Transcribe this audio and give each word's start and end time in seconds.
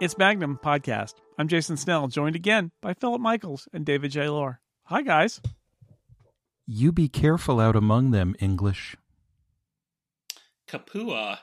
It's 0.00 0.18
Magnum 0.18 0.58
Podcast. 0.62 1.14
I'm 1.38 1.48
Jason 1.48 1.76
Snell, 1.76 2.08
joined 2.08 2.36
again 2.36 2.70
by 2.82 2.92
Philip 2.94 3.20
Michaels 3.20 3.68
and 3.72 3.84
David 3.86 4.10
J. 4.10 4.28
Loehr. 4.28 4.60
Hi, 4.84 5.02
guys. 5.02 5.40
You 6.66 6.92
be 6.92 7.08
careful 7.08 7.60
out 7.60 7.76
among 7.76 8.10
them, 8.10 8.34
English. 8.38 8.96
Kapua 10.68 11.38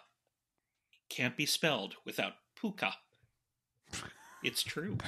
can't 1.10 1.36
be 1.38 1.46
spelled 1.46 1.96
without 2.06 2.34
puka. 2.60 2.94
It's 4.44 4.64
true. 4.64 4.98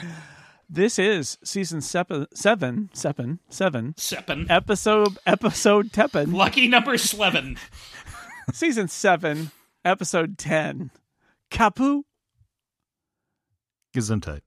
This 0.68 0.98
is 0.98 1.38
season 1.44 1.80
seven, 1.80 2.26
seven, 2.34 2.90
seven, 2.92 3.38
seven, 3.50 3.94
Seven. 3.98 4.48
episode, 4.50 5.16
episode 5.24 5.92
teppen, 5.92 6.34
Lucky 6.34 6.68
number 6.68 6.98
seven. 6.98 7.58
season 8.52 8.88
seven, 8.88 9.52
episode 9.86 10.40
10. 10.40 10.90
Kapu. 11.52 12.02
Gesundheit. 13.96 14.42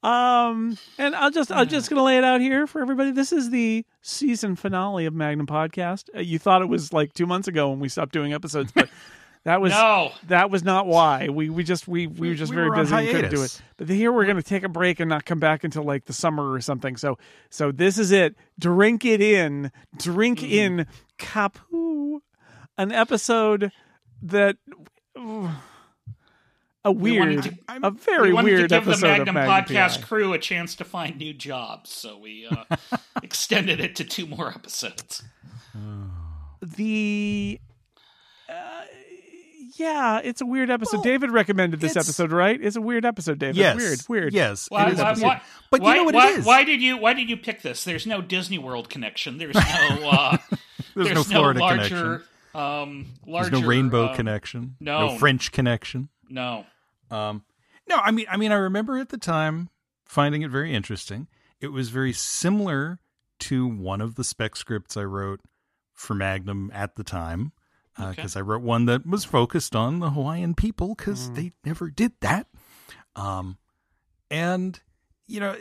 Um, 0.00 0.78
and 0.96 1.16
I'll 1.16 1.30
just, 1.32 1.50
I'm 1.50 1.66
just 1.68 1.90
going 1.90 1.98
to 1.98 2.04
lay 2.04 2.18
it 2.18 2.24
out 2.24 2.40
here 2.40 2.68
for 2.68 2.80
everybody. 2.80 3.10
This 3.10 3.32
is 3.32 3.50
the 3.50 3.84
season 4.00 4.54
finale 4.54 5.06
of 5.06 5.12
Magnum 5.14 5.48
Podcast. 5.48 6.08
Uh, 6.16 6.20
you 6.20 6.38
thought 6.38 6.62
it 6.62 6.68
was 6.68 6.92
like 6.92 7.12
two 7.14 7.26
months 7.26 7.48
ago 7.48 7.70
when 7.70 7.80
we 7.80 7.88
stopped 7.88 8.12
doing 8.12 8.32
episodes, 8.32 8.70
but 8.70 8.88
that 9.44 9.60
was 9.60 9.72
No. 9.72 10.12
that 10.28 10.50
was 10.50 10.62
not 10.62 10.86
why. 10.86 11.28
We 11.30 11.50
we 11.50 11.64
just 11.64 11.88
we 11.88 12.06
we 12.06 12.28
were 12.28 12.34
just 12.36 12.50
we 12.50 12.56
very 12.56 12.68
were 12.70 12.76
on 12.76 12.82
busy 12.84 12.94
and 12.94 13.06
couldn't 13.08 13.30
do 13.32 13.36
hiatus. 13.38 13.56
it. 13.58 13.62
But 13.76 13.88
here 13.88 14.12
we're 14.12 14.24
going 14.24 14.36
to 14.36 14.42
take 14.42 14.62
a 14.62 14.68
break 14.68 15.00
and 15.00 15.08
not 15.08 15.24
come 15.24 15.40
back 15.40 15.64
until 15.64 15.82
like 15.82 16.04
the 16.04 16.12
summer 16.12 16.52
or 16.52 16.60
something. 16.60 16.96
So 16.96 17.18
so 17.50 17.72
this 17.72 17.98
is 17.98 18.12
it. 18.12 18.36
Drink 18.56 19.04
it 19.04 19.20
in. 19.20 19.72
Drink 19.96 20.38
Mm-hmm. 20.38 20.78
in 20.80 20.86
Kapu, 21.18 22.20
an 22.78 22.92
episode 22.92 23.72
that. 24.22 24.56
A 26.84 26.92
We 26.92 27.20
weird, 27.20 27.42
to- 27.42 27.58
a 27.82 27.90
very 27.90 28.28
we 28.28 28.34
wanted 28.34 28.50
weird 28.52 28.70
to 28.70 28.76
give 28.80 28.84
the 28.84 28.96
Magnum, 29.06 29.34
Magnum 29.34 29.66
podcast 29.66 30.00
PI. 30.00 30.06
crew 30.06 30.32
a 30.32 30.38
chance 30.38 30.74
to 30.76 30.84
find 30.84 31.16
new 31.18 31.34
jobs, 31.34 31.90
so 31.90 32.18
we 32.18 32.46
uh, 32.46 32.76
extended 33.22 33.80
it 33.80 33.96
to 33.96 34.04
two 34.04 34.26
more 34.26 34.48
episodes. 34.48 35.22
the 36.62 37.60
uh, 38.48 38.52
yeah, 39.76 40.20
it's 40.22 40.40
a 40.40 40.46
weird 40.46 40.70
episode. 40.70 40.98
Well, 40.98 41.04
David 41.04 41.30
recommended 41.30 41.80
this 41.80 41.96
episode, 41.96 42.32
right? 42.32 42.60
It's 42.60 42.76
a 42.76 42.80
weird 42.80 43.04
episode, 43.04 43.38
David. 43.38 43.56
Yes. 43.56 43.76
Weird, 43.76 44.00
weird. 44.08 44.32
Yes. 44.32 44.66
Why, 44.70 44.88
it 44.88 44.94
is 44.94 44.98
why, 44.98 45.14
why, 45.14 45.42
but 45.70 45.80
why, 45.80 45.90
you 45.94 45.96
know 46.00 46.04
what 46.04 46.14
why, 46.14 46.30
it 46.30 46.38
is? 46.38 46.44
why 46.44 46.64
did 46.64 46.82
you 46.82 46.96
why 46.98 47.12
did 47.12 47.28
you 47.30 47.36
pick 47.36 47.62
this? 47.62 47.84
There's 47.84 48.06
no 48.06 48.20
Disney 48.20 48.58
World 48.58 48.88
connection. 48.88 49.38
There's 49.38 49.54
no 49.54 50.10
uh, 50.10 50.36
There's, 50.94 51.08
there's, 51.08 51.14
no 51.14 51.22
Florida 51.22 51.60
larger 51.60 51.88
connection. 51.88 52.22
Um 52.58 53.06
There's 53.26 53.50
no 53.50 53.62
rainbow 53.62 54.06
uh, 54.06 54.16
connection. 54.16 54.76
no. 54.80 55.08
No 55.08 55.18
French 55.18 55.52
connection. 55.52 56.08
No. 56.28 56.66
Um, 57.10 57.44
no, 57.88 57.96
I 57.96 58.10
mean, 58.10 58.26
I 58.30 58.36
mean, 58.36 58.52
I 58.52 58.56
remember 58.56 58.98
at 58.98 59.08
the 59.08 59.16
time 59.18 59.70
finding 60.06 60.42
it 60.42 60.50
very 60.50 60.74
interesting. 60.74 61.26
It 61.60 61.68
was 61.68 61.88
very 61.88 62.12
similar 62.12 63.00
to 63.40 63.66
one 63.66 64.00
of 64.00 64.16
the 64.16 64.24
spec 64.24 64.56
scripts 64.56 64.96
I 64.96 65.04
wrote 65.04 65.40
for 65.94 66.14
Magnum 66.14 66.70
at 66.74 66.96
the 66.96 67.04
time, 67.04 67.52
because 67.96 68.36
Okay. 68.36 68.40
I 68.40 68.42
wrote 68.42 68.62
one 68.62 68.84
that 68.86 69.06
was 69.06 69.24
focused 69.24 69.74
on 69.74 70.00
the 70.00 70.10
Hawaiian 70.10 70.54
people 70.54 70.94
because 70.94 71.30
they 71.32 71.52
never 71.64 71.90
did 71.90 72.12
that. 72.20 72.46
Um, 73.16 73.56
and 74.30 74.78
you 75.26 75.40
know, 75.40 75.52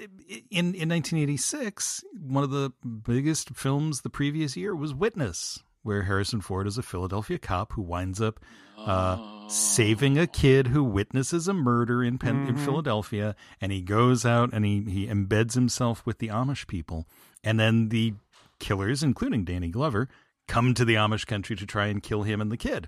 in 0.52 0.76
in 0.76 0.90
1986, 0.90 2.04
one 2.20 2.44
of 2.44 2.52
the 2.52 2.72
biggest 3.06 3.50
films 3.52 4.02
the 4.02 4.10
previous 4.10 4.56
year 4.58 4.76
was 4.76 4.94
Witness, 4.94 5.64
where 5.88 6.04
Harrison 6.04 6.42
Ford 6.42 6.68
is 6.68 6.78
a 6.78 6.84
Philadelphia 6.84 7.40
cop 7.40 7.74
who 7.74 7.82
winds 7.82 8.22
up 8.22 8.40
uh, 8.78 9.48
saving 9.50 10.20
a 10.20 10.28
kid 10.28 10.68
who 10.68 10.84
witnesses 10.84 11.48
a 11.48 11.54
murder 11.54 12.04
in 12.04 12.18
Pen- 12.20 12.48
in 12.48 12.58
Philadelphia, 12.58 13.36
and 13.60 13.72
he 13.72 13.82
goes 13.82 14.26
out 14.26 14.52
and 14.54 14.66
he 14.66 14.82
he 14.84 15.08
embeds 15.08 15.56
himself 15.56 16.06
with 16.06 16.20
the 16.20 16.28
Amish 16.28 16.68
people, 16.68 17.08
and 17.44 17.60
then 17.60 17.90
the 17.90 18.14
killers, 18.60 19.02
including 19.02 19.46
Danny 19.46 19.70
Glover, 19.70 20.10
come 20.48 20.74
to 20.74 20.86
the 20.86 20.96
Amish 20.96 21.26
country 21.26 21.56
to 21.56 21.66
try 21.66 21.88
and 21.88 22.04
kill 22.04 22.24
him 22.24 22.40
and 22.40 22.52
the 22.52 22.58
kid. 22.58 22.88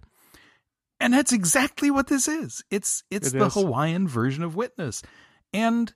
And 1.00 1.13
that's 1.13 1.31
exactly 1.31 1.90
what 1.90 2.07
this 2.07 2.28
is. 2.28 2.63
It's 2.69 3.03
it's 3.09 3.34
It 3.34 3.40
the 3.40 3.46
is. 3.46 3.53
Hawaiian 3.53 4.07
version 4.07 4.44
of 4.44 4.56
Witness. 4.56 5.02
And 5.53 5.94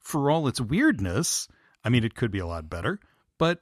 for 0.00 0.30
all 0.30 0.46
its 0.46 0.60
weirdness, 0.60 1.48
I 1.82 1.88
mean 1.88 2.04
it 2.04 2.14
could 2.14 2.30
be 2.30 2.38
a 2.38 2.46
lot 2.46 2.70
better, 2.70 3.00
but 3.38 3.58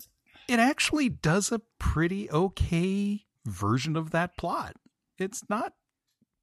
it 0.50 0.59
actually 0.59 1.09
does 1.09 1.53
a 1.53 1.61
pretty 1.78 2.31
okay 2.31 3.25
version 3.47 3.97
of 3.97 4.11
that 4.11 4.37
plot. 4.37 4.75
It's 5.19 5.43
not 5.49 5.72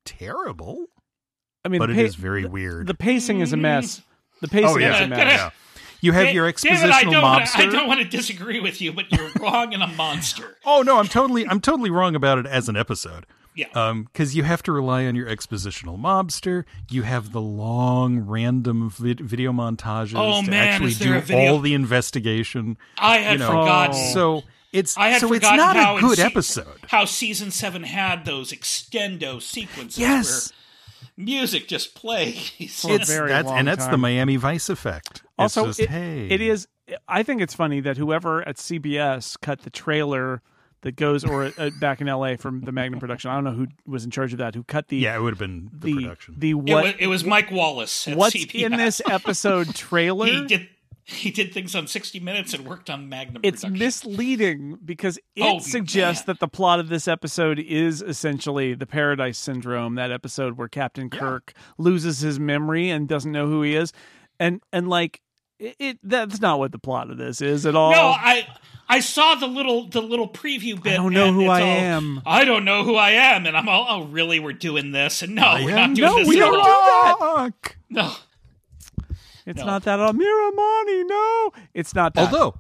terrible, 0.06 0.88
I 1.66 1.70
mean, 1.70 1.80
but 1.80 1.88
the 1.88 1.94
it 1.94 1.98
pa- 1.98 2.02
is 2.04 2.16
very 2.16 2.46
weird. 2.46 2.88
The 2.88 2.94
pacing 2.94 3.42
is 3.42 3.54
a 3.54 3.58
mess. 3.58 4.02
The 4.42 4.48
pacing 4.48 4.70
Oh, 4.70 4.78
yeah. 4.78 4.96
is 4.96 5.02
a 5.02 5.08
mess. 5.08 5.20
yeah. 5.20 5.28
Yeah. 5.30 5.50
You 6.00 6.12
have 6.12 6.26
Da- 6.28 6.34
your 6.34 6.52
David, 6.52 6.56
expositional 6.78 6.92
I 6.94 7.04
don't 7.04 7.22
wanna- 7.24 7.46
I 7.56 7.66
don't 7.66 7.88
want 7.88 8.00
to 8.02 8.08
disagree 8.08 8.60
with 8.60 8.82
you, 8.82 8.94
but 8.94 9.12
you're 9.12 9.30
wrong 9.40 9.74
and 9.74 9.82
a 9.82 9.88
monster. 9.88 10.58
Oh 10.66 10.82
no, 10.84 11.00
I'm 11.00 11.08
totally 11.08 11.48
I'm 11.48 11.60
totally 11.60 11.90
wrong 11.90 12.16
about 12.16 12.38
it 12.38 12.46
as 12.46 12.70
an 12.70 12.76
episode. 12.78 13.26
Yeah. 13.58 13.68
Um, 13.74 14.04
because 14.04 14.36
you 14.36 14.44
have 14.44 14.62
to 14.64 14.72
rely 14.72 15.06
on 15.08 15.16
your 15.16 15.28
expositional 15.28 16.00
mobster. 16.00 16.64
You 16.90 17.02
have 17.04 17.32
the 17.32 17.42
long 17.42 18.20
random 18.20 18.90
vid- 18.92 19.20
video 19.20 19.52
montages 19.52 20.14
Oh, 20.16 20.44
to 20.44 20.50
man, 20.50 20.68
actually 20.68 20.94
do 20.94 21.20
video- 21.20 21.54
all 21.54 21.60
the 21.60 21.74
investigation. 21.74 22.78
I 23.00 23.18
had 23.18 23.34
you 23.34 23.38
know, 23.40 23.48
forgotten. 23.48 24.14
So 24.14 24.44
it's 24.72 24.96
I 24.98 25.10
had 25.10 25.22
so 25.22 25.34
it's 25.34 25.44
not 25.44 25.76
how 25.76 25.98
a 25.98 26.02
good 26.02 26.18
se- 26.18 26.24
episode. 26.24 26.80
How 26.88 27.06
season 27.06 27.50
seven 27.52 27.82
had 27.84 28.26
those 28.26 28.52
extendo 28.52 29.42
sequences 29.42 29.98
Yes. 29.98 30.54
where 30.54 31.26
music 31.26 31.68
just 31.68 31.96
plays. 31.96 32.52
For 32.82 32.92
a 32.92 32.96
It's 32.96 33.10
very 33.10 33.30
that's 33.30 33.48
long 33.48 33.58
and 33.60 33.68
that's 33.68 33.88
the. 33.88 33.98
Miami 33.98 34.36
Vice 34.36 34.70
effect. 34.70 35.24
It's 35.24 35.24
Also, 35.40 35.66
just, 35.68 35.80
it, 35.80 35.90
hey, 35.90 36.28
it 36.30 36.42
is. 36.42 36.68
I 37.08 37.24
think 37.24 37.42
it's 37.42 37.54
funny 37.56 37.80
that 37.82 37.98
whoever 37.98 38.48
at 38.48 38.58
CBS 38.58 39.36
cut 39.42 39.62
the 39.64 39.70
trailer 39.70 40.42
that 40.88 40.96
goes, 40.96 41.24
or 41.24 41.52
uh, 41.58 41.70
back 41.80 42.02
in 42.02 42.08
LA 42.08 42.36
from 42.38 42.62
the 42.62 42.72
Magnum 42.72 43.00
production. 43.00 43.30
I 43.30 43.36
don't 43.36 43.44
know 43.44 43.52
who 43.52 43.68
was 43.86 44.04
in 44.06 44.10
charge 44.12 44.32
of 44.34 44.40
that. 44.40 44.56
Who 44.56 44.64
cut 44.64 44.88
the 44.88 44.98
Yeah, 44.98 45.16
it 45.16 45.22
would 45.22 45.34
have 45.34 45.40
been 45.40 45.70
the, 45.72 45.94
the 45.94 46.02
production. 46.02 46.36
the 46.38 46.50
It, 46.50 46.54
what 46.56 46.84
was, 46.84 46.94
it 47.00 47.08
was 47.08 47.24
Mike 47.24 47.52
Wallace. 47.52 48.08
At 48.08 48.18
what's 48.18 48.36
CBS. 48.36 48.64
in 48.66 48.72
this 48.74 49.02
episode 49.10 49.76
trailer? 49.76 50.26
He 50.26 50.46
did. 50.46 50.70
He 51.10 51.32
did 51.32 51.54
things 51.54 51.74
on 51.74 51.88
60 51.88 52.20
Minutes 52.20 52.54
and 52.54 52.66
worked 52.66 52.90
on 52.90 53.08
Magnum. 53.08 53.40
it's 53.46 53.62
production. 53.62 53.80
misleading 53.80 54.78
because 54.84 55.18
it 55.38 55.44
Oh, 55.44 55.60
suggests 55.60 56.28
man. 56.28 56.34
that 56.34 56.40
the 56.42 56.50
plot 56.50 56.82
of 56.82 56.90
this 56.90 57.08
episode 57.08 57.60
is 57.60 58.02
essentially 58.02 58.74
the 58.74 58.86
Paradise 58.86 59.38
Syndrome, 59.38 59.96
that 59.96 60.12
episode 60.12 60.58
where 60.58 60.68
Captain 60.68 61.10
Kirk 61.10 61.54
loses 61.78 62.20
his 62.20 62.42
memory 62.42 62.90
and 62.90 63.08
doesn't 63.08 63.32
know 63.32 63.48
who 63.48 63.62
he 63.62 63.74
is, 63.74 63.94
and 64.38 64.62
and 64.74 64.90
like 64.90 65.22
it, 65.60 65.76
it 65.80 66.00
that's 66.04 66.40
not 66.42 66.60
what 66.60 66.72
the 66.72 66.80
plot 66.80 67.10
of 67.12 67.18
this 67.18 67.42
is 67.42 67.66
at 67.66 67.76
all. 67.76 67.92
No, 67.92 67.98
I 68.16 68.48
I 68.90 69.00
saw 69.00 69.36
the 69.36 69.48
little 69.48 69.88
the 69.90 70.02
little 70.02 70.28
preview 70.30 70.82
bit. 70.82 70.94
I 70.94 70.96
don't 70.98 71.14
know 71.14 71.34
who 71.34 71.48
I 71.48 71.62
all, 71.62 71.68
am. 71.68 72.22
I 72.26 72.46
don't 72.46 72.64
know 72.66 72.84
who 72.84 72.96
I 72.96 73.12
am, 73.12 73.46
and 73.46 73.58
I'm 73.58 73.68
all, 73.68 73.86
oh, 73.90 74.04
really? 74.06 74.40
We're 74.40 74.54
doing 74.54 74.92
this? 74.92 75.22
And 75.22 75.36
no, 75.36 75.44
I 75.44 75.64
we're 75.66 75.72
am 75.72 75.94
not 75.94 75.96
doing 75.96 76.10
no, 76.12 76.18
this 76.20 76.28
we 76.28 76.36
at 76.38 76.46
don't 76.46 76.60
all. 76.60 77.46
do 77.48 77.54
that. 77.54 77.76
No, 77.90 78.14
It's 79.46 79.60
No. 79.60 79.66
not 79.66 79.84
that 79.84 80.00
at 80.00 80.06
all. 80.06 80.14
Miramanee, 80.14 81.04
no, 81.08 81.52
it's 81.74 81.94
not 81.96 82.14
that. 82.16 82.34
Although 82.34 82.56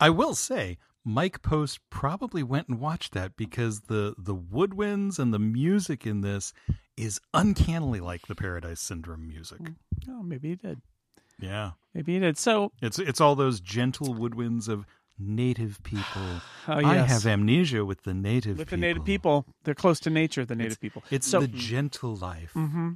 I 0.00 0.10
will 0.10 0.34
say, 0.34 0.78
Mike 1.04 1.42
Post 1.42 1.80
probably 1.90 2.42
went 2.42 2.68
and 2.68 2.78
watched 2.80 3.12
that 3.12 3.36
because 3.36 3.82
the 3.82 4.14
the 4.18 4.34
woodwinds 4.34 5.18
and 5.18 5.32
the 5.32 5.38
music 5.38 6.06
in 6.06 6.20
this 6.22 6.52
is 6.96 7.20
uncannily 7.32 8.00
like 8.00 8.26
the 8.26 8.34
Paradise 8.34 8.80
Syndrome 8.80 9.26
music. 9.26 9.60
oh, 10.08 10.22
maybe 10.22 10.50
he 10.50 10.56
did. 10.56 10.82
Yeah, 11.42 11.72
Maybe 11.94 12.14
he 12.14 12.18
did. 12.20 12.38
So, 12.38 12.72
it's 12.80 12.98
it's 12.98 13.20
all 13.20 13.34
those 13.34 13.60
gentle 13.60 14.14
woodwinds 14.14 14.68
of 14.68 14.86
native 15.18 15.82
people. 15.82 16.40
oh, 16.68 16.78
yes. 16.78 16.84
I 16.84 16.96
have 16.96 17.26
amnesia 17.26 17.84
with 17.84 18.02
the 18.04 18.14
native 18.14 18.58
with 18.58 18.68
people. 18.68 18.78
the 18.78 18.80
native 18.80 19.04
people. 19.04 19.46
They're 19.64 19.74
close 19.74 20.00
to 20.00 20.10
nature. 20.10 20.44
The 20.44 20.56
native 20.56 20.80
people. 20.80 21.02
It's 21.10 21.26
so 21.26 21.40
the 21.40 21.48
gentle 21.48 22.16
life. 22.16 22.52
hmm 22.52 22.92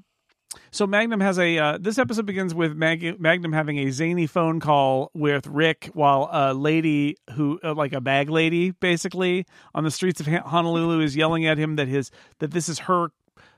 So 0.71 0.87
Magnum 0.87 1.21
has 1.21 1.39
a. 1.39 1.59
Uh, 1.59 1.79
this 1.81 1.99
episode 1.99 2.27
begins 2.27 2.55
with 2.55 2.77
Mag- 2.77 3.21
Magnum 3.21 3.53
having 3.53 3.79
a 3.81 3.91
zany 3.91 4.27
phone 4.27 4.61
call 4.61 5.11
with 5.13 5.47
Rick, 5.47 5.91
while 5.93 6.29
a 6.33 6.55
lady 6.55 7.17
who, 7.33 7.59
uh, 7.65 7.75
like 7.75 7.93
a 7.93 8.01
bag 8.01 8.31
lady, 8.31 8.71
basically 8.71 9.45
on 9.75 9.85
the 9.85 9.91
streets 9.91 10.21
of 10.21 10.27
Honolulu, 10.27 11.01
is 11.01 11.17
yelling 11.17 11.47
at 11.47 11.59
him 11.59 11.77
that 11.77 11.89
his 11.89 12.11
that 12.39 12.53
this 12.53 12.69
is 12.69 12.81
her 12.81 13.09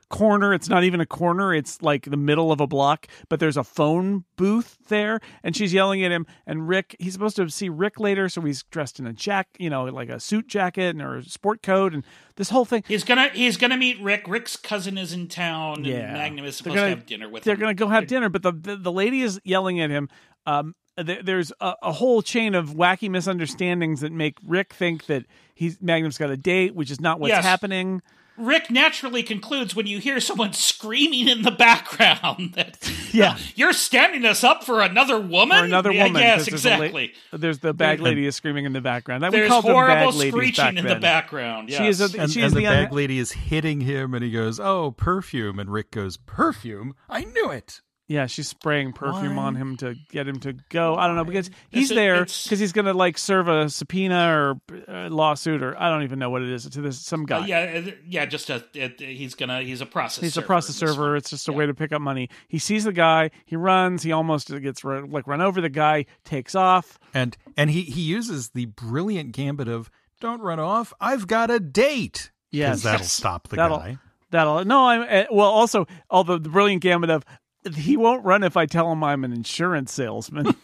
corner. 0.09 0.53
It's 0.53 0.69
not 0.69 0.83
even 0.83 1.01
a 1.01 1.05
corner. 1.05 1.53
It's 1.53 1.81
like 1.81 2.05
the 2.09 2.17
middle 2.17 2.51
of 2.51 2.59
a 2.61 2.67
block, 2.67 3.07
but 3.29 3.39
there's 3.39 3.57
a 3.57 3.63
phone 3.63 4.23
booth 4.35 4.77
there, 4.87 5.19
and 5.43 5.55
she's 5.55 5.73
yelling 5.73 6.03
at 6.03 6.11
him. 6.11 6.25
And 6.45 6.67
Rick, 6.67 6.95
he's 6.99 7.13
supposed 7.13 7.35
to 7.37 7.49
see 7.49 7.69
Rick 7.69 7.99
later, 7.99 8.29
so 8.29 8.41
he's 8.41 8.63
dressed 8.63 8.99
in 8.99 9.07
a 9.07 9.13
jack, 9.13 9.47
you 9.59 9.69
know, 9.69 9.85
like 9.85 10.09
a 10.09 10.19
suit 10.19 10.47
jacket 10.47 10.89
and 10.95 11.01
or 11.01 11.17
a 11.17 11.23
sport 11.23 11.61
coat, 11.61 11.93
and 11.93 12.05
this 12.35 12.49
whole 12.49 12.65
thing. 12.65 12.83
he's 12.87 13.03
gonna 13.03 13.29
he's 13.33 13.57
gonna 13.57 13.77
meet 13.77 13.99
Rick. 14.01 14.25
Rick's 14.27 14.55
cousin 14.55 14.97
is 14.97 15.13
in 15.13 15.27
town, 15.27 15.83
Yeah. 15.83 15.95
and 15.97 16.13
Magnum 16.13 16.45
is 16.45 16.55
supposed 16.57 16.75
gonna- 16.75 16.89
to 16.91 16.95
have 16.95 17.05
dinner 17.05 17.29
with 17.29 17.43
they're 17.43 17.55
him. 17.55 17.59
going 17.61 17.75
to 17.75 17.79
go 17.83 17.87
have 17.89 18.07
dinner, 18.07 18.29
but 18.29 18.43
the, 18.43 18.51
the 18.51 18.75
the 18.77 18.91
lady 18.91 19.21
is 19.21 19.39
yelling 19.43 19.79
at 19.81 19.89
him. 19.89 20.09
Um, 20.45 20.75
there's 20.95 21.51
a, 21.61 21.73
a 21.83 21.91
whole 21.91 22.21
chain 22.23 22.55
of 22.55 22.69
wacky 22.71 23.09
misunderstandings 23.09 24.01
that 24.01 24.11
make 24.11 24.37
Rick 24.43 24.73
think 24.73 25.05
that 25.05 25.25
he's 25.53 25.79
Magnum's 25.81 26.17
got 26.17 26.29
a 26.31 26.37
date, 26.37 26.73
which 26.73 26.89
is 26.89 26.99
not 26.99 27.19
what's 27.19 27.29
Yes. 27.29 27.43
happening. 27.43 28.01
Rick 28.37 28.69
naturally 28.71 29.23
concludes 29.23 29.75
when 29.75 29.87
you 29.87 29.99
hear 29.99 30.19
someone 30.19 30.53
screaming 30.53 31.27
in 31.27 31.41
the 31.41 31.51
background 31.51 32.53
that 32.55 32.77
Yeah. 33.11 33.35
Oh, 33.37 33.41
you're 33.55 33.73
standing 33.73 34.25
us 34.25 34.43
up 34.43 34.63
for 34.63 34.81
another 34.81 35.19
woman. 35.19 35.57
Or 35.59 35.63
another 35.65 35.91
Yeah, 35.91 36.05
woman. 36.05 36.21
Yes, 36.21 36.49
'cause 36.49 36.61
there's 36.63 36.65
a 36.65 36.69
la- 36.69 36.75
exactly. 36.83 37.13
There's 37.33 37.59
the 37.59 37.73
bag 37.73 37.99
lady 37.99 38.25
is 38.25 38.35
screaming 38.35 38.65
in 38.65 38.73
the 38.73 38.81
background. 38.81 39.23
That 39.23 39.31
we 39.31 39.39
There's 39.39 39.49
called 39.49 39.65
them 39.65 39.73
horrible 39.73 40.11
bag 40.17 40.29
screeching 40.29 40.67
in 40.77 40.85
then. 40.85 40.85
the 40.85 40.95
background. 40.99 41.69
Yes. 41.69 41.79
She 41.79 41.87
is 41.87 42.01
a, 42.01 42.21
And, 42.21 42.31
she 42.31 42.39
and 42.41 42.47
is 42.47 42.53
the 42.53 42.59
the, 42.59 42.65
bag 42.65 42.89
unha- 42.89 42.93
lady 42.93 43.17
is 43.17 43.31
hitting 43.31 43.81
him, 43.81 44.13
and 44.13 44.23
he 44.23 44.31
goes, 44.31 44.59
"Oh, 44.59 44.91
perfume!" 44.91 45.59
And 45.59 45.71
Rick 45.71 45.91
goes, 45.91 46.17
"Perfume? 46.17 46.93
I 47.09 47.23
knew 47.23 47.49
it." 47.51 47.81
Yeah, 48.09 48.25
she's 48.27 48.47
spraying 48.47 48.93
perfume 48.93 49.35
Why? 49.35 49.43
on 49.43 49.55
him 49.55 49.75
to 49.77 49.93
get 50.11 50.29
him 50.29 50.39
to 50.39 50.53
go. 50.69 50.95
I 50.95 51.07
don't 51.07 51.17
know 51.17 51.25
because 51.25 51.49
he's 51.69 51.91
It's 51.91 51.95
there 51.97 52.21
because 52.23 52.57
he's 52.57 52.71
gonna 52.71 52.93
like 52.93 53.17
serve 53.17 53.49
a 53.49 53.69
subpoena 53.69 54.29
or 54.31 54.61
a 54.87 55.09
lawsuit 55.09 55.61
or 55.61 55.77
I 55.77 55.89
don't 55.89 56.03
even 56.03 56.17
know 56.17 56.29
what 56.29 56.41
it 56.41 56.49
is 56.49 56.69
to 56.69 56.79
this 56.81 56.99
some 57.01 57.25
guy. 57.25 57.39
Uh, 57.41 57.45
yeah, 57.45 57.81
uh, 57.85 57.91
yeah. 58.07 58.25
Just 58.25 58.49
a, 58.49 58.63
it, 58.73 59.01
he's 59.01 59.35
gonna. 59.35 59.61
He's 59.61 59.81
a 59.81 59.85
process. 59.85 60.21
He's 60.23 60.31
a 60.31 60.35
server 60.35 60.47
process 60.47 60.75
server. 60.77 61.17
It's 61.17 61.29
just 61.29 61.49
a 61.49 61.51
way 61.51 61.65
to 61.65 61.73
pick 61.73 61.91
up 61.91 62.01
money. 62.01 62.29
He 62.47 62.59
sees 62.59 62.85
the 62.85 62.93
guy. 62.93 63.29
He 63.45 63.57
runs. 63.57 64.03
He 64.03 64.13
almost 64.13 64.47
gets 64.61 64.85
run, 64.85 65.09
like 65.11 65.27
run 65.27 65.41
over. 65.41 65.59
The 65.59 65.67
guy 65.67 66.05
takes 66.23 66.55
off. 66.55 66.97
And 67.13 67.35
and 67.57 67.69
he 67.69 67.81
he 67.81 68.01
uses 68.03 68.51
the 68.51 68.67
brilliant 68.67 69.33
gambit 69.33 69.67
of 69.67 69.89
"Don't 70.21 70.39
run 70.41 70.61
off. 70.61 70.93
I've 71.01 71.27
got 71.27 71.51
a 71.51 71.59
date." 71.59 72.31
Yes. 72.51 72.83
that'll 72.83 73.01
Yes. 73.01 73.11
stop 73.11 73.49
the 73.49 73.57
That'll 73.57 73.79
guy. 73.79 73.97
that'll 74.31 74.63
no. 74.63 74.87
I'm 74.87 75.01
uh, 75.01 75.23
well. 75.29 75.49
Also, 75.49 75.87
all 76.09 76.23
the, 76.23 76.39
the 76.39 76.47
brilliant 76.47 76.81
gambit 76.81 77.09
of 77.09 77.25
he 77.75 77.97
won't 77.97 78.23
run 78.25 78.43
if 78.43 78.57
I 78.57 78.65
tell 78.65 78.91
him 78.91 79.03
I'm 79.03 79.23
an 79.23 79.33
insurance 79.33 79.91
salesman, 79.93 80.55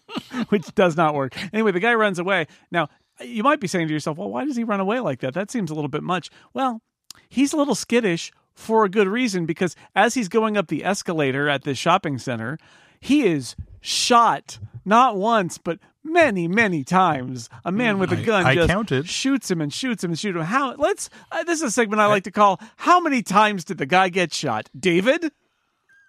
which 0.48 0.74
does 0.74 0.96
not 0.96 1.14
work. 1.14 1.36
Anyway, 1.52 1.72
the 1.72 1.80
guy 1.80 1.94
runs 1.94 2.18
away. 2.18 2.46
Now 2.70 2.88
you 3.20 3.42
might 3.42 3.60
be 3.60 3.66
saying 3.66 3.88
to 3.88 3.92
yourself, 3.94 4.18
"Well, 4.18 4.30
why 4.30 4.44
does 4.44 4.56
he 4.56 4.64
run 4.64 4.80
away 4.80 5.00
like 5.00 5.20
that? 5.20 5.34
That 5.34 5.50
seems 5.50 5.70
a 5.70 5.74
little 5.74 5.88
bit 5.88 6.02
much." 6.02 6.30
Well, 6.54 6.80
he's 7.28 7.52
a 7.52 7.56
little 7.56 7.74
skittish 7.74 8.32
for 8.54 8.84
a 8.84 8.88
good 8.88 9.08
reason 9.08 9.46
because 9.46 9.74
as 9.94 10.14
he's 10.14 10.28
going 10.28 10.56
up 10.56 10.68
the 10.68 10.84
escalator 10.84 11.48
at 11.48 11.64
this 11.64 11.78
shopping 11.78 12.18
center, 12.18 12.58
he 13.00 13.26
is 13.26 13.56
shot 13.80 14.58
not 14.84 15.16
once 15.16 15.58
but 15.58 15.78
many 16.04 16.46
many 16.48 16.82
times 16.84 17.48
a 17.64 17.72
man 17.72 17.98
with 17.98 18.12
a 18.12 18.16
gun 18.16 18.44
I 18.46 18.54
just 18.54 18.68
counted. 18.68 19.08
shoots 19.08 19.50
him 19.50 19.60
and 19.60 19.72
shoots 19.72 20.02
him 20.04 20.10
and 20.10 20.18
shoots 20.18 20.36
him 20.36 20.42
how 20.42 20.74
let's 20.74 21.08
uh, 21.30 21.42
this 21.44 21.58
is 21.58 21.62
a 21.62 21.70
segment 21.70 22.00
i 22.00 22.06
like 22.06 22.24
to 22.24 22.30
call 22.30 22.60
how 22.76 23.00
many 23.00 23.22
times 23.22 23.64
did 23.64 23.78
the 23.78 23.86
guy 23.86 24.08
get 24.08 24.32
shot 24.32 24.68
david 24.78 25.32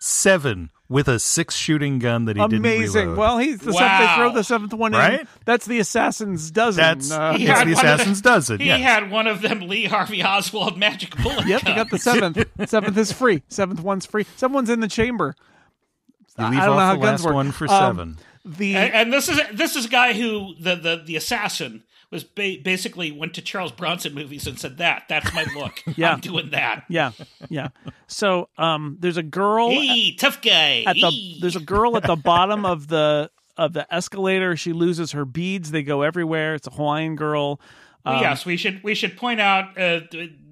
Seven 0.05 0.69
with 0.89 1.07
a 1.07 1.17
six 1.17 1.55
shooting 1.55 1.97
gun 1.97 2.25
that 2.25 2.35
he 2.35 2.41
didn't 2.43 2.57
amazing 2.59 3.15
well 3.15 3.37
he's 3.37 3.59
the 3.59 3.71
seventh 3.71 3.99
they 4.09 4.15
throw 4.15 4.33
the 4.33 4.43
seventh 4.43 4.73
one 4.73 4.93
in 4.93 5.27
that's 5.45 5.65
the 5.65 5.79
assassin's 5.79 6.51
dozen 6.51 6.81
that's 6.83 7.09
uh, 7.09 7.33
He 7.33 7.45
it's 7.45 7.51
had 7.57 7.67
the 7.67 7.71
one 7.73 7.79
of 7.79 7.81
the- 7.81 7.93
assassin's 7.93 8.21
dozen. 8.21 8.59
He 8.59 8.65
yes. 8.65 8.81
had 8.81 9.09
one 9.09 9.25
of 9.27 9.41
them 9.41 9.61
Lee 9.61 9.85
Harvey 9.85 10.21
Oswald 10.21 10.77
magic 10.77 11.15
bullet. 11.23 11.47
yep 11.47 11.61
he 11.61 11.73
got 11.73 11.89
the 11.89 11.97
seventh 11.97 12.45
seventh 12.69 12.97
is 12.97 13.13
free 13.13 13.43
seventh 13.47 13.79
one's 13.79 14.05
free 14.05 14.25
someone's 14.35 14.69
in 14.69 14.81
the 14.81 14.89
chamber 14.89 15.35
you 16.37 16.43
I 16.45 16.49
don't 16.51 16.55
know 16.65 16.73
off 16.73 16.79
how 16.79 16.93
the 16.95 16.99
guns 16.99 17.21
last 17.21 17.25
work. 17.25 17.33
one 17.35 17.51
for 17.53 17.69
Um, 17.71 17.95
seven. 17.95 18.17
the 18.43 18.75
And, 18.75 18.93
and 18.93 19.13
this 19.13 19.29
is 19.29 19.39
this 19.53 19.77
is 19.77 19.85
a 19.85 19.89
guy 19.89 20.11
who 20.13 20.53
the 20.59 20.75
the, 20.75 21.01
the 21.05 21.15
assassin 21.15 21.81
was 22.13 22.23
ba- 22.23 22.57
basically 22.63 23.11
went 23.11 23.33
to 23.33 23.41
Charles 23.41 23.71
Bronson 23.73 24.13
movies 24.13 24.47
and 24.47 24.57
said 24.59 24.77
that 24.77 25.03
that's 25.09 25.33
my 25.33 25.45
look. 25.55 25.81
Yeah. 25.97 26.13
I'm 26.13 26.19
doing 26.21 26.51
that. 26.51 26.85
yeah 26.89 27.11
yeah 27.49 27.69
so 28.07 28.47
um 28.57 28.97
there's 28.99 29.17
a 29.17 29.23
girl 29.23 29.69
Hey, 29.69 30.15
tough 30.15 30.41
guy. 30.41 30.83
at 30.87 30.95
the 30.95 31.37
there's 31.41 31.55
a 31.57 31.59
girl 31.59 31.97
at 31.97 32.03
the 32.03 32.15
bottom 32.15 32.65
of 32.65 32.87
the 32.87 33.29
of 33.57 33.73
the 33.73 33.85
escalator. 33.93 34.55
She 34.55 34.73
loses 34.73 35.11
her 35.11 35.25
beads. 35.25 35.69
They 35.71 35.83
go 35.83 36.01
everywhere. 36.01 36.55
It's 36.55 36.65
a 36.67 36.71
Hawaiian 36.71 37.15
girl. 37.15 37.59
Um, 38.05 38.19
yes, 38.19 38.45
we 38.45 38.57
should 38.57 38.83
we 38.83 38.95
should 38.95 39.15
point 39.15 39.39
out 39.39 39.77
uh, 39.79 40.01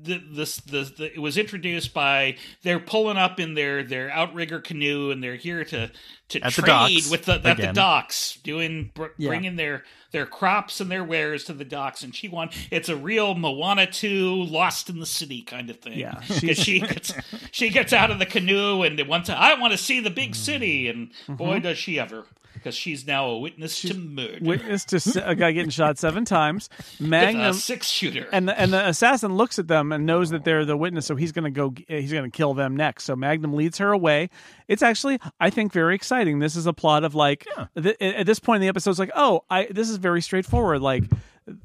th- 0.06 0.20
th- 0.22 0.22
this 0.36 0.58
the, 0.58 0.84
the 0.98 1.14
it 1.14 1.20
was 1.20 1.38
introduced 1.38 1.94
by 1.94 2.36
they're 2.64 2.80
pulling 2.80 3.18
up 3.18 3.40
in 3.40 3.54
their 3.54 3.84
their 3.84 4.10
outrigger 4.12 4.60
canoe 4.60 5.12
and 5.12 5.24
they're 5.24 5.36
here 5.36 5.64
to 5.66 5.92
to 6.30 6.40
At 6.42 6.54
the 6.54 6.62
trade 6.62 6.68
docks, 6.68 7.10
with 7.12 7.26
the 7.26 7.42
at 7.44 7.58
the 7.58 7.74
docks 7.74 8.38
doing 8.44 8.92
br- 8.94 9.08
Yeah. 9.18 9.30
bringing 9.30 9.56
their 9.58 9.84
their 10.12 10.26
crops 10.26 10.80
and 10.82 10.90
their 10.92 11.04
wares 11.04 11.46
to 11.46 11.54
the 11.54 11.64
docks. 11.66 12.04
And 12.04 12.14
she 12.16 12.28
won 12.28 12.50
it's 12.70 12.90
a 12.90 12.96
real 12.96 13.34
Moana 13.36 13.86
2 13.88 14.44
lost 14.44 14.90
in 14.90 15.00
the 15.00 15.06
city 15.06 15.42
kind 15.42 15.70
of 15.70 15.78
thing. 15.80 15.98
Yeah, 16.00 16.22
'Cause 16.28 16.58
she 16.58 16.80
gets 16.82 17.14
she 17.52 17.70
gets 17.70 17.94
out 17.94 18.12
of 18.12 18.20
the 18.20 18.26
canoe 18.26 18.84
and 18.84 19.00
wants 19.08 19.28
to 19.28 19.38
I 19.38 19.60
want 19.60 19.72
to 19.72 19.78
see 19.78 20.00
the 20.00 20.10
big 20.10 20.36
city. 20.36 20.88
And 20.88 21.12
boy 21.28 21.56
Mm-hmm. 21.56 21.64
does 21.64 21.78
she 21.78 22.00
ever 22.00 22.26
because 22.54 22.76
she's 22.76 23.08
now 23.08 23.26
a 23.28 23.40
witness 23.40 23.82
to 23.82 23.94
murder. 23.96 24.38
Witness 24.42 24.86
to 24.86 25.28
a 25.28 25.34
guy 25.34 25.52
getting 25.52 25.72
shot 25.72 25.98
seven 25.98 26.26
times. 26.26 26.70
with 27.00 27.10
Magnum 27.10 27.42
a 27.46 27.54
six 27.56 27.88
shooter. 27.88 28.28
and 28.32 28.48
the, 28.48 28.60
and 28.60 28.72
the 28.72 28.88
assassin 28.88 29.34
looks 29.36 29.58
at 29.58 29.68
them 29.68 29.91
and 29.92 30.06
knows 30.06 30.30
that 30.32 30.44
they're 30.44 30.66
the 30.66 30.78
witness, 30.78 31.06
so 31.06 31.16
he's 31.16 31.32
going 31.32 31.46
to 31.46 31.52
go. 31.52 31.74
He's 31.88 32.12
going 32.12 32.30
to 32.30 32.36
kill 32.36 32.54
them 32.54 32.76
next. 32.76 33.06
So 33.06 33.16
Magnum 33.16 33.54
leads 33.54 33.78
her 33.78 33.92
away. 33.92 34.30
It's 34.68 34.82
actually, 34.82 35.20
I 35.40 35.50
think, 35.50 35.72
very 35.72 35.96
exciting. 35.96 36.40
This 36.40 36.56
is 36.56 36.66
a 36.68 36.74
plot 36.74 37.04
of 37.04 37.16
like 37.16 37.48
th- 37.82 37.98
at 38.02 38.26
this 38.26 38.40
point 38.40 38.58
in 38.58 38.62
the 38.62 38.68
episode, 38.68 38.92
it's 38.92 39.00
like, 39.00 39.12
oh, 39.16 39.44
I 39.50 39.68
this 39.70 39.90
is 39.90 39.98
very 39.98 40.22
straightforward. 40.22 40.82
Like 40.82 41.04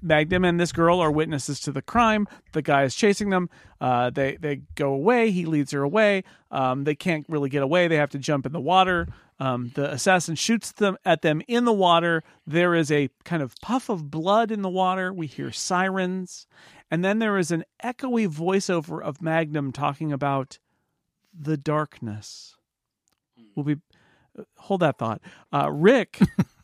Magnum 0.03 0.45
and 0.45 0.59
this 0.59 0.73
girl 0.73 1.01
are 1.01 1.11
witnesses 1.11 1.61
to 1.61 1.73
the 1.73 1.83
crime. 1.83 2.27
The 2.53 2.63
guy 2.63 2.85
is 2.85 2.95
chasing 2.95 3.31
them. 3.31 3.51
Uh, 3.81 4.11
they 4.11 4.37
they 4.37 4.63
go 4.75 4.93
away. 4.93 5.31
He 5.31 5.45
leads 5.45 5.73
her 5.73 5.83
away. 5.83 6.25
Um, 6.51 6.85
they 6.85 6.95
can't 6.95 7.27
really 7.29 7.51
get 7.51 7.63
away. 7.63 7.89
They 7.89 7.97
have 7.97 8.11
to 8.11 8.19
jump 8.19 8.47
in 8.47 8.53
the 8.53 8.61
water. 8.61 9.09
Um, 9.39 9.73
the 9.75 9.93
assassin 9.93 10.35
shoots 10.35 10.73
them 10.73 10.97
at 11.05 11.21
them 11.23 11.43
in 11.47 11.67
the 11.67 11.73
water. 11.73 12.23
There 12.47 12.75
is 12.75 12.91
a 12.91 13.11
kind 13.25 13.43
of 13.43 13.55
puff 13.61 13.89
of 13.89 14.11
blood 14.11 14.51
in 14.51 14.63
the 14.63 14.71
water. 14.71 15.13
We 15.13 15.27
hear 15.27 15.53
sirens, 15.53 16.47
and 16.91 17.05
then 17.05 17.19
there 17.19 17.37
is 17.37 17.51
an 17.51 17.65
echoey 17.85 18.29
voiceover 18.29 19.03
of 19.03 19.21
Magnum 19.21 19.73
talking 19.73 20.11
about 20.11 20.59
the 21.39 21.59
darkness. 21.59 22.57
We'll 23.55 23.65
be 23.65 23.77
hold 24.57 24.81
that 24.81 24.99
thought. 24.99 25.21
Uh, 25.53 25.71
Rick, 25.71 26.21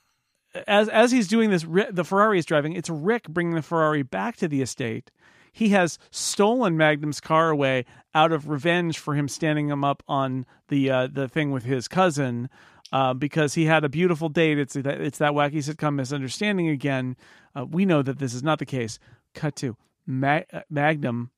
as 0.66 0.88
as 0.88 1.12
he's 1.12 1.28
doing 1.28 1.50
this, 1.50 1.64
the 1.90 2.04
Ferrari 2.04 2.38
is 2.38 2.46
driving. 2.46 2.72
It's 2.74 2.90
Rick 2.90 3.28
bringing 3.28 3.54
the 3.54 3.62
Ferrari 3.62 4.02
back 4.02 4.36
to 4.36 4.48
the 4.48 4.62
estate. 4.62 5.10
He 5.52 5.70
has 5.70 5.98
stolen 6.10 6.76
Magnum's 6.76 7.20
car 7.20 7.50
away 7.50 7.84
out 8.14 8.32
of 8.32 8.48
revenge 8.48 8.98
for 8.98 9.14
him 9.14 9.28
standing 9.28 9.68
him 9.68 9.84
up 9.84 10.02
on 10.08 10.46
the 10.68 10.90
uh, 10.90 11.08
the 11.12 11.28
thing 11.28 11.50
with 11.50 11.64
his 11.64 11.88
cousin. 11.88 12.48
Uh, 12.92 13.14
because 13.14 13.54
he 13.54 13.64
had 13.64 13.84
a 13.84 13.88
beautiful 13.88 14.28
date. 14.28 14.58
It's 14.58 14.74
that 14.74 15.00
it's 15.00 15.16
that 15.16 15.32
wacky 15.32 15.64
sitcom 15.64 15.94
misunderstanding 15.94 16.68
again. 16.68 17.16
Uh, 17.56 17.64
we 17.64 17.86
know 17.86 18.02
that 18.02 18.18
this 18.18 18.34
is 18.34 18.42
not 18.42 18.58
the 18.58 18.66
case. 18.66 18.98
Cut 19.34 19.56
to 19.56 19.78
Ma- 20.06 20.42
uh, 20.52 20.60
Magnum. 20.68 21.30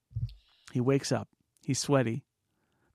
He 0.73 0.81
wakes 0.81 1.13
up. 1.13 1.29
He's 1.65 1.79
sweaty. 1.79 2.25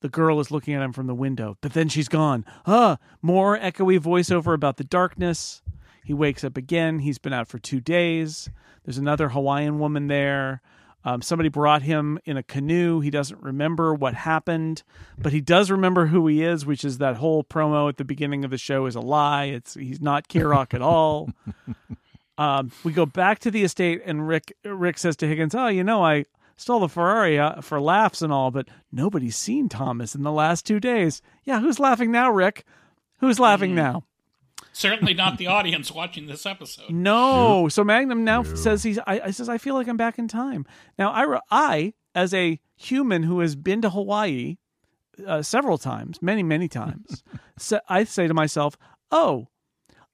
The 0.02 0.10
girl 0.10 0.42
is 0.42 0.52
looking 0.52 0.74
at 0.74 0.82
him 0.82 0.92
from 0.92 1.08
the 1.08 1.16
window, 1.16 1.58
but 1.62 1.74
then 1.74 1.88
she's 1.88 2.10
gone. 2.10 2.44
Ah, 2.66 2.98
more 3.22 3.58
echoey 3.58 3.98
voiceover 3.98 4.54
about 4.54 4.76
the 4.76 4.84
darkness. 4.84 5.62
He 6.04 6.14
wakes 6.14 6.44
up 6.44 6.58
again. 6.58 7.00
He's 7.00 7.18
been 7.18 7.34
out 7.34 7.48
for 7.48 7.60
two 7.60 7.80
days. 7.80 8.50
There's 8.84 8.98
another 8.98 9.30
Hawaiian 9.30 9.80
woman 9.80 10.08
there. 10.08 10.62
Um, 11.06 11.22
somebody 11.22 11.50
brought 11.50 11.82
him 11.82 12.20
in 12.26 12.36
a 12.36 12.44
canoe. 12.44 13.00
He 13.00 13.10
doesn't 13.10 13.42
remember 13.42 13.94
what 13.94 14.14
happened, 14.14 14.84
but 15.18 15.32
he 15.32 15.40
does 15.40 15.72
remember 15.72 16.08
who 16.08 16.28
he 16.28 16.44
is, 16.44 16.66
which 16.66 16.84
is 16.84 16.98
that 16.98 17.18
whole 17.18 17.44
promo 17.44 17.88
at 17.88 17.98
the 17.98 18.04
beginning 18.04 18.44
of 18.44 18.52
the 18.52 18.58
show 18.58 18.86
is 18.86 18.96
a 18.96 19.00
lie. 19.00 19.46
It's 19.46 19.76
he's 19.76 20.02
not 20.02 20.28
Kirok 20.28 20.74
at 20.74 20.82
all. 20.82 21.30
Um, 22.40 22.72
we 22.86 22.94
go 22.94 23.06
back 23.06 23.40
to 23.40 23.52
the 23.52 23.66
estate, 23.66 24.02
and 24.06 24.26
Rick 24.26 24.56
Rick 24.64 24.98
says 24.98 25.18
to 25.18 25.28
Higgins, 25.28 25.54
"Oh, 25.54 25.68
you 25.68 25.84
know, 25.84 26.06
I 26.06 26.24
stole 26.56 26.80
the 26.80 26.88
Ferrari 26.88 27.38
uh, 27.38 27.60
for 27.60 27.82
laughs 27.82 28.22
and 28.22 28.32
all, 28.32 28.50
but 28.50 28.70
nobody's 28.94 29.36
seen 29.36 29.68
Thomas 29.68 30.16
in 30.16 30.24
the 30.24 30.32
last 30.32 30.66
two 30.66 30.80
days. 30.80 31.22
Yeah, 31.44 31.60
who's 31.60 31.82
laughing 31.82 32.12
now, 32.12 32.32
Rick? 32.32 32.64
Who's 33.20 33.42
laughing 33.42 33.76
now? 33.76 34.06
Certainly 34.80 35.16
not 35.16 35.38
the 35.38 35.48
audience 35.48 35.92
watching 35.92 36.28
this 36.28 36.46
episode. 36.46 36.90
No. 36.90 37.68
So 37.68 37.84
Magnum 37.84 38.24
now 38.24 38.44
says 38.44 38.82
he's. 38.82 38.98
I, 39.00 39.20
I 39.26 39.32
says 39.32 39.50
I 39.50 39.58
feel 39.58 39.74
like 39.74 39.90
I'm 39.90 39.98
back 39.98 40.18
in 40.18 40.30
time. 40.30 40.66
Now 40.98 41.12
I 41.12 41.42
I 41.52 41.94
as 42.16 42.34
a 42.34 42.62
human 42.78 43.24
who 43.24 43.42
has 43.42 43.58
been 43.58 43.82
to 43.82 43.90
Hawaii 43.90 44.56
uh, 45.28 45.42
several 45.42 45.78
times, 45.78 46.22
many 46.22 46.44
many 46.44 46.70
times, 46.70 47.26
so 47.58 47.82
I 47.90 48.06
say 48.06 48.26
to 48.30 48.34
myself, 48.34 48.78
oh, 49.12 49.50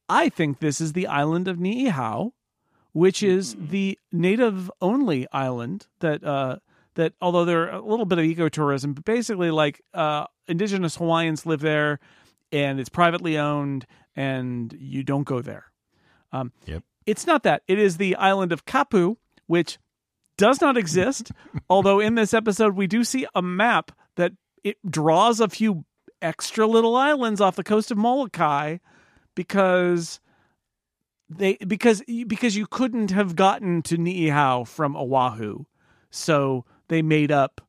I 0.09 0.29
think 0.29 0.61
this 0.61 0.81
is 0.81 0.93
the 0.93 1.05
island 1.05 1.47
of 1.47 1.57
Niihau, 1.57 2.31
which 2.91 3.21
is 3.21 3.55
the 3.59 3.99
native 4.11 4.71
only 4.81 5.27
island 5.31 5.85
that 5.99 6.23
uh 6.23 6.57
that 6.95 7.13
although 7.21 7.45
there 7.45 7.69
are 7.69 7.77
a 7.77 7.85
little 7.85 8.07
bit 8.07 8.17
of 8.17 8.25
ecotourism, 8.25 8.95
but 8.95 9.05
basically 9.05 9.51
like 9.51 9.83
uh 9.93 10.25
indigenous 10.47 10.95
Hawaiians 10.95 11.45
live 11.45 11.59
there 11.59 11.99
and 12.51 12.79
it's 12.79 12.89
privately 12.89 13.37
owned 13.37 13.85
and 14.15 14.75
you 14.79 15.03
don't 15.03 15.23
go 15.23 15.41
there. 15.41 15.65
Um 16.31 16.51
Yep. 16.65 16.83
it's 17.05 17.25
not 17.27 17.43
that. 17.43 17.63
It 17.67 17.79
is 17.79 17.97
the 17.97 18.15
island 18.15 18.51
of 18.51 18.65
Kapu, 18.65 19.17
which 19.47 19.77
does 20.37 20.61
not 20.61 20.77
exist. 20.77 21.31
although 21.69 21.99
in 21.99 22.15
this 22.15 22.33
episode 22.33 22.75
we 22.75 22.87
do 22.87 23.03
see 23.03 23.25
a 23.35 23.41
map 23.41 23.91
that 24.15 24.33
it 24.63 24.77
draws 24.89 25.39
a 25.39 25.47
few 25.49 25.85
extra 26.21 26.65
little 26.65 26.95
islands 26.95 27.39
off 27.41 27.55
the 27.55 27.63
coast 27.63 27.91
of 27.91 27.97
Molokai 27.97 28.77
because 29.35 30.19
they 31.29 31.55
because 31.55 32.01
because 32.27 32.55
you 32.55 32.65
couldn't 32.67 33.11
have 33.11 33.35
gotten 33.35 33.81
to 33.83 33.97
Niihau 33.97 34.67
from 34.67 34.95
Oahu. 34.95 35.65
So 36.09 36.65
they 36.87 37.01
made 37.01 37.31
up 37.31 37.61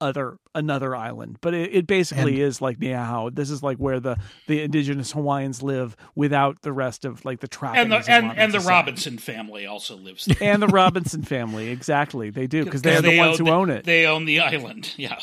other 0.00 0.38
another 0.56 0.96
island. 0.96 1.38
But 1.40 1.54
it, 1.54 1.72
it 1.74 1.86
basically 1.86 2.34
And- 2.34 2.42
is 2.42 2.60
like 2.60 2.78
Niihau. 2.78 3.34
This 3.34 3.50
is 3.50 3.62
like 3.62 3.76
where 3.78 4.00
the 4.00 4.16
the 4.48 4.62
indigenous 4.62 5.12
Hawaiians 5.12 5.62
live 5.62 5.96
without 6.16 6.62
the 6.62 6.72
rest 6.72 7.04
of 7.04 7.24
like 7.24 7.38
the 7.40 7.48
trappings 7.48 7.82
and 7.84 7.92
the 7.92 7.96
of 7.98 8.08
and, 8.08 8.38
and 8.38 8.52
the. 8.52 8.60
Robinson 8.60 9.18
family 9.18 9.64
also 9.66 9.96
lives 9.96 10.24
there. 10.24 10.36
and 10.52 10.60
the 10.60 10.66
Robinson 10.66 11.22
family. 11.22 11.68
Exactly, 11.68 12.30
they 12.30 12.46
do 12.48 12.64
because 12.64 12.82
they're 12.82 13.00
the 13.00 13.16
ones 13.18 13.38
own 13.40 13.46
who 13.46 13.52
own 13.52 13.70
it. 13.70 13.84
They 13.84 14.06
own 14.06 14.24
the 14.24 14.40
island. 14.40 14.92
Yeah. 14.96 15.18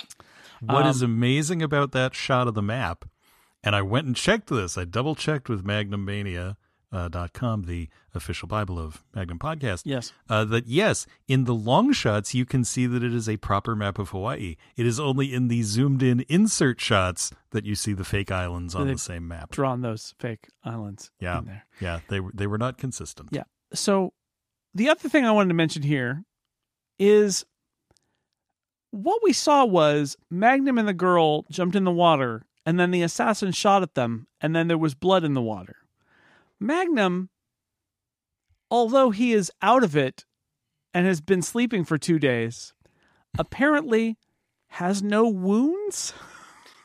What 0.61 0.85
is 0.85 1.03
Um, 1.03 1.11
amazing 1.11 1.61
about 1.61 1.91
that 1.91 2.15
shot 2.15 2.47
of 2.47 2.53
the 2.53 2.61
map, 2.61 3.03
and 3.63 3.75
I 3.75 3.81
went 3.81 4.07
and 4.07 4.15
checked 4.15 4.47
this, 4.49 4.77
I 4.77 4.85
double 4.85 5.13
checked 5.15 5.49
with 5.49 5.65
MagnumMania. 5.65 6.55
Uh, 6.93 7.07
dot 7.07 7.33
com, 7.33 7.63
the 7.63 7.89
official 8.13 8.47
Bible 8.47 8.77
of 8.77 9.03
Magnum 9.15 9.39
Podcast. 9.39 9.81
Yes. 9.83 10.13
Uh, 10.29 10.45
that 10.45 10.67
yes, 10.67 11.07
in 11.27 11.45
the 11.45 11.53
long 11.55 11.91
shots, 11.91 12.35
you 12.35 12.45
can 12.45 12.63
see 12.63 12.85
that 12.85 13.03
it 13.03 13.11
is 13.15 13.27
a 13.27 13.37
proper 13.37 13.75
map 13.75 13.97
of 13.97 14.09
Hawaii. 14.09 14.57
It 14.77 14.85
is 14.85 14.99
only 14.99 15.33
in 15.33 15.47
the 15.47 15.63
zoomed 15.63 16.03
in 16.03 16.19
insert 16.29 16.79
shots 16.79 17.31
that 17.49 17.65
you 17.65 17.73
see 17.73 17.93
the 17.93 18.03
fake 18.03 18.31
islands 18.31 18.75
on 18.75 18.85
the 18.85 18.99
same 18.99 19.27
map. 19.27 19.49
Drawn 19.49 19.81
those 19.81 20.13
fake 20.19 20.49
islands. 20.63 21.09
Yeah. 21.19 21.39
in 21.39 21.45
there. 21.45 21.65
Yeah, 21.81 21.99
they 22.09 22.19
were 22.19 22.31
they 22.31 22.45
were 22.45 22.59
not 22.59 22.77
consistent. 22.77 23.29
Yeah. 23.31 23.45
So 23.73 24.13
the 24.75 24.89
other 24.89 25.09
thing 25.09 25.25
I 25.25 25.31
wanted 25.31 25.47
to 25.49 25.55
mention 25.55 25.81
here 25.81 26.23
is 26.99 27.43
what 28.91 29.21
we 29.23 29.33
saw 29.33 29.65
was 29.65 30.15
Magnum 30.29 30.77
and 30.77 30.87
the 30.87 30.93
girl 30.93 31.45
jumped 31.49 31.75
in 31.75 31.85
the 31.85 31.91
water 31.91 32.45
and 32.67 32.79
then 32.79 32.91
the 32.91 33.01
assassin 33.01 33.51
shot 33.51 33.81
at 33.81 33.95
them 33.95 34.27
and 34.39 34.55
then 34.55 34.67
there 34.67 34.77
was 34.77 34.93
blood 34.93 35.23
in 35.23 35.33
the 35.33 35.41
water. 35.41 35.77
Magnum 36.59 37.29
although 38.71 39.11
he 39.11 39.33
is 39.33 39.51
out 39.61 39.83
of 39.83 39.95
it 39.95 40.25
and 40.95 41.05
has 41.05 41.21
been 41.21 41.41
sleeping 41.43 41.83
for 41.85 41.97
2 41.97 42.17
days 42.17 42.73
apparently 43.37 44.17
has 44.69 45.01
no 45.03 45.27
wounds. 45.27 46.13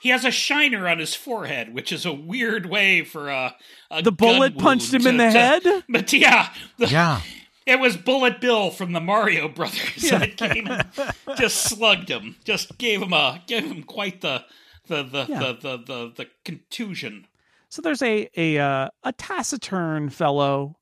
He 0.01 0.11
has 0.11 0.25
a 0.25 0.31
shiner 0.31 0.87
on 0.87 1.01
his 1.01 1.17
forehead, 1.17 1.75
which 1.75 1.91
is 1.91 2.07
a 2.07 2.13
weird 2.13 2.67
way 2.67 3.03
for 3.03 3.31
a, 3.31 3.57
a 3.91 4.01
The 4.01 4.13
gun 4.13 4.37
bullet 4.37 4.57
punched 4.57 4.95
him 4.95 5.03
wound 5.03 5.09
in 5.09 5.17
the 5.17 5.33
to- 5.33 5.39
head? 5.41 5.63
to- 5.65 5.85
but 5.89 6.13
yeah, 6.13 6.51
the- 6.77 6.87
Yeah. 6.87 7.21
it 7.67 7.81
was 7.81 7.97
Bullet 7.97 8.41
Bill 8.41 8.71
from 8.71 8.93
the 8.93 9.01
Mario 9.01 9.49
Brothers 9.49 10.09
that 10.11 10.37
came 10.37 10.69
and 10.69 10.87
just 11.37 11.65
slugged 11.65 12.09
him, 12.11 12.37
just 12.45 12.79
gave 12.79 13.03
him 13.03 13.13
a 13.13 13.43
gave 13.49 13.65
him 13.65 13.83
quite 13.83 14.21
the 14.21 14.45
the 14.87 15.03
the 15.03 15.27
Yeah. 15.29 15.39
the, 15.41 15.53
the, 15.55 15.77
the, 15.85 16.13
the 16.17 16.27
contusion. 16.45 17.27
So 17.69 17.83
there's 17.83 18.03
a 18.03 18.29
a 18.37 18.59
uh, 18.59 18.89
a 19.05 19.13
taciturn 19.13 20.09
fellow 20.11 20.77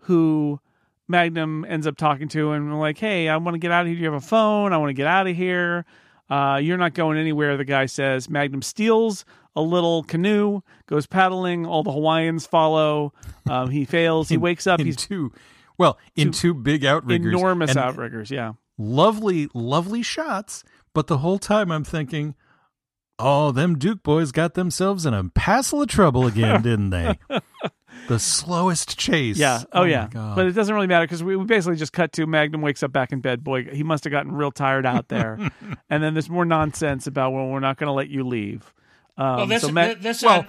who 0.00 0.60
Magnum 1.08 1.66
ends 1.68 1.86
up 1.86 1.96
talking 1.96 2.28
to 2.28 2.52
and 2.52 2.72
we're 2.72 2.78
like, 2.78 2.98
"Hey, 2.98 3.28
I 3.28 3.36
want 3.36 3.54
to 3.54 3.58
get 3.58 3.70
out 3.72 3.82
of 3.82 3.86
here. 3.88 3.96
Do 3.96 4.00
you 4.02 4.10
have 4.12 4.22
a 4.22 4.26
phone? 4.26 4.72
I 4.72 4.76
want 4.78 4.90
to 4.90 4.94
get 4.94 5.06
out 5.06 5.26
of 5.26 5.36
here. 5.36 5.84
Uh, 6.28 6.60
you're 6.62 6.78
not 6.78 6.94
going 6.94 7.18
anywhere." 7.18 7.56
The 7.56 7.64
guy 7.64 7.86
says. 7.86 8.30
Magnum 8.30 8.62
steals 8.62 9.24
a 9.56 9.60
little 9.62 10.02
canoe, 10.04 10.60
goes 10.86 11.06
paddling. 11.06 11.66
All 11.66 11.82
the 11.82 11.92
Hawaiians 11.92 12.46
follow. 12.46 13.12
Um, 13.48 13.70
he 13.70 13.84
fails. 13.96 14.28
He 14.28 14.36
wakes 14.36 14.66
up. 14.66 14.80
in 14.80 14.86
He's 14.86 14.96
two 14.96 15.32
well, 15.80 15.98
in 16.14 16.30
two, 16.30 16.52
big 16.52 16.84
outriggers. 16.84 17.32
enormous 17.32 17.74
outriggers. 17.74 18.30
Yeah. 18.30 18.52
Lovely, 18.76 19.48
lovely 19.54 20.02
shots, 20.02 20.62
but 20.92 21.06
the 21.06 21.18
whole 21.18 21.38
time 21.38 21.72
I'm 21.72 21.84
thinking, 21.84 22.34
Oh, 23.20 23.52
them 23.52 23.78
Duke 23.78 24.02
boys 24.02 24.32
got 24.32 24.54
themselves 24.54 25.04
in 25.06 25.14
a 25.14 25.24
passel 25.30 25.82
of 25.82 25.88
trouble 25.88 26.26
again, 26.26 26.62
didn't 26.62 26.90
they? 26.90 27.18
the 28.08 28.18
slowest 28.18 28.98
chase. 28.98 29.36
Yeah. 29.36 29.62
Oh, 29.72 29.82
my 29.82 29.88
yeah. 29.88 30.08
But 30.12 30.46
it 30.46 30.52
doesn't 30.52 30.74
really 30.74 30.86
matter 30.86 31.04
because 31.04 31.22
we, 31.22 31.36
we 31.36 31.44
basically 31.44 31.76
just 31.76 31.92
cut 31.92 32.12
to 32.14 32.26
Magnum 32.26 32.62
wakes 32.62 32.82
up 32.82 32.92
back 32.92 33.12
in 33.12 33.20
bed. 33.20 33.44
Boy, 33.44 33.64
he 33.64 33.82
must 33.82 34.04
have 34.04 34.10
gotten 34.10 34.32
real 34.32 34.50
tired 34.50 34.86
out 34.86 35.08
there. 35.08 35.38
and 35.90 36.02
then 36.02 36.14
there's 36.14 36.30
more 36.30 36.44
nonsense 36.44 37.06
about 37.06 37.32
well, 37.32 37.46
we're 37.46 37.60
not 37.60 37.76
going 37.76 37.88
to 37.88 37.92
let 37.92 38.08
you 38.08 38.24
leave. 38.24 38.72
Um, 39.16 39.36
Well, 39.36 39.46
this 39.46 39.62
so 39.62 39.70
Ma- 39.70 39.94
this 39.98 40.22
well, 40.22 40.40
uh, 40.40 40.44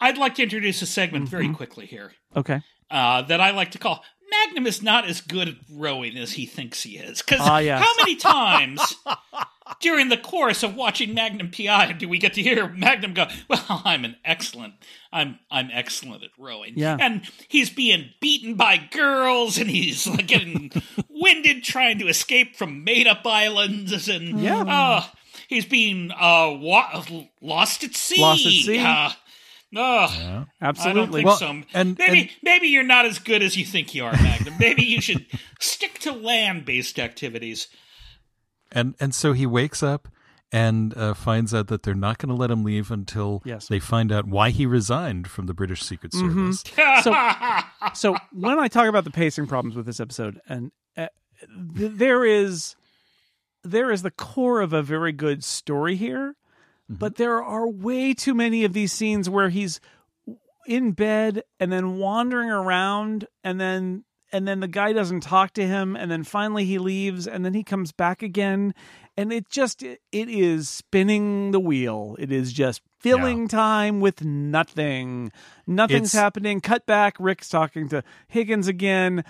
I'd 0.00 0.18
like 0.18 0.34
to 0.36 0.42
introduce 0.42 0.82
a 0.82 0.86
segment 0.86 1.28
very 1.28 1.52
quickly 1.52 1.86
here 1.86 2.12
okay. 2.36 2.62
uh, 2.90 3.22
that 3.22 3.40
I 3.40 3.50
like 3.50 3.72
to 3.72 3.78
call 3.78 4.02
Magnum 4.32 4.66
is 4.66 4.82
not 4.82 5.04
as 5.06 5.20
good 5.20 5.48
at 5.48 5.54
rowing 5.70 6.16
as 6.16 6.32
he 6.32 6.46
thinks 6.46 6.82
he 6.82 6.96
is. 6.96 7.22
Because 7.22 7.40
Ah, 7.42 7.58
yes. 7.58 7.82
how 7.84 7.92
many 8.02 8.16
times 8.16 8.96
during 9.80 10.08
the 10.08 10.16
course 10.16 10.62
of 10.62 10.74
watching 10.74 11.14
Magnum 11.14 11.50
PI 11.50 11.92
do 11.92 12.08
we 12.08 12.18
get 12.18 12.34
to 12.34 12.42
hear 12.42 12.68
Magnum 12.68 13.14
go, 13.14 13.26
"Well, 13.48 13.82
I'm 13.84 14.04
an 14.04 14.16
excellent, 14.24 14.74
I'm 15.12 15.38
I'm 15.50 15.70
excellent 15.72 16.24
at 16.24 16.30
rowing," 16.38 16.74
Yeah. 16.76 16.96
and 17.00 17.22
he's 17.48 17.70
being 17.70 18.10
beaten 18.20 18.54
by 18.54 18.76
girls, 18.90 19.58
and 19.58 19.68
he's 19.70 20.06
like 20.06 20.26
getting 20.26 20.70
winded 21.08 21.62
trying 21.64 21.98
to 22.00 22.08
escape 22.08 22.56
from 22.56 22.84
made 22.84 23.06
up 23.06 23.26
islands, 23.26 24.08
and 24.08 24.40
Yeah. 24.40 24.62
uh, 24.62 25.04
he's 25.48 25.64
being 25.66 26.10
uh 26.10 26.50
wa- 26.58 27.04
lost 27.40 27.84
at 27.84 27.94
sea. 27.94 28.20
Lost 28.20 28.46
at 28.46 28.52
sea. 28.52 28.78
Uh, 28.78 29.10
uh, 29.74 29.78
Yeah. 29.80 30.04
I 30.10 30.34
don't 30.34 30.46
Absolutely. 30.60 31.20
think 31.20 31.26
Well, 31.26 31.36
so. 31.36 31.62
and- 31.74 31.98
maybe 31.98 32.20
and- 32.22 32.30
maybe 32.42 32.68
you're 32.68 32.82
not 32.82 33.04
as 33.06 33.18
good 33.18 33.42
as 33.42 33.56
you 33.56 33.64
think 33.64 33.94
you 33.94 34.04
are, 34.04 34.12
Magnum. 34.12 34.54
maybe 34.58 34.82
you 34.84 35.00
should 35.00 35.26
stick 35.60 35.98
to 36.00 36.12
land-based 36.12 36.98
activities. 36.98 37.68
And 38.70 38.94
and 39.00 39.14
so 39.14 39.32
he 39.34 39.46
wakes 39.46 39.82
up 39.82 40.08
and 40.50 40.96
uh, 40.96 41.14
finds 41.14 41.54
out 41.54 41.68
that 41.68 41.82
they're 41.82 41.94
not 41.94 42.18
going 42.18 42.28
to 42.28 42.34
let 42.34 42.50
him 42.50 42.62
leave 42.64 42.90
until 42.90 43.40
Yes. 43.44 43.68
they 43.68 43.78
find 43.78 44.12
out 44.12 44.26
why 44.26 44.50
he 44.50 44.66
resigned 44.66 45.26
from 45.28 45.46
the 45.46 45.54
British 45.54 45.82
Secret 45.82 46.12
Mm-hmm. 46.12 46.52
Service. 46.52 47.02
So- 47.94 48.14
so 48.14 48.16
when 48.32 48.58
I 48.58 48.68
talk 48.68 48.86
about 48.88 49.04
the 49.04 49.10
pacing 49.10 49.46
problems 49.46 49.76
with 49.76 49.86
this 49.86 49.98
episode, 50.00 50.40
and 50.48 50.70
uh, 50.96 51.08
th- 51.76 51.92
there 51.94 52.24
is 52.24 52.76
there 53.64 53.90
is 53.90 54.02
the 54.02 54.10
core 54.10 54.60
of 54.60 54.72
a 54.72 54.82
very 54.82 55.12
good 55.12 55.42
story 55.44 55.96
here, 55.96 56.34
Mm-hmm. 56.90 56.98
but 56.98 57.16
there 57.16 57.42
are 57.42 57.68
way 57.68 58.12
too 58.14 58.34
many 58.34 58.64
of 58.64 58.72
these 58.72 58.92
scenes 58.92 59.30
where 59.30 59.48
he's 59.50 59.80
in 60.66 60.92
bed 60.92 61.42
and 61.60 61.72
then 61.72 61.96
wandering 61.96 62.50
around 62.50 63.26
and 63.44 63.60
then 63.60 64.04
and 64.32 64.48
then 64.48 64.60
the 64.60 64.68
guy 64.68 64.92
doesn't 64.92 65.20
talk 65.20 65.52
to 65.52 65.66
him 65.66 65.94
and 65.94 66.10
then 66.10 66.24
finally 66.24 66.64
he 66.64 66.78
leaves 66.78 67.26
and 67.26 67.44
then 67.44 67.52
he 67.54 67.62
comes 67.62 67.92
back 67.92 68.22
again. 68.22 68.74
And 69.14 69.30
it 69.30 69.50
just 69.50 69.82
it 69.82 69.98
is 70.12 70.70
spinning 70.70 71.50
the 71.50 71.60
wheel. 71.60 72.16
It 72.18 72.32
is 72.32 72.50
just 72.50 72.80
filling 72.98 73.46
time 73.46 74.00
with 74.00 74.24
nothing. 74.24 75.30
Nothing's 75.66 76.14
It's- 76.14 76.22
happening. 76.22 76.60
Cut 76.62 76.86
back. 76.86 77.16
Rick's 77.20 77.50
talking 77.50 77.90
to 77.90 78.02
higgins 78.28 78.68
again. 78.68 79.22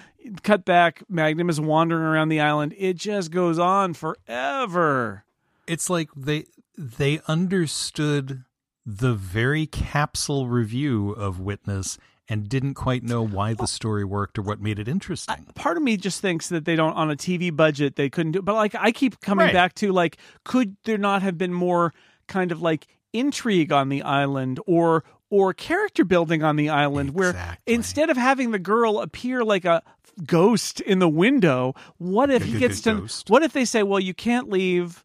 Cut 0.45 0.65
back. 0.65 1.03
Magnum 1.09 1.51
is 1.51 1.61
wandering 1.61 2.05
around 2.05 2.29
the 2.29 2.41
island. 2.41 2.75
It 2.79 2.95
just 2.97 3.33
goes 3.33 3.59
on 3.59 3.95
forever. 3.95 5.25
It's 5.67 5.91
like 5.91 6.11
they 6.17 6.45
they 6.77 7.21
understood 7.29 8.45
the 8.85 9.15
very 9.15 9.67
capsule 9.67 10.49
review 10.49 11.11
of 11.13 11.39
Witness 11.39 11.99
and 12.29 12.49
didn't 12.49 12.75
quite 12.75 13.03
know 13.03 13.25
why 13.25 13.53
the 13.55 13.67
story 13.67 14.05
worked 14.05 14.39
or 14.39 14.43
what 14.43 14.61
made 14.61 14.79
it 14.79 14.89
interesting. 14.89 15.47
part 15.55 15.77
of 15.77 15.83
me 15.83 15.97
just 15.97 16.21
thinks 16.21 16.49
that 16.49 16.65
they 16.65 16.77
don't 16.77 16.95
on 16.95 17.11
a 17.11 17.17
TV 17.17 17.55
budget 17.55 17.97
they 17.97 18.09
couldn't 18.09 18.33
do 18.33 18.43
but 18.43 18.55
like 18.55 18.75
I 18.75 18.91
keep 18.93 19.21
coming 19.21 19.47
Right. 19.47 19.53
back 19.53 19.75
to 19.77 19.93
like 19.93 20.17
could 20.45 20.77
there 20.85 20.99
not 20.99 21.23
have 21.23 21.37
been 21.37 21.53
more 21.53 21.93
kind 22.29 22.51
of 22.53 22.63
like 22.63 22.87
intrigue 23.13 23.73
on 23.73 23.89
the 23.89 24.03
island 24.03 24.61
or 24.67 25.05
or 25.31 25.53
character 25.53 26.05
building 26.05 26.43
on 26.43 26.57
the 26.57 26.69
island 26.69 27.11
where 27.15 27.57
instead 27.67 28.09
of 28.09 28.17
having 28.17 28.51
the 28.53 28.59
girl 28.59 29.01
appear 29.01 29.45
like 29.45 29.65
a 29.65 29.83
ghost 30.27 30.81
in 30.81 30.99
the 31.01 31.09
window 31.09 31.75
what 31.99 32.31
if 32.31 32.43
he 32.45 32.59
gets 32.59 32.81
to 32.83 32.95
ghost. 32.95 33.29
what 33.31 33.43
if 33.43 33.53
they 33.53 33.65
say 33.65 33.83
well 33.83 34.01
you 34.01 34.15
can't 34.15 34.49
leave 34.49 35.03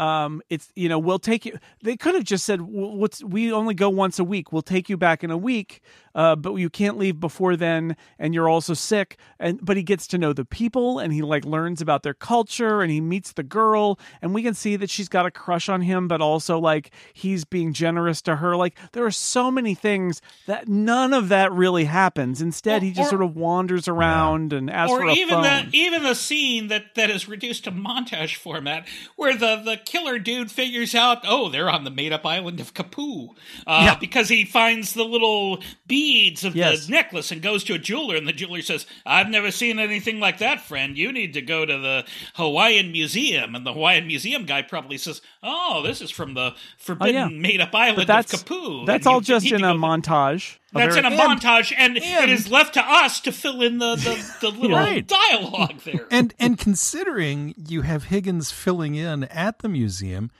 um 0.00 0.40
it's 0.48 0.72
you 0.74 0.88
know 0.88 0.98
we'll 0.98 1.18
take 1.18 1.44
you 1.44 1.58
they 1.82 1.96
could 1.96 2.14
have 2.14 2.24
just 2.24 2.44
said 2.44 2.62
"Well, 2.62 2.96
what's 2.96 3.22
we 3.22 3.52
only 3.52 3.74
go 3.74 3.88
once 3.90 4.18
a 4.18 4.24
week. 4.24 4.50
We'll 4.50 4.62
take 4.62 4.88
you 4.88 4.96
back 4.96 5.22
in 5.22 5.30
a 5.30 5.36
week 5.36 5.82
uh 6.14 6.36
but 6.36 6.54
you 6.54 6.68
can't 6.70 6.98
leave 6.98 7.20
before 7.20 7.56
then 7.56 7.96
and 8.18 8.34
you're 8.34 8.48
also 8.48 8.74
sick. 8.74 9.16
And 9.38 9.58
but 9.64 9.76
he 9.76 9.82
gets 9.82 10.06
to 10.08 10.18
know 10.18 10.32
the 10.32 10.44
people 10.44 10.98
and 10.98 11.12
he 11.12 11.22
like 11.22 11.44
learns 11.44 11.80
about 11.80 12.02
their 12.02 12.14
culture 12.14 12.82
and 12.82 12.90
he 12.90 13.00
meets 13.00 13.32
the 13.32 13.42
girl 13.42 13.98
and 14.22 14.34
we 14.34 14.42
can 14.42 14.54
see 14.54 14.76
that 14.76 14.90
she's 14.90 15.08
got 15.08 15.26
a 15.26 15.30
crush 15.30 15.68
on 15.68 15.82
him 15.82 16.08
but 16.08 16.20
also 16.20 16.58
like 16.58 16.90
he's 17.12 17.44
being 17.44 17.72
generous 17.72 18.20
to 18.22 18.36
her. 18.36 18.56
Like 18.56 18.76
there 18.92 19.04
are 19.04 19.10
so 19.10 19.50
many 19.50 19.74
things 19.74 20.20
that 20.46 20.68
none 20.68 21.12
of 21.12 21.28
that 21.28 21.52
really 21.52 21.84
happens. 21.84 22.42
Instead 22.42 22.82
Or- 22.82 22.84
he 22.86 22.92
just 22.92 23.08
or- 23.08 23.10
sort 23.18 23.22
of 23.22 23.36
wanders 23.36 23.88
around 23.88 24.52
and 24.52 24.70
asks 24.70 24.92
or 24.92 25.00
for 25.00 25.06
a 25.08 25.12
even 25.14 25.28
phone. 25.28 25.42
the 25.42 25.68
even 25.76 26.02
the 26.02 26.14
scene 26.14 26.68
that 26.68 26.94
that 26.96 27.10
is 27.10 27.28
reduced 27.28 27.64
to 27.64 27.72
montage 27.72 28.34
format 28.36 28.86
where 29.16 29.36
the 29.36 29.56
the 29.64 29.76
killer 29.84 30.18
dude 30.18 30.50
figures 30.50 30.94
out 30.94 31.18
oh 31.26 31.48
they're 31.48 31.70
on 31.70 31.84
the 31.84 31.90
made 31.90 32.12
up 32.12 32.26
island 32.26 32.60
of 32.60 32.74
Kapu 32.74 33.28
uh, 33.66 33.82
Yeah. 33.86 33.94
because 33.98 34.28
he 34.28 34.44
finds 34.44 34.92
the 34.94 35.04
little 35.04 35.62
beads 36.00 36.44
of 36.44 36.56
Yes. 36.56 36.86
the 36.86 36.92
necklace 36.92 37.30
and 37.30 37.42
goes 37.42 37.62
to 37.64 37.74
a 37.74 37.78
jeweler, 37.78 38.16
and 38.16 38.26
the 38.26 38.32
jeweler 38.32 38.62
says, 38.62 38.86
"I've 39.04 39.28
never 39.28 39.50
seen 39.50 39.78
anything 39.78 40.18
like 40.18 40.38
that, 40.38 40.60
friend. 40.62 40.96
You 40.96 41.12
need 41.12 41.34
to 41.34 41.42
go 41.42 41.66
to 41.66 41.78
the 41.78 42.04
Hawaiian 42.34 42.90
Museum." 42.92 43.54
And 43.54 43.66
the 43.66 43.72
Hawaiian 43.74 44.06
Museum 44.06 44.44
guy 44.46 44.62
probably 44.62 44.96
says, 44.98 45.20
"Oh, 45.42 45.82
this 45.84 46.00
is 46.00 46.10
from 46.10 46.34
the 46.34 46.54
forbidden 46.78 47.14
yeah. 47.14 47.28
made-up 47.28 47.74
island 47.74 48.08
that's 48.08 48.32
of 48.32 48.44
Kapu." 48.46 48.86
that's 48.86 49.06
and 49.06 49.12
all 49.12 49.20
you 49.20 49.24
just 49.26 49.44
need 49.44 49.54
in 49.54 49.64
a 49.64 49.74
montage. 49.74 50.56
That's 50.72 50.96
in 50.96 51.04
a 51.04 51.10
montage, 51.10 51.74
and, 51.76 51.96
it 51.96 52.02
and- 52.04 52.30
is 52.30 52.48
left 52.50 52.74
to 52.74 52.80
us 52.82 53.20
to 53.20 53.32
fill 53.32 53.60
in 53.60 53.78
the 53.78 53.96
the, 53.96 54.34
the 54.40 54.48
little 54.60 54.76
Right. 54.78 55.06
dialogue 55.06 55.80
there. 55.84 56.06
and 56.10 56.32
and 56.38 56.56
considering 56.58 57.54
you 57.68 57.82
have 57.82 58.04
Higgins 58.04 58.50
filling 58.50 58.94
in 58.94 59.24
at 59.24 59.58
the 59.60 59.68
museum, 59.68 60.30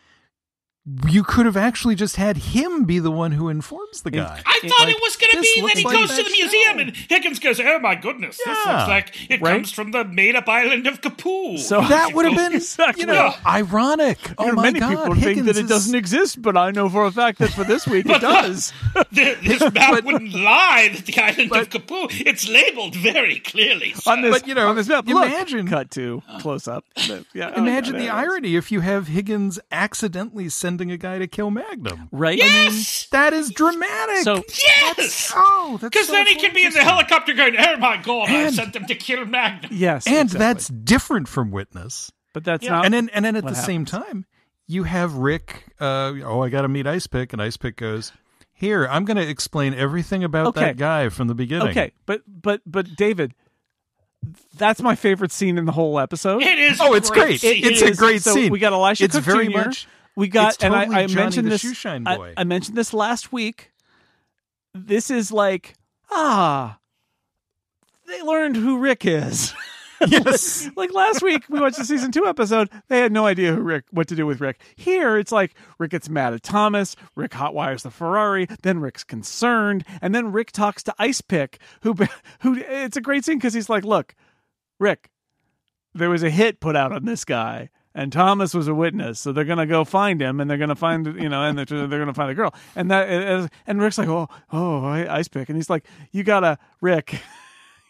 you 1.06 1.22
could 1.22 1.44
have 1.44 1.58
actually 1.58 1.94
just 1.94 2.16
had 2.16 2.38
him 2.38 2.84
be 2.84 2.98
the 2.98 3.10
one 3.10 3.32
who 3.32 3.48
informs 3.50 4.00
the 4.00 4.10
guy. 4.10 4.40
I 4.46 4.60
thought 4.66 4.86
Like, 4.86 4.96
it 4.96 5.02
was 5.02 5.16
going 5.16 5.30
to 5.32 5.40
be 5.40 5.60
that 5.60 5.76
he 5.76 5.84
like 5.84 5.94
goes 5.94 6.08
to 6.10 6.16
that 6.16 6.24
the 6.24 6.30
museum 6.32 6.76
show. 6.76 6.82
and 6.82 6.96
Higgins 6.96 7.38
goes, 7.38 7.60
"Oh 7.60 7.78
my 7.80 7.94
goodness, 7.94 8.38
this 8.38 8.46
looks 8.46 8.88
like 8.88 9.30
it 9.30 9.42
Right? 9.42 9.52
comes 9.56 9.70
from 9.72 9.90
the 9.90 10.04
made-up 10.04 10.48
island 10.48 10.86
of 10.86 11.02
Kapu." 11.02 11.58
So- 11.58 11.82
that 11.82 12.12
would 12.14 12.24
have 12.24 12.34
been, 12.34 12.54
Exactly. 12.54 13.02
you 13.02 13.06
know, 13.06 13.34
ironic. 13.46 14.18
Oh 14.38 14.46
You 14.46 14.46
know, 14.46 14.52
oh 14.52 14.56
my 14.56 14.62
many 14.64 14.80
God, 14.80 14.90
people 14.90 15.12
Higgins 15.12 15.24
think 15.34 15.46
that 15.46 15.56
it 15.58 15.64
is- 15.64 15.68
doesn't 15.68 15.94
exist, 15.94 16.40
but 16.40 16.56
I 16.56 16.70
know 16.70 16.88
for 16.88 17.04
a 17.04 17.12
fact 17.12 17.38
that 17.40 17.50
for 17.50 17.62
this 17.64 17.86
week 17.86 18.06
it 18.06 18.20
does. 18.22 18.72
Th- 19.14 19.38
this 19.42 19.60
map 19.74 20.02
wouldn't 20.02 20.32
lie 20.32 20.88
that 20.94 21.04
the 21.04 21.18
island 21.22 21.52
of 21.54 21.68
Kapu. 21.68 22.08
It's 22.26 22.48
labeled 22.48 22.94
very 22.96 23.38
clearly. 23.40 23.92
sir. 23.92 24.12
on 24.12 24.22
this, 24.22 24.32
But, 24.40 24.48
you 24.48 24.54
know, 24.54 24.68
on 24.70 24.76
this 24.76 24.88
map, 24.88 25.06
look, 25.06 25.26
imagine- 25.26 25.68
cut 25.68 25.90
to 25.92 26.22
close 26.40 26.66
up. 26.66 26.84
Yeah, 27.34 27.52
oh, 27.54 27.58
Imagine 27.60 27.66
yeah, 27.66 27.80
the 27.80 27.92
there 27.92 28.00
it 28.00 28.04
is. 28.04 28.10
irony 28.10 28.56
if 28.56 28.72
you 28.72 28.80
have 28.80 29.08
Higgins 29.08 29.60
accidentally 29.70 30.48
sending 30.70 30.92
a 30.92 30.96
guy 30.96 31.18
to 31.18 31.26
kill 31.26 31.50
Magnum. 31.50 32.08
right? 32.12 32.38
yes, 32.38 33.08
That 33.10 33.32
is 33.32 33.50
dramatic. 33.50 34.18
So 34.22 34.36
yes. 34.36 35.32
oh, 35.34 35.78
Because 35.80 36.06
so 36.06 36.12
then 36.12 36.26
he 36.28 36.36
can 36.36 36.54
be 36.54 36.64
in 36.64 36.72
the 36.72 36.82
helicopter 36.84 37.34
going, 37.34 37.56
"Oh 37.58 37.76
my 37.78 37.96
god, 37.96 38.30
I 38.30 38.50
sent 38.50 38.72
them 38.72 38.86
to 38.86 38.94
kill 38.94 39.24
Magnum." 39.26 39.70
yes, 39.74 40.06
and 40.06 40.16
exactly. 40.30 40.38
that's 40.38 40.68
different 40.68 41.26
from 41.28 41.50
Witness. 41.50 42.12
but 42.32 42.44
that's 42.44 42.62
Yeah. 42.64 42.70
not. 42.70 42.84
and 42.84 42.94
then 42.94 43.10
and 43.12 43.24
then 43.24 43.34
at 43.36 43.42
what 43.44 43.50
the 43.54 43.60
same 43.60 43.84
time, 43.84 44.26
you 44.68 44.84
have 44.84 45.14
Rick. 45.14 45.64
Uh, 45.80 46.12
oh, 46.24 46.42
I 46.42 46.48
got 46.48 46.62
to 46.62 46.68
meet 46.68 46.86
Ice 46.86 47.06
Pick, 47.08 47.32
and 47.32 47.42
Ice 47.42 47.56
Pick 47.56 47.76
goes, 47.76 48.12
"Here, 48.52 48.86
I'm 48.86 49.04
going 49.04 49.16
to 49.16 49.28
explain 49.28 49.74
everything 49.74 50.22
about 50.22 50.46
Okay. 50.48 50.60
that 50.60 50.76
guy 50.76 51.08
from 51.08 51.26
the 51.26 51.34
beginning." 51.34 51.68
okay, 51.70 51.90
but 52.06 52.22
but 52.28 52.60
but 52.64 52.94
David, 52.96 53.34
that's 54.56 54.80
my 54.80 54.94
favorite 54.94 55.32
scene 55.32 55.58
in 55.58 55.64
the 55.64 55.72
whole 55.72 55.98
episode. 55.98 56.42
It 56.42 56.58
is. 56.58 56.78
Oh, 56.80 56.94
it's 56.94 57.10
great. 57.10 57.40
scene. 57.40 57.64
It's 57.64 57.82
a 57.82 57.94
great 57.94 58.22
so 58.22 58.34
scene. 58.34 58.52
We 58.52 58.60
got 58.60 58.72
Elisha 58.72 59.04
It's 59.04 59.16
Cook 59.16 59.24
very 59.24 59.48
Jr. 59.48 59.58
much- 59.58 59.88
We 60.16 60.28
got, 60.28 60.54
it's 60.54 60.64
and 60.64 60.74
I, 60.74 61.02
I 61.02 61.06
mentioned 61.06 61.50
this. 61.50 61.84
I- 61.84 62.34
I, 62.36 62.44
mentioned 62.44 62.76
this 62.76 62.92
last 62.92 63.32
week. 63.32 63.72
This 64.74 65.10
is 65.10 65.32
like 65.32 65.74
ah, 66.10 66.78
they 68.06 68.22
learned 68.22 68.56
who 68.56 68.78
Rick 68.78 69.06
is. 69.06 69.54
Yes. 70.06 70.70
like 70.76 70.94
last 70.94 71.20
week, 71.20 71.44
we 71.50 71.60
watched 71.60 71.76
the 71.76 71.84
season 71.84 72.10
two 72.10 72.24
episode. 72.26 72.70
They 72.88 73.00
had 73.00 73.12
no 73.12 73.26
idea 73.26 73.54
who 73.54 73.60
Rick, 73.60 73.84
what 73.90 74.08
to 74.08 74.16
do 74.16 74.24
with 74.26 74.40
Rick. 74.40 74.62
Here, 74.74 75.18
it's 75.18 75.30
like 75.30 75.54
Rick 75.78 75.90
gets 75.90 76.08
mad 76.08 76.32
at 76.32 76.42
Thomas. 76.42 76.96
Rick 77.16 77.32
hotwires 77.32 77.82
the 77.82 77.90
Ferrari. 77.90 78.46
Then 78.62 78.78
Rick's 78.78 79.04
concerned, 79.04 79.84
and 80.00 80.14
then 80.14 80.32
Rick 80.32 80.52
talks 80.52 80.82
to 80.84 80.94
Ice 80.98 81.20
Pick, 81.20 81.58
who, 81.82 81.94
who. 82.40 82.54
It's 82.56 82.96
a 82.96 83.02
great 83.02 83.26
scene 83.26 83.36
because 83.36 83.52
he's 83.52 83.68
like, 83.68 83.84
"Look, 83.84 84.14
Rick, 84.78 85.10
there 85.94 86.08
was 86.08 86.22
a 86.22 86.30
hit 86.30 86.60
put 86.60 86.76
out 86.76 86.92
on 86.92 87.04
this 87.04 87.26
guy." 87.26 87.68
And 87.94 88.12
Thomas 88.12 88.54
was 88.54 88.68
a 88.68 88.74
witness, 88.74 89.18
so 89.18 89.32
they're 89.32 89.44
gonna 89.44 89.66
go 89.66 89.84
find 89.84 90.22
him, 90.22 90.40
and 90.40 90.48
they're 90.48 90.58
gonna 90.58 90.76
find 90.76 91.06
you 91.06 91.28
know, 91.28 91.42
and 91.42 91.58
they're, 91.58 91.64
they're 91.64 91.98
gonna 91.98 92.14
find 92.14 92.30
the 92.30 92.34
girl, 92.34 92.54
and 92.76 92.88
that, 92.90 93.50
and 93.66 93.80
Rick's 93.82 93.98
like, 93.98 94.08
oh, 94.08 94.28
oh, 94.52 94.84
Ice 94.84 95.26
Pick, 95.26 95.48
and 95.48 95.56
he's 95.56 95.68
like, 95.68 95.84
you 96.12 96.22
gotta, 96.22 96.56
Rick, 96.80 97.20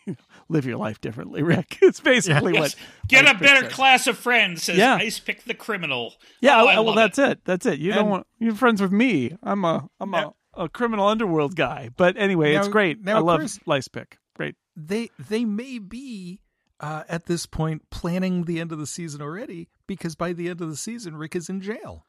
live 0.48 0.64
your 0.66 0.78
life 0.78 1.00
differently, 1.00 1.42
Rick. 1.42 1.78
It's 1.82 2.00
basically 2.00 2.54
Yes. 2.54 2.60
what 2.60 3.08
Get 3.08 3.24
Ice 3.26 3.30
a 3.30 3.34
Pick 3.34 3.42
better 3.42 3.60
says. 3.66 3.72
class 3.72 4.06
of 4.06 4.18
friends, 4.18 4.62
says 4.62 4.78
Yeah. 4.78 4.94
Ice 4.96 5.18
Pick 5.20 5.44
the 5.44 5.54
criminal. 5.54 6.14
Yeah, 6.40 6.62
Oh, 6.62 6.66
I- 6.66 6.74
I 6.74 6.80
well, 6.80 6.94
that's 6.94 7.18
it. 7.18 7.30
it. 7.32 7.44
That's 7.44 7.66
it. 7.66 7.78
You 7.78 7.92
don't 7.92 8.08
want 8.08 8.26
you're 8.38 8.54
friends 8.54 8.80
with 8.80 8.92
me. 8.92 9.36
I'm 9.42 9.64
a 9.64 9.88
I'm 10.00 10.14
a, 10.14 10.32
a 10.54 10.68
criminal 10.68 11.06
underworld 11.06 11.56
guy. 11.56 11.90
But 11.96 12.16
anyway, 12.16 12.54
it's 12.54 12.68
great. 12.68 13.04
now, 13.04 13.16
I 13.16 13.20
love 13.20 13.40
Chris- 13.40 13.60
Lice 13.66 13.88
Pick. 13.88 14.18
Great. 14.34 14.56
they 14.76 15.10
they 15.28 15.44
may 15.44 15.78
be 15.78 16.40
uh, 16.80 17.04
at 17.08 17.26
this 17.26 17.46
point 17.46 17.88
planning 17.90 18.44
the 18.44 18.58
end 18.58 18.72
of 18.72 18.78
the 18.78 18.86
season 18.86 19.20
already 19.22 19.68
because 19.86 20.14
by 20.14 20.32
the 20.32 20.48
end 20.48 20.60
of 20.60 20.68
the 20.68 20.76
season, 20.76 21.16
Rick 21.16 21.36
is 21.36 21.48
in 21.48 21.60
jail. 21.60 22.06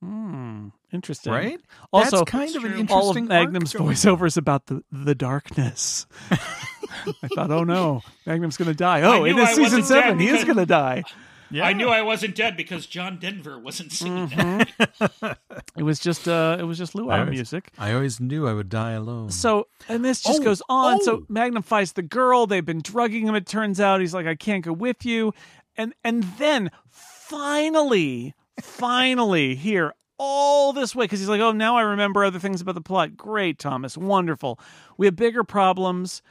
Hmm. 0.00 0.68
Interesting. 0.92 1.32
Right? 1.32 1.60
Also, 1.92 2.18
That's 2.18 2.30
kind 2.30 2.56
of 2.56 2.64
an 2.64 2.70
interesting. 2.72 2.96
all 2.96 3.10
of 3.10 3.22
Magnum's 3.22 3.74
arc 3.74 3.82
going 3.82 3.94
voiceovers 3.94 4.36
about 4.36 4.66
the 4.66 4.82
the 4.92 5.14
darkness. 5.14 6.06
I 6.30 7.28
thought, 7.34 7.50
oh 7.50 7.64
no, 7.64 8.02
Magnum's 8.24 8.56
going 8.56 8.70
to 8.70 8.76
die. 8.76 9.02
Oh, 9.02 9.24
knew 9.24 9.30
in 9.30 9.36
this 9.36 9.50
I 9.50 9.54
season 9.54 9.82
seven, 9.82 10.18
dead 10.18 10.28
he 10.28 10.28
is 10.28 10.44
going 10.44 10.56
to 10.56 10.66
die. 10.66 11.02
Yeah. 11.50 11.64
I 11.66 11.72
knew 11.72 11.88
I 11.88 12.02
wasn't 12.02 12.34
dead 12.34 12.56
because 12.56 12.86
John 12.86 13.18
Denver 13.18 13.58
wasn't 13.58 13.92
singing 13.92 14.28
Mm-hmm. 14.28 14.98
that. 15.20 15.38
It 15.76 15.82
was 15.84 16.00
just 16.00 16.26
uh, 16.26 16.56
it 16.58 16.64
was 16.64 16.76
just 16.76 16.94
luau 16.96 17.10
I 17.14 17.20
always- 17.20 17.30
music. 17.34 17.70
I 17.78 17.92
always 17.92 18.18
knew 18.20 18.48
I 18.48 18.52
would 18.52 18.68
die 18.68 18.92
alone. 18.92 19.30
So, 19.30 19.68
and 19.88 20.04
this 20.04 20.20
just 20.22 20.40
Oh, 20.40 20.44
goes 20.44 20.60
on. 20.68 21.00
So 21.02 21.16
oh. 21.18 21.26
Magnum 21.28 21.62
fights 21.62 21.92
the 21.92 22.02
girl. 22.02 22.46
They've 22.48 22.64
been 22.64 22.80
drugging 22.82 23.26
him. 23.28 23.34
It 23.36 23.46
turns 23.46 23.78
out 23.80 24.00
he's 24.00 24.12
like, 24.14 24.26
I 24.26 24.34
can't 24.34 24.64
go 24.64 24.72
with 24.72 25.04
you. 25.04 25.32
And 25.76 25.94
and 26.02 26.24
then 26.38 26.70
finally, 26.90 28.34
finally, 28.60 29.54
here 29.54 29.94
all 30.18 30.72
this 30.72 30.96
way 30.96 31.04
because 31.04 31.20
he's 31.20 31.28
like, 31.28 31.40
oh, 31.40 31.52
now 31.52 31.76
I 31.76 31.82
remember 31.82 32.24
other 32.24 32.38
things 32.40 32.60
about 32.60 32.74
the 32.74 32.80
plot. 32.80 33.16
Great, 33.16 33.58
Thomas, 33.58 33.96
wonderful. 33.96 34.58
We 34.96 35.06
have 35.06 35.14
bigger 35.14 35.44
problems 35.44 36.22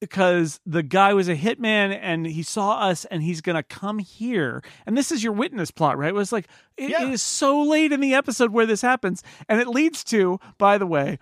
because 0.00 0.60
the 0.66 0.82
guy 0.82 1.14
was 1.14 1.28
a 1.28 1.36
hitman 1.36 1.98
and 2.00 2.26
he 2.26 2.42
saw 2.42 2.78
us 2.80 3.04
and 3.06 3.22
he's 3.22 3.40
gonna 3.40 3.62
come 3.62 3.98
here. 3.98 4.62
And 4.86 4.96
this 4.96 5.10
is 5.12 5.22
your 5.24 5.32
witness 5.32 5.70
plot 5.70 5.96
right? 5.98 6.08
It 6.10 6.14
was 6.14 6.32
like 6.32 6.46
it- 6.76 6.90
Yeah. 6.90 7.04
it 7.06 7.12
is 7.12 7.22
so 7.22 7.62
late 7.62 7.92
in 7.92 8.00
the 8.00 8.14
episode 8.14 8.50
where 8.50 8.66
this 8.66 8.82
happens. 8.82 9.22
And 9.48 9.60
it 9.60 9.68
leads 9.68 10.04
to 10.04 10.40
by 10.58 10.78
the 10.78 10.86
way 10.86 11.18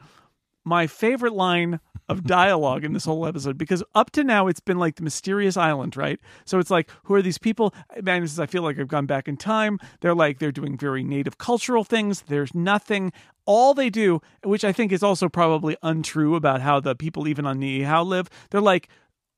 my 0.65 0.87
favorite 0.87 1.33
line 1.33 1.81
of 2.09 2.25
dialogue 2.25 2.85
in 2.85 2.93
this 2.93 3.05
whole 3.05 3.27
episode 3.27 3.57
because 3.57 3.83
up 3.95 4.11
to 4.11 4.25
now 4.25 4.49
it's 4.49 4.61
been 4.61 4.79
like 4.79 4.97
the 4.97 5.03
mysterious 5.03 5.57
island, 5.57 5.97
right? 5.97 6.19
So 6.45 6.59
it's 6.59 6.71
like, 6.71 6.91
who 7.05 7.15
are 7.15 7.23
these 7.23 7.39
people? 7.39 7.73
Man, 8.03 8.27
says, 8.27 8.41
I 8.41 8.47
feel 8.47 8.63
like 8.63 8.79
I've 8.79 8.89
gone 8.89 9.07
back 9.07 9.29
in 9.29 9.37
time. 9.37 9.79
They're 10.01 10.15
like, 10.15 10.39
they're 10.39 10.53
doing 10.53 10.77
very 10.77 11.05
native 11.05 11.39
cultural 11.39 11.85
things. 11.85 12.23
There's 12.23 12.55
nothing. 12.55 13.13
All 13.45 13.73
they 13.73 13.89
do, 13.89 14.21
which 14.45 14.65
I 14.65 14.73
think 14.73 14.93
is 14.93 15.03
also 15.03 15.29
probably 15.29 15.77
untrue 15.83 16.35
about 16.35 16.61
how 16.61 16.81
the 16.81 16.95
people 16.95 17.27
even 17.29 17.47
on 17.47 17.61
Niihau 17.61 18.05
live, 18.07 18.29
they're 18.51 18.61
like 18.61 18.89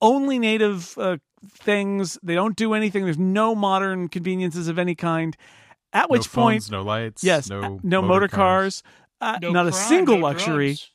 only 0.00 0.38
native 0.38 0.96
uh, 0.98 1.18
things. 1.50 2.18
They 2.22 2.34
don't 2.34 2.56
do 2.56 2.74
anything. 2.74 3.04
There's 3.04 3.18
no 3.18 3.54
modern 3.54 4.08
conveniences 4.08 4.68
of 4.68 4.78
any 4.78 4.94
kind. 4.94 5.36
At 5.92 6.02
no 6.02 6.06
which 6.08 6.32
point, 6.32 6.62
phones, 6.62 6.70
no 6.70 6.82
lights, 6.82 7.22
yes, 7.22 7.48
no 7.48 7.78
no 7.84 8.02
motor 8.02 8.26
cars, 8.26 8.82
uh, 9.20 9.38
No 9.40 9.52
not 9.52 9.66
a 9.68 9.72
single 9.72 10.16
no 10.16 10.22
luxury. 10.22 10.70
drugs. 10.70 10.90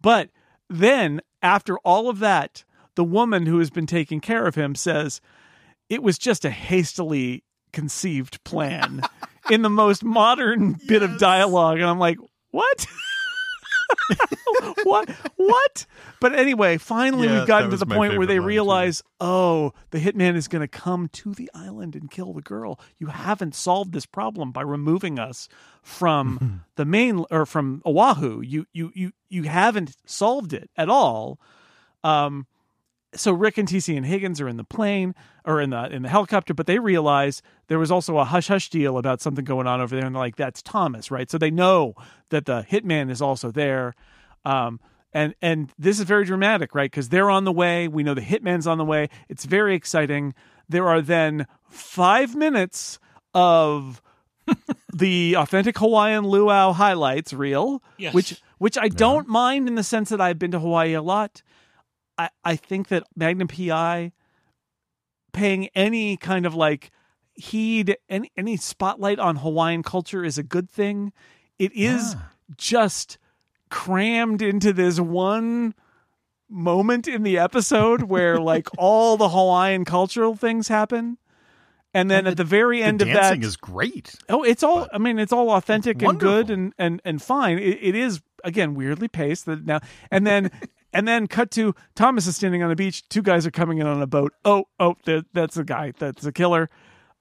But 0.00 0.30
then, 0.68 1.20
after 1.42 1.78
all 1.78 2.08
of 2.08 2.18
that, 2.20 2.64
the 2.94 3.04
woman 3.04 3.46
who 3.46 3.58
has 3.58 3.70
been 3.70 3.86
taking 3.86 4.20
care 4.20 4.46
of 4.46 4.54
him 4.54 4.74
says 4.74 5.20
it 5.88 6.02
was 6.02 6.18
just 6.18 6.44
a 6.44 6.50
hastily 6.50 7.44
conceived 7.72 8.42
plan 8.44 9.02
in 9.50 9.62
the 9.62 9.70
most 9.70 10.04
modern 10.04 10.78
bit 10.86 11.02
of 11.02 11.18
dialogue. 11.18 11.78
And 11.78 11.86
I'm 11.86 11.98
like, 11.98 12.18
what? 12.50 12.86
what? 14.84 15.08
What? 15.36 15.86
But 16.20 16.34
anyway, 16.34 16.78
finally, 16.78 17.28
Yeah, 17.28 17.38
we've 17.40 17.46
gotten 17.48 17.70
to 17.70 17.76
the 17.76 17.86
point 17.86 18.16
where 18.18 18.26
they 18.26 18.34
line, 18.34 18.42
too. 18.42 18.46
realize, 18.46 19.02
oh, 19.20 19.72
the 19.90 19.98
hitman 19.98 20.34
is 20.36 20.48
going 20.48 20.60
to 20.62 20.68
come 20.68 21.08
to 21.14 21.32
the 21.34 21.50
island 21.54 21.94
and 21.94 22.10
kill 22.10 22.32
the 22.32 22.42
girl. 22.42 22.80
You 22.98 23.08
haven't 23.08 23.54
solved 23.54 23.92
this 23.92 24.06
problem 24.06 24.52
by 24.52 24.62
removing 24.62 25.18
us 25.18 25.48
from 25.82 26.64
the 26.76 26.84
main 26.84 27.24
or 27.30 27.46
from 27.46 27.82
Oahu. 27.86 28.40
You 28.40 28.66
you 28.72 28.90
you 28.94 29.12
you 29.28 29.44
haven't 29.44 29.96
solved 30.06 30.52
it 30.52 30.70
at 30.76 30.88
all. 30.88 31.38
Um, 32.04 32.46
so 33.14 33.32
Rick 33.32 33.58
and 33.58 33.66
TC 33.66 33.96
and 33.96 34.04
Higgins 34.04 34.40
are 34.40 34.48
in 34.48 34.56
the 34.58 34.64
plane 34.64 35.14
or 35.44 35.60
in 35.60 35.70
the 35.70 35.84
in 35.92 36.02
the 36.02 36.08
helicopter, 36.08 36.52
but 36.54 36.66
they 36.66 36.78
realize 36.78 37.42
there 37.68 37.78
was 37.78 37.90
also 37.90 38.18
a 38.18 38.24
hush 38.24 38.48
hush 38.48 38.68
deal 38.70 38.98
about 38.98 39.20
something 39.20 39.44
going 39.44 39.66
on 39.66 39.80
over 39.80 39.96
there, 39.96 40.04
and 40.04 40.14
they're 40.14 40.20
like, 40.22 40.36
"That's 40.36 40.60
Thomas, 40.62 41.10
right?" 41.10 41.30
So 41.30 41.38
they 41.38 41.50
know 41.50 41.94
that 42.30 42.44
the 42.46 42.66
hitman 42.70 43.10
is 43.10 43.22
also 43.22 43.50
there. 43.50 43.94
Um, 44.44 44.78
and 45.12 45.34
and 45.40 45.72
this 45.78 45.98
is 45.98 46.04
very 46.04 46.24
dramatic, 46.26 46.74
right? 46.74 46.90
Because 46.90 47.08
they're 47.08 47.30
on 47.30 47.44
the 47.44 47.52
way. 47.52 47.88
We 47.88 48.02
know 48.02 48.14
the 48.14 48.20
hitman's 48.20 48.66
on 48.66 48.76
the 48.78 48.84
way. 48.84 49.08
It's 49.28 49.46
very 49.46 49.74
exciting. 49.74 50.34
There 50.68 50.86
are 50.86 51.00
then 51.00 51.46
five 51.70 52.36
minutes 52.36 52.98
of 53.32 54.02
the 54.94 55.34
authentic 55.36 55.78
Hawaiian 55.78 56.26
luau 56.26 56.72
highlights 56.72 57.32
reel, 57.32 57.82
Yes. 57.96 58.12
which 58.14 58.42
which 58.58 58.76
I 58.76 58.88
don't 58.88 59.28
mind 59.28 59.66
in 59.68 59.76
the 59.76 59.82
sense 59.82 60.10
that 60.10 60.20
I've 60.20 60.38
been 60.38 60.50
to 60.50 60.60
Hawaii 60.60 60.92
a 60.94 61.02
lot. 61.02 61.42
I, 62.18 62.30
I 62.44 62.56
think 62.56 62.88
that 62.88 63.04
Magnum 63.16 63.48
PI 63.48 64.12
paying 65.32 65.68
any 65.74 66.16
kind 66.16 66.46
of 66.46 66.54
like 66.54 66.90
heed 67.34 67.96
any 68.08 68.30
any 68.36 68.56
spotlight 68.56 69.18
on 69.18 69.36
Hawaiian 69.36 69.82
culture 69.82 70.24
is 70.24 70.36
a 70.38 70.42
good 70.42 70.68
thing. 70.68 71.12
It 71.58 71.72
is 71.72 72.14
Yeah. 72.14 72.20
just 72.56 73.18
crammed 73.70 74.42
into 74.42 74.72
this 74.72 74.98
one 74.98 75.74
moment 76.48 77.06
in 77.06 77.22
the 77.22 77.38
episode 77.38 78.02
where 78.04 78.38
like 78.40 78.68
all 78.78 79.16
the 79.16 79.28
Hawaiian 79.28 79.84
cultural 79.84 80.34
things 80.34 80.68
happen. 80.68 81.18
And 81.94 82.10
then 82.10 82.26
at 82.26 82.36
the 82.36 82.44
very 82.44 82.82
end 82.82 83.00
the 83.00 83.06
of 83.06 83.12
that, 83.14 83.20
dancing 83.30 83.42
is 83.42 83.56
great. 83.56 84.14
Oh, 84.28 84.42
it's 84.42 84.62
all. 84.62 84.86
I 84.92 84.98
mean, 84.98 85.18
it's 85.18 85.32
all 85.32 85.50
authentic 85.50 86.02
it's 86.02 86.10
and 86.10 86.20
good 86.20 86.50
and 86.50 86.74
and 86.78 87.00
and 87.04 87.20
fine. 87.20 87.58
It, 87.58 87.78
it 87.80 87.94
is 87.94 88.20
again 88.44 88.74
weirdly 88.74 89.08
paced. 89.08 89.46
That 89.46 89.64
now 89.64 89.80
and 90.10 90.26
then 90.26 90.50
and 90.92 91.06
then 91.06 91.26
cut 91.26 91.50
to 91.52 91.74
Thomas 91.94 92.26
is 92.26 92.36
standing 92.36 92.62
on 92.62 92.68
the 92.68 92.76
beach. 92.76 93.08
Two 93.08 93.22
guys 93.22 93.46
are 93.46 93.50
coming 93.50 93.78
in 93.78 93.86
on 93.86 94.00
a 94.02 94.06
boat. 94.06 94.32
Oh, 94.44 94.64
oh, 94.80 94.96
that, 95.04 95.26
that's 95.32 95.56
a 95.56 95.64
guy. 95.64 95.92
That's 95.98 96.24
a 96.24 96.32
killer. 96.32 96.70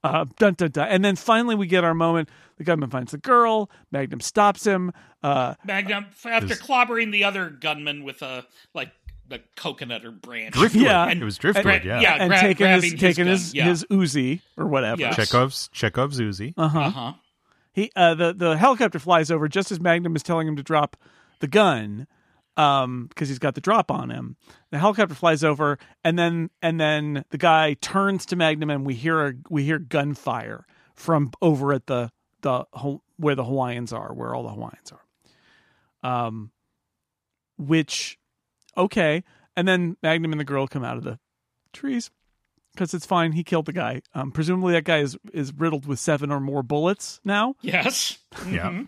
Uh, 0.04 0.26
dun 0.38 0.54
dun 0.54 0.72
dun. 0.72 0.88
And 0.88 1.04
then 1.04 1.16
finally 1.16 1.56
we 1.56 1.68
get 1.68 1.84
our 1.84 1.94
moment. 1.94 2.30
The 2.58 2.64
gunman 2.64 2.90
finds 2.90 3.12
the 3.12 3.18
girl. 3.18 3.70
Magnum 3.92 4.22
stops 4.22 4.66
him. 4.66 4.92
Uh, 5.24 5.56
Magnum 5.66 6.06
after 6.26 6.48
There's- 6.48 6.62
clobbering 6.62 7.12
the 7.12 7.24
other 7.24 7.50
gunman 7.50 8.04
with 8.04 8.22
a 8.22 8.46
like 8.74 8.92
a 9.30 9.40
coconut 9.56 10.06
or 10.06 10.12
branch. 10.12 10.54
Driftwood. 10.54 10.84
Yeah. 10.84 11.10
it 11.10 11.22
was 11.22 11.38
Driftwood. 11.38 11.82
Gra- 11.82 11.86
yeah. 11.86 12.02
yeah. 12.02 12.18
and 12.20 12.30
gra- 12.30 12.40
taking 12.40 12.68
his 12.68 12.82
grabbing 12.82 12.92
his 12.92 13.00
taking 13.02 13.26
his 13.28 13.54
yeah. 13.54 13.66
his 13.66 13.84
Uzi 13.86 14.42
or 14.56 14.68
whatever. 14.68 15.02
Yeah. 15.02 15.14
Chekhov's 15.14 15.70
Chekhov's 15.74 16.20
Uzi. 16.20 16.54
Uh 16.56 16.68
huh. 16.70 16.80
Uh 16.80 16.90
huh. 16.90 17.14
he 17.74 17.92
uh, 17.96 18.14
the 18.14 18.34
the 18.34 18.58
helicopter 18.58 19.00
flies 19.00 19.30
over 19.32 19.48
just 19.48 19.72
as 19.72 19.80
Magnum 19.80 20.16
is 20.16 20.24
telling 20.24 20.48
him 20.48 20.56
to 20.56 20.64
drop 20.64 20.96
the 21.40 21.48
gun 21.48 22.08
um 22.58 23.06
because 23.08 23.30
he's 23.30 23.40
got 23.40 23.56
the 23.56 23.62
drop 23.62 23.92
on 23.92 24.10
him. 24.10 24.36
The 24.72 24.80
helicopter 24.80 25.16
flies 25.16 25.44
over 25.44 25.78
and 26.04 26.18
then 26.18 26.50
and 26.62 26.80
then 26.80 27.24
the 27.30 27.38
guy 27.38 27.76
turns 27.76 28.26
to 28.28 28.36
Magnum 28.36 28.70
and 28.70 28.86
we 28.86 28.96
hear 28.96 29.28
a 29.28 29.34
we 29.50 29.64
hear 29.64 29.80
gunfire 29.80 30.66
from 30.96 31.32
over 31.42 31.72
at 31.72 31.86
the 31.86 32.12
the 32.42 32.66
where 33.18 33.36
the 33.36 33.44
Hawaiians 33.46 33.94
are 33.94 34.14
where 34.14 34.34
all 34.34 34.44
the 34.44 34.50
Hawaiians 34.50 34.92
are. 34.92 36.28
Um 36.28 36.52
which 37.58 38.18
okay. 38.76 39.24
And 39.56 39.68
then 39.68 39.98
Magnum 40.04 40.32
and 40.32 40.40
the 40.40 40.46
girl 40.46 40.68
come 40.68 40.84
out 40.84 40.98
of 40.98 41.04
the 41.04 41.20
trees 41.74 42.12
because 42.74 42.94
it's 42.94 43.06
fine. 43.06 43.32
He 43.32 43.44
killed 43.44 43.66
the 43.66 43.74
guy. 43.74 44.02
Um 44.16 44.32
presumably 44.32 44.74
that 44.74 44.84
guy 44.84 45.00
is 45.00 45.16
is 45.32 45.54
riddled 45.54 45.86
with 45.86 46.00
seven 46.00 46.32
or 46.32 46.40
more 46.40 46.64
bullets 46.64 47.20
now. 47.24 47.56
Yes. 47.62 48.18
Yeah. 48.50 48.84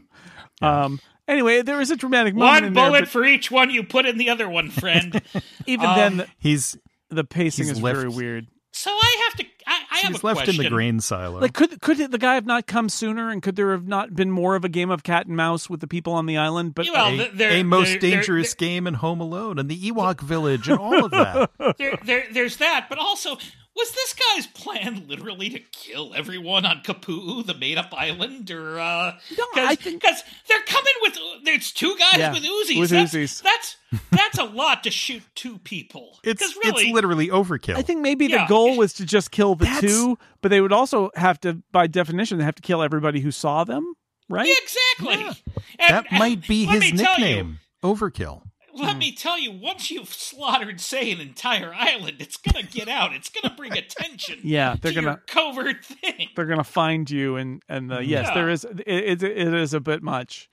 Um. 0.62 1.00
Anyway, 1.28 1.62
there 1.62 1.80
is 1.80 1.92
a 1.92 1.96
dramatic 1.96 2.34
moment 2.34 2.54
One 2.56 2.64
in 2.66 2.74
there, 2.74 2.86
bullet 2.90 3.00
but 3.02 3.08
for 3.10 3.24
each 3.24 3.52
one 3.52 3.70
you 3.70 3.84
put 3.84 4.08
in 4.08 4.18
the 4.18 4.30
other 4.32 4.50
one, 4.50 4.72
friend. 4.72 5.22
even 5.68 5.86
um, 5.86 5.96
then, 5.96 6.18
the, 6.18 6.28
He's 6.40 6.76
the 7.10 7.24
pacing 7.24 7.66
he's 7.68 7.74
is 7.78 7.82
left- 7.84 7.98
very 7.98 8.10
weird. 8.10 8.48
so 8.72 8.90
I 8.90 9.30
have 9.30 9.38
to. 9.40 9.46
I, 9.68 9.74
I 9.92 9.98
have 10.00 10.14
he's 10.14 10.24
a 10.24 10.26
left 10.26 10.38
question. 10.38 10.56
in 10.56 10.64
the 10.64 10.70
grain 10.70 11.00
silo. 11.00 11.40
Like, 11.40 11.54
could 11.54 11.80
could 11.82 11.98
the 12.00 12.18
guy 12.18 12.34
have 12.34 12.48
not 12.48 12.66
come 12.66 12.90
sooner, 12.90 13.30
and 13.30 13.44
could 13.44 13.56
there 13.56 13.72
have 13.74 13.88
not 13.88 14.16
been 14.16 14.32
more 14.32 14.56
of 14.56 14.66
a 14.66 14.70
game 14.70 14.90
of 14.90 15.04
cat 15.04 15.28
and 15.28 15.36
mouse 15.38 15.70
with 15.70 15.82
the 15.82 15.88
people 15.88 16.14
on 16.14 16.26
the 16.26 16.38
island? 16.38 16.74
But 16.74 16.88
Well, 16.92 17.14
a, 17.14 17.18
th- 17.18 17.32
there- 17.36 17.52
a 17.52 17.62
most 17.64 17.92
there- 17.92 18.00
there- 18.00 18.10
dangerous 18.18 18.56
game 18.56 18.88
in 18.88 18.96
Home 18.96 19.22
Alone 19.22 19.60
and 19.60 19.70
the 19.70 19.80
Ewok 19.80 20.22
Village 20.22 20.68
and 20.68 20.80
all 20.80 21.06
of 21.06 21.12
that. 21.12 21.52
there, 21.78 22.00
there, 22.04 22.24
there's 22.32 22.58
that, 22.58 22.88
but 22.90 22.98
also, 22.98 23.38
was 23.80 23.92
this 23.92 24.14
guy's 24.14 24.48
plan 24.48 25.06
literally 25.08 25.50
to 25.50 25.60
kill 25.60 26.14
everyone 26.14 26.66
on 26.66 26.82
Kapu'u, 26.84 27.46
the 27.46 27.54
made-up 27.54 27.94
island, 27.98 28.52
or 28.52 28.80
uh, 28.80 29.14
No, 29.38 29.46
cause, 29.54 29.68
I 29.68 29.76
think- 29.76 30.02
'cause 30.04 30.24
they're 30.48 30.62
coming 30.62 30.94
with 31.02 31.18
there's 31.46 31.72
two 31.72 31.96
guys 31.98 32.20
Yeah, 32.20 32.34
with 32.34 32.44
Uzis. 32.44 32.80
with 32.80 32.90
that's, 32.90 33.14
Uzis. 33.14 33.42
That's 33.42 33.78
that's 34.12 34.38
a 34.38 34.44
lot 34.44 34.84
to 34.84 34.92
shoot 34.92 35.24
two 35.36 35.58
people. 35.60 36.20
It's 36.24 36.42
'Cause 36.42 36.56
really, 36.64 36.84
it's 36.88 36.94
literally 36.94 37.30
overkill. 37.30 37.76
I 37.78 37.82
think 37.82 38.02
maybe 38.02 38.28
the 38.28 38.46
goal 38.48 38.78
was 38.78 38.94
to 38.94 39.06
just 39.06 39.32
kill 39.32 39.56
the 39.56 39.66
That's- 39.66 39.82
two, 39.82 40.18
but 40.42 40.50
they 40.50 40.62
would 40.62 40.74
also 40.74 41.10
have 41.16 41.40
to, 41.42 41.64
by 41.72 41.88
definition, 41.88 42.38
they 42.38 42.44
have 42.44 42.56
to 42.56 42.62
kill 42.62 42.84
everybody 42.84 43.20
who 43.22 43.32
saw 43.32 43.64
them, 43.64 43.94
right? 44.30 44.48
Yeah, 44.48 44.56
exactly. 44.62 45.24
Yeah. 45.24 45.88
And- 45.88 46.06
that 46.06 46.12
might 46.20 46.48
be 46.48 46.66
his 46.66 46.82
me 46.82 46.92
tell 46.92 47.16
you, 47.20 47.26
nickname. 47.26 47.60
Overkill. 47.84 48.44
Let 48.74 48.98
me 48.98 49.12
tell 49.12 49.40
you, 49.40 49.52
once 49.52 49.90
you've 49.92 50.14
slaughtered, 50.14 50.80
say, 50.80 51.12
an 51.12 51.20
entire 51.20 51.74
island, 51.74 52.18
it's 52.20 52.38
gonna 52.38 52.66
get 52.66 52.88
out. 52.88 53.14
It's 53.14 53.30
gonna 53.30 53.56
bring 53.56 53.78
attention. 53.78 54.40
Yeah, 54.44 54.76
they're 54.80 54.92
to 54.94 55.02
gonna 55.02 55.22
covert 55.28 55.84
thing. 55.84 56.30
they're 56.36 56.46
gonna 56.46 56.64
find 56.64 57.10
you, 57.10 57.36
and 57.36 57.62
and 57.70 57.92
uh, 57.92 58.00
yes, 58.00 58.28
Yeah. 58.28 58.34
there 58.34 58.50
is 58.50 58.66
it, 58.66 58.84
it, 58.88 59.24
it 59.24 59.54
is 59.54 59.74
a 59.74 59.80
bit 59.80 60.02
much. 60.04 60.50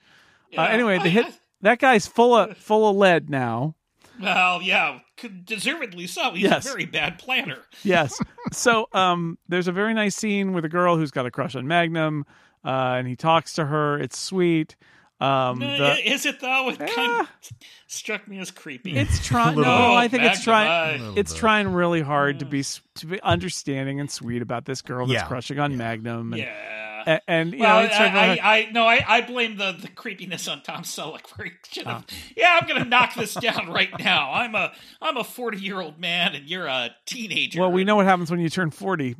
Uh, 0.52 0.62
Yeah, 0.62 0.68
anyway, 0.68 0.98
the 0.98 1.10
hit 1.10 1.26
I- 1.26 1.34
that 1.62 1.78
guy's 1.78 2.06
full 2.06 2.34
of 2.34 2.56
full 2.58 2.88
of 2.88 2.96
lead 2.96 3.28
now. 3.30 3.74
Well, 4.20 4.62
yeah, 4.62 5.00
deservedly 5.44 6.06
so. 6.06 6.32
He's 6.32 6.44
Yes. 6.44 6.64
a 6.66 6.70
very 6.70 6.86
bad 6.86 7.18
planner. 7.18 7.58
yes. 7.82 8.18
So 8.52 8.88
um 8.92 9.38
there's 9.48 9.66
a 9.68 9.72
very 9.72 9.92
nice 9.92 10.14
scene 10.14 10.52
with 10.52 10.64
a 10.64 10.68
girl 10.68 10.96
who's 10.96 11.10
got 11.10 11.26
a 11.26 11.30
crush 11.32 11.56
on 11.56 11.66
Magnum, 11.66 12.24
uh, 12.64 12.94
and 12.98 13.08
he 13.08 13.16
talks 13.16 13.52
to 13.54 13.66
her. 13.66 13.98
It's 13.98 14.16
sweet. 14.18 14.76
Um 15.18 15.58
No, 15.60 15.78
the, 15.78 16.12
is 16.12 16.26
it 16.26 16.40
though? 16.40 16.68
It 16.68 16.78
kind 16.78 16.90
Ah. 16.96 17.20
of 17.22 17.50
struck 17.86 18.28
me 18.28 18.38
as 18.38 18.50
creepy. 18.50 18.96
it's 18.96 19.24
trying 19.26 19.54
no, 19.56 19.62
bit. 19.62 19.68
I 19.70 20.08
think 20.08 20.24
it's 20.24 20.40
Oh, 20.40 20.44
trying 20.44 20.66
Magnum, 21.00 21.14
I- 21.16 21.20
it's 21.20 21.34
trying 21.34 21.68
really 21.72 22.02
hard 22.02 22.40
to 22.40 22.44
be 22.44 22.62
to 22.96 23.06
be 23.06 23.20
understanding 23.22 23.98
and 24.00 24.10
sweet 24.10 24.42
about 24.42 24.64
this 24.66 24.82
girl 24.82 25.06
that's 25.06 25.22
Yeah. 25.22 25.26
crushing 25.26 25.58
on 25.58 25.76
Magnum 25.78 26.32
and, 26.34 26.42
yeah. 26.42 27.02
and, 27.06 27.20
and, 27.28 27.52
you 27.54 27.60
well, 27.60 27.80
know, 27.80 27.86
it's 27.86 27.94
I, 27.96 28.06
I, 28.06 28.56
I, 28.56 28.68
no, 28.72 28.84
I, 28.86 29.04
I 29.06 29.20
blame 29.22 29.56
the, 29.56 29.72
the 29.72 29.88
creepiness 29.88 30.48
on 30.48 30.62
Tom 30.62 30.82
Selleck 30.82 31.22
where 31.36 31.46
he 31.48 31.52
should 31.70 31.86
have. 31.86 32.04
Ah. 32.10 32.14
Yeah, 32.36 32.58
I'm 32.60 32.68
gonna 32.68 32.84
knock 32.84 33.14
this 33.14 33.32
down 33.34 33.70
right 33.70 33.90
now. 33.98 34.32
I'm 34.32 34.54
a 34.54 34.72
I'm 35.00 35.16
a 35.16 35.24
40 35.24 35.58
year 35.58 35.80
old 35.80 35.98
man 35.98 36.34
and 36.34 36.46
you're 36.46 36.66
a 36.66 36.90
teenager. 37.06 37.60
well, 37.60 37.72
we 37.72 37.84
know 37.84 37.96
what 37.96 38.04
happens 38.04 38.30
when 38.30 38.40
you 38.40 38.50
turn 38.50 38.70
40. 38.70 39.16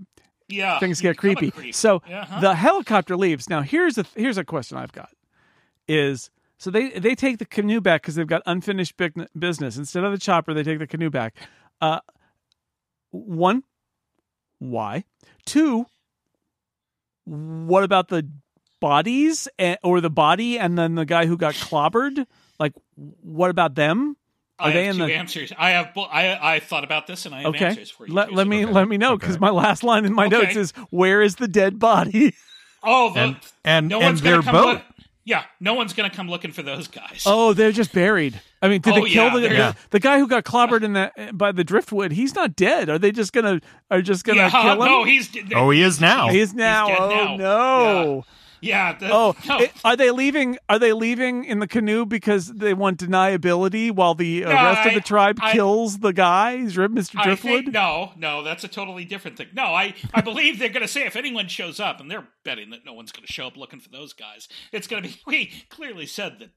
yeah, 0.49 0.79
Things 0.79 1.01
get 1.01 1.17
creepy. 1.17 1.51
creep. 1.51 1.75
So 1.75 2.03
Uh-huh. 2.07 2.41
the 2.41 2.55
helicopter 2.55 3.17
leaves. 3.17 3.49
Now 3.49 3.63
here's 3.63 3.97
a 3.97 4.05
here's 4.15 4.37
a 4.37 4.45
question 4.45 4.77
I've 4.77 4.93
got. 4.93 5.09
Is 5.89 6.31
so 6.59 6.71
they 6.71 6.91
they 6.99 7.15
take 7.15 7.39
the 7.39 7.45
canoe 7.45 7.81
back 7.81 8.03
because 8.03 8.17
they've 8.17 8.27
got 8.27 8.43
unfinished 8.47 8.95
business. 9.39 9.77
Instead 9.77 10.05
of 10.05 10.13
the 10.13 10.19
chopper, 10.19 10.53
they 10.53 10.63
take 10.65 10.79
the 10.81 10.87
canoe 10.87 11.11
back. 11.11 11.37
Uh, 11.81 12.01
one, 13.11 13.63
why? 14.59 15.05
Two, 15.45 15.87
what 17.25 17.85
about 17.85 18.09
the 18.09 18.29
bodies 18.81 19.49
eh, 19.59 19.77
or 19.83 20.01
the 20.01 20.11
body 20.11 20.59
and 20.59 20.79
then 20.79 20.95
the 20.95 21.05
guy 21.05 21.27
who 21.27 21.37
got 21.37 21.55
clobbered? 21.55 22.27
Like, 22.59 22.73
what 22.97 23.51
about 23.51 23.75
them? 23.75 24.17
Are 24.59 24.71
I 24.71 24.73
they 24.73 24.85
have 24.87 24.95
in 24.95 25.01
two 25.03 25.07
the- 25.07 25.15
answers. 25.15 25.53
I 25.59 25.71
have. 25.71 25.93
I 25.97 26.55
I 26.57 26.61
thought 26.61 26.83
about 26.85 27.07
this 27.07 27.27
and 27.27 27.35
I 27.35 27.43
have 27.43 27.55
Okay, 27.55 27.67
answers 27.67 27.91
for 27.91 28.07
you. 28.07 28.15
let, 28.15 28.33
let 28.33 28.47
me 28.49 28.65
Okay. 28.65 28.73
let 28.73 28.89
me 28.89 28.97
know 28.97 29.17
because 29.17 29.35
Okay. 29.37 29.41
my 29.41 29.51
last 29.51 29.85
line 29.85 30.05
in 30.07 30.15
my 30.15 30.27
Okay. 30.27 30.39
notes 30.39 30.57
is 30.57 30.73
where 30.91 31.21
is 31.21 31.37
the 31.37 31.49
dead 31.49 31.79
body? 31.79 32.35
Oh, 32.83 33.13
the, 33.13 33.21
And 33.21 33.37
and 33.65 33.89
no 33.89 33.99
and 33.99 34.05
one's 34.07 34.23
their 34.23 34.41
boat. 34.43 34.67
Look, 34.77 34.83
yeah, 35.27 35.43
no 35.61 35.75
one's 35.75 35.93
gonna 35.93 36.09
come 36.09 36.31
looking 36.31 36.53
for 36.53 36.63
those 36.63 36.89
guys. 36.89 37.25
Oh, 37.27 37.53
they're 37.53 37.73
just 37.73 37.93
buried. 37.93 38.41
I 38.63 38.69
mean, 38.69 38.81
did 38.81 38.95
Oh, 38.95 39.03
they 39.05 39.11
kill 39.11 39.25
yeah, 39.27 39.35
the, 39.35 39.41
they're- 39.41 39.49
the 39.51 39.55
Yeah. 39.57 39.73
the 39.91 40.01
guy 40.01 40.19
who 40.19 40.27
got 40.27 40.45
clobbered 40.45 40.83
in 40.83 40.95
that 40.95 41.37
by 41.37 41.53
the 41.53 41.65
driftwood? 41.65 42.13
He's 42.13 42.35
not 42.35 42.57
dead. 42.57 42.89
Are 42.89 42.99
they 42.99 43.13
just 43.13 43.33
gonna 43.35 43.61
are 43.91 44.01
just 44.01 44.25
gonna 44.25 44.39
yeah, 44.39 44.51
kill 44.63 44.73
him? 44.73 44.79
no, 44.79 45.05
he's. 45.05 45.29
Oh, 45.55 45.69
he 45.71 45.83
is 45.83 46.01
now. 46.01 46.29
He's 46.31 46.55
now. 46.55 46.87
dead 46.89 46.99
oh 46.99 47.09
now. 47.09 47.37
no. 47.37 48.25
Yeah. 48.61 48.93
the- 48.99 49.11
Oh, 49.13 49.35
no. 49.49 49.59
it- 49.59 49.73
are 49.85 49.97
they 49.97 50.11
leaving? 50.11 50.59
Are 50.69 50.79
they 50.79 50.93
leaving 50.93 51.45
in 51.45 51.59
the 51.59 51.67
canoe 51.67 52.07
because 52.07 52.49
they 52.49 52.75
want 52.75 52.99
deniability 53.01 53.91
while 53.91 54.15
the 54.15 54.45
uh, 54.45 54.49
No, 54.49 54.55
rest 54.55 54.87
of 54.89 54.95
the 54.95 55.01
tribe 55.01 55.39
I- 55.41 55.53
kills 55.53 55.99
the 55.99 56.13
guy, 56.13 56.59
Mr. 56.59 57.19
I 57.19 57.25
Driftwood? 57.25 57.65
think 57.65 57.75
no, 57.75 58.13
no, 58.17 58.43
that's 58.43 58.65
a 58.65 58.69
totally 58.69 59.05
different 59.05 59.37
thing. 59.37 59.49
No, 59.55 59.65
I, 59.65 59.95
I 60.15 60.21
believe 60.21 60.59
they're 60.59 60.69
going 60.69 60.83
to 60.83 60.89
say 60.89 61.07
if 61.07 61.17
anyone 61.17 61.49
shows 61.49 61.81
up, 61.81 62.01
and 62.01 62.11
they're 62.11 62.27
betting 62.45 62.71
that 62.71 62.85
no 62.85 62.93
one's 62.93 63.13
going 63.13 63.27
to 63.27 63.33
show 63.33 63.47
up 63.47 63.57
looking 63.57 63.81
for 63.81 63.89
those 63.91 64.13
guys. 64.13 64.49
It's 64.73 64.87
going 64.87 65.03
to 65.05 65.09
be. 65.09 65.17
We 65.27 65.53
clearly 65.71 66.07
said 66.07 66.39
that 66.39 66.51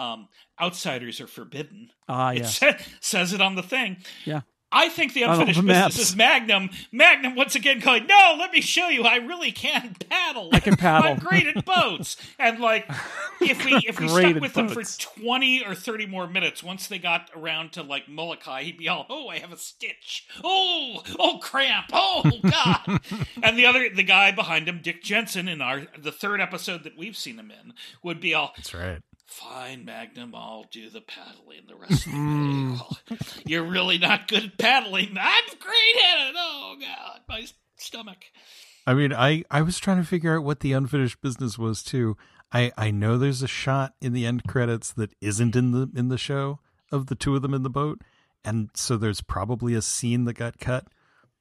um, 0.00 0.28
outsiders 0.60 1.20
are 1.20 1.26
forbidden. 1.26 1.90
Ah, 2.08 2.30
It 2.32 2.38
yeah, 2.38 2.46
sa- 2.46 2.72
says 3.00 3.32
it 3.32 3.40
on 3.40 3.54
the 3.56 3.62
thing. 3.62 3.98
yeah. 4.24 4.42
I 4.72 4.88
think 4.88 5.14
the 5.14 5.22
unfinished 5.22 5.64
business 5.66 5.98
is 5.98 6.16
Magnum. 6.16 6.70
Magnum 6.92 7.34
once 7.34 7.54
again 7.54 7.80
going, 7.80 8.06
no, 8.06 8.36
let 8.38 8.52
me 8.52 8.60
show 8.60 8.88
you. 8.88 9.02
I 9.02 9.16
really 9.16 9.52
can 9.52 9.96
paddle. 10.08 10.50
I 10.52 10.60
can 10.60 10.76
paddle." 10.76 11.10
I'm 11.10 11.18
great 11.18 11.46
at 11.46 11.64
boats. 11.64 12.16
And 12.38 12.60
like, 12.60 12.88
if 13.40 13.64
we 13.64 13.74
if 13.86 13.98
we 13.98 14.08
stuck 14.08 14.24
at 14.24 14.40
with 14.40 14.54
them 14.54 14.68
boats. 14.68 14.96
for 14.96 15.20
twenty 15.20 15.64
or 15.64 15.74
thirty 15.74 16.06
more 16.06 16.26
minutes, 16.26 16.62
once 16.62 16.86
they 16.86 16.98
got 16.98 17.30
around 17.34 17.72
to 17.72 17.82
like 17.82 18.08
Molokai, 18.08 18.62
he'd 18.64 18.78
be 18.78 18.88
all, 18.88 19.06
oh, 19.08 19.28
I 19.28 19.38
have 19.38 19.52
a 19.52 19.58
stitch. 19.58 20.26
Oh, 20.44 21.02
oh, 21.18 21.38
cramp. 21.38 21.86
Oh, 21.92 22.22
God. 22.42 23.00
and 23.42 23.58
the 23.58 23.66
other, 23.66 23.88
the 23.88 24.02
guy 24.02 24.30
behind 24.30 24.68
him, 24.68 24.80
Dick 24.82 25.02
Jensen, 25.02 25.48
in 25.48 25.60
our 25.60 25.86
the 25.98 26.12
third 26.12 26.40
episode 26.40 26.84
that 26.84 26.96
we've 26.96 27.16
seen 27.16 27.38
him 27.38 27.50
in, 27.50 27.74
would 28.02 28.20
be 28.20 28.34
all, 28.34 28.52
That's 28.56 28.74
right. 28.74 29.02
Fine, 29.30 29.84
Magnum, 29.84 30.34
I'll 30.34 30.64
do 30.72 30.90
the 30.90 31.00
paddling 31.00 31.60
the 31.68 31.76
rest 31.76 32.04
of 32.06 32.12
the 32.12 32.18
day. 32.18 33.16
Oh, 33.16 33.16
you're 33.46 33.62
really 33.64 33.96
not 33.96 34.26
good 34.26 34.44
at 34.44 34.58
paddling. 34.58 35.16
I'm 35.18 35.44
great 35.60 36.04
at 36.04 36.28
it. 36.30 36.34
Oh, 36.36 36.76
God, 36.80 37.20
my 37.28 37.46
stomach. 37.76 38.18
I 38.86 38.94
mean, 38.94 39.12
I 39.12 39.44
I 39.50 39.62
was 39.62 39.78
trying 39.78 39.98
to 39.98 40.06
figure 40.06 40.36
out 40.36 40.42
what 40.44 40.60
the 40.60 40.72
unfinished 40.72 41.20
business 41.20 41.56
was 41.58 41.82
too. 41.84 42.16
I 42.52 42.72
I 42.76 42.90
know 42.90 43.16
there's 43.18 43.42
a 43.42 43.46
shot 43.48 43.94
in 44.00 44.12
the 44.14 44.26
end 44.26 44.44
credits 44.48 44.92
that 44.94 45.14
isn't 45.20 45.54
in 45.54 45.70
the 45.70 45.88
in 45.94 46.08
the 46.08 46.18
show 46.18 46.58
of 46.90 47.06
the 47.06 47.14
two 47.14 47.36
of 47.36 47.42
them 47.42 47.54
in 47.54 47.62
the 47.62 47.70
boat, 47.70 48.00
and 48.44 48.70
so 48.74 48.96
there's 48.96 49.20
probably 49.20 49.74
a 49.74 49.82
scene 49.82 50.24
that 50.24 50.32
got 50.34 50.58
cut. 50.58 50.88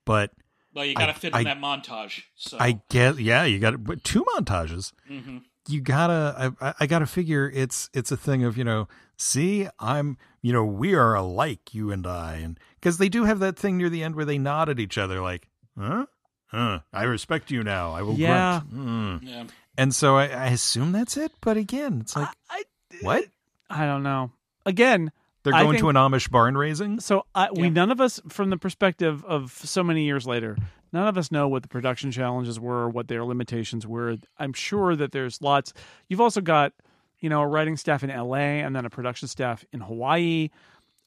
But 0.06 0.32
Well, 0.76 0.86
you 0.86 0.94
got 0.94 1.08
to 1.08 1.14
fit 1.14 1.30
in 1.34 1.40
I- 1.40 1.44
that 1.46 1.60
montage. 1.60 2.22
So 2.36 2.58
I 2.60 2.82
get, 2.90 3.18
yeah, 3.20 3.46
you 3.46 3.58
got 3.58 3.84
but 3.84 4.04
two 4.04 4.24
montages. 4.36 4.92
Mhm. 5.10 5.42
You 5.68 5.82
gotta 5.82 6.54
I, 6.62 6.74
I 6.80 6.86
gotta 6.88 7.06
figure 7.06 7.52
it's 7.54 7.90
it's 7.94 8.12
a 8.12 8.18
thing 8.18 8.44
of 8.44 8.58
you 8.58 8.64
know 8.64 8.88
see 9.18 9.68
i'm 9.80 10.18
you 10.42 10.54
know 10.54 10.64
we 10.64 10.94
are 10.96 11.14
alike 11.16 11.74
you 11.74 11.92
and 11.92 12.08
i 12.08 12.36
and 12.36 12.58
because 12.80 12.98
they 12.98 13.10
do 13.10 13.26
have 13.26 13.40
that 13.40 13.58
thing 13.58 13.78
near 13.78 13.90
the 13.90 14.02
end 14.04 14.16
where 14.16 14.26
they 14.26 14.38
nod 14.38 14.70
at 14.70 14.80
each 14.80 14.98
other 14.98 15.22
like 15.22 15.48
huh 15.78 16.06
huh 16.48 16.80
i 16.94 17.04
respect 17.04 17.52
you 17.52 17.64
now 17.64 17.92
i 17.92 18.02
will 18.02 18.14
Yeah. 18.16 18.62
grunt 18.70 19.22
Mm. 19.22 19.28
Yeah. 19.30 19.44
and 19.78 19.94
so 19.94 20.16
I, 20.18 20.28
I 20.28 20.46
assume 20.48 20.92
that's 20.94 21.18
it 21.18 21.32
but 21.42 21.58
again 21.58 22.00
it's 22.02 22.16
like 22.16 22.30
I, 22.50 22.64
what 23.02 23.26
I 23.70 23.86
don't 23.86 24.02
know. 24.02 24.32
Again, 24.66 25.12
they're 25.44 25.54
going 25.54 25.70
think- 25.74 25.82
to 25.82 25.90
an 25.90 25.96
amish 25.96 26.30
barn 26.32 26.58
raising 26.58 27.00
So 27.00 27.26
I, 27.36 27.50
we 27.52 27.64
Yeah. 27.64 27.70
none 27.70 27.92
of 27.92 28.02
us, 28.02 28.20
from 28.28 28.50
the 28.50 28.58
perspective 28.58 29.24
of 29.26 29.52
so 29.52 29.84
many 29.84 30.06
years 30.06 30.26
later, 30.26 30.58
none 30.92 31.08
of 31.08 31.18
us 31.18 31.32
know 31.32 31.48
what 31.48 31.64
the 31.64 31.70
production 31.70 32.12
challenges 32.12 32.60
were, 32.60 32.90
what 32.90 33.08
their 33.08 33.24
limitations 33.24 33.86
were. 33.86 34.18
I'm 34.38 34.54
sure 34.54 34.96
that 34.96 35.12
there's 35.12 35.42
lots. 35.42 35.74
You've 36.08 36.22
also 36.22 36.42
got, 36.42 36.74
you 37.20 37.30
know, 37.30 37.42
a 37.42 37.48
writing 37.48 37.78
staff 37.78 38.04
in 38.04 38.10
L.A. 38.10 38.62
and 38.62 38.76
then 38.76 38.86
a 38.86 38.90
production 38.90 39.28
staff 39.28 39.66
in 39.72 39.82
Hawaii. 39.82 40.50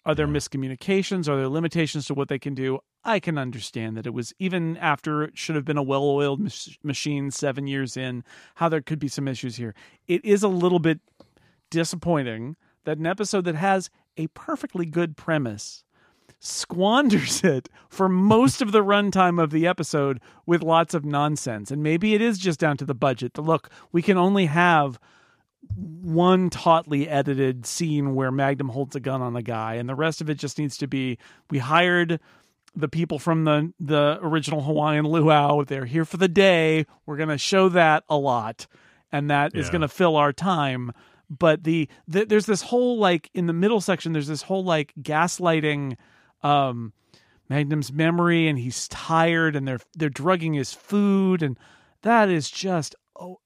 Are 0.05 0.15
there 0.15 0.27
miscommunications? 0.27 1.29
Are 1.29 1.37
there 1.37 1.49
limitations 1.49 2.07
to 2.07 2.15
what 2.15 2.29
they 2.29 2.39
can 2.39 2.55
do? 2.55 2.81
I 3.05 3.19
can 3.19 3.39
understand 3.39 3.97
that 3.97 4.07
it 4.07 4.15
was 4.15 4.33
even 4.39 4.77
after 4.77 5.25
it 5.25 5.37
should 5.37 5.57
have 5.57 5.65
been 5.65 5.77
a 5.77 5.83
well-oiled 5.83 6.41
mach- 6.41 6.79
machine 6.83 7.31
seven 7.31 7.67
years 7.67 7.97
in, 7.97 8.25
how 8.57 8.69
there 8.69 8.81
could 8.81 8.99
be 8.99 9.09
some 9.09 9.27
issues 9.27 9.57
here. 9.57 9.75
It 10.07 10.25
is 10.25 10.43
a 10.43 10.49
little 10.49 10.79
bit 10.79 11.01
disappointing 11.71 12.57
that 12.85 12.99
an 12.99 13.07
episode 13.07 13.45
that 13.45 13.55
has 13.55 13.91
a 14.17 14.27
perfectly 14.29 14.87
good 14.87 15.17
premise 15.17 15.85
squanders 16.45 17.43
it 17.45 17.69
for 17.89 18.09
most 18.09 18.61
of 18.61 18.73
the 18.73 18.83
runtime 18.83 19.41
of 19.43 19.51
the 19.51 19.67
episode 19.67 20.21
with 20.45 20.63
lots 20.63 20.93
of 20.93 21.05
nonsense. 21.05 21.71
And 21.71 21.83
maybe 21.83 22.15
it 22.15 22.21
is 22.21 22.37
just 22.39 22.59
down 22.59 22.77
to 22.79 22.85
the 22.85 22.95
budget. 22.95 23.35
The 23.35 23.43
look, 23.43 23.71
we 23.93 24.03
can 24.03 24.19
only 24.19 24.47
have 24.47 24.99
one 25.77 26.51
tautly 26.51 27.09
edited 27.09 27.65
scene 27.65 28.15
where 28.15 28.33
Magnum 28.33 28.71
holds 28.71 28.97
a 28.97 29.01
gun 29.01 29.23
on 29.23 29.37
a 29.37 29.43
guy, 29.43 29.75
and 29.75 29.89
the 29.89 29.95
rest 29.95 30.21
of 30.21 30.29
it 30.29 30.35
just 30.35 30.59
needs 30.59 30.77
to 30.79 30.87
be 30.89 31.19
we 31.51 31.59
hired 31.59 32.19
the 32.75 32.89
people 32.89 33.19
from 33.21 33.45
the 33.45 33.73
the 33.79 34.19
original 34.23 34.63
Hawaiian 34.63 35.07
luau. 35.07 35.63
They're 35.63 35.85
here 35.85 36.05
for 36.05 36.17
the 36.17 36.29
day. 36.29 36.87
We're 37.07 37.17
gonna 37.17 37.39
show 37.39 37.69
that 37.69 38.03
a 38.09 38.17
lot, 38.17 38.67
and 39.13 39.31
that 39.31 39.55
is 39.55 39.67
Yeah. 39.67 39.73
gonna 39.73 39.89
fill 39.89 40.17
our 40.17 40.33
time. 40.33 40.91
But 41.31 41.63
the, 41.65 41.89
the 42.09 42.25
there's 42.25 42.47
this 42.47 42.63
whole 42.63 42.99
like 42.99 43.31
in 43.33 43.47
the 43.47 43.53
middle 43.53 43.81
section. 43.81 44.13
There's 44.13 44.27
this 44.27 44.43
whole 44.43 44.65
like 44.65 44.93
gaslighting. 45.01 45.97
Um, 46.43 46.93
Magnum's 47.49 47.93
memory, 47.93 48.49
and 48.49 48.59
he's 48.59 48.89
tired, 48.89 49.57
and 49.57 49.67
they're 49.67 49.81
they're 49.95 50.09
drugging 50.09 50.55
his 50.55 50.73
food, 50.73 51.43
and 51.43 51.59
that 52.03 52.29
is 52.29 52.51
just 52.51 52.95
oh, 53.19 53.41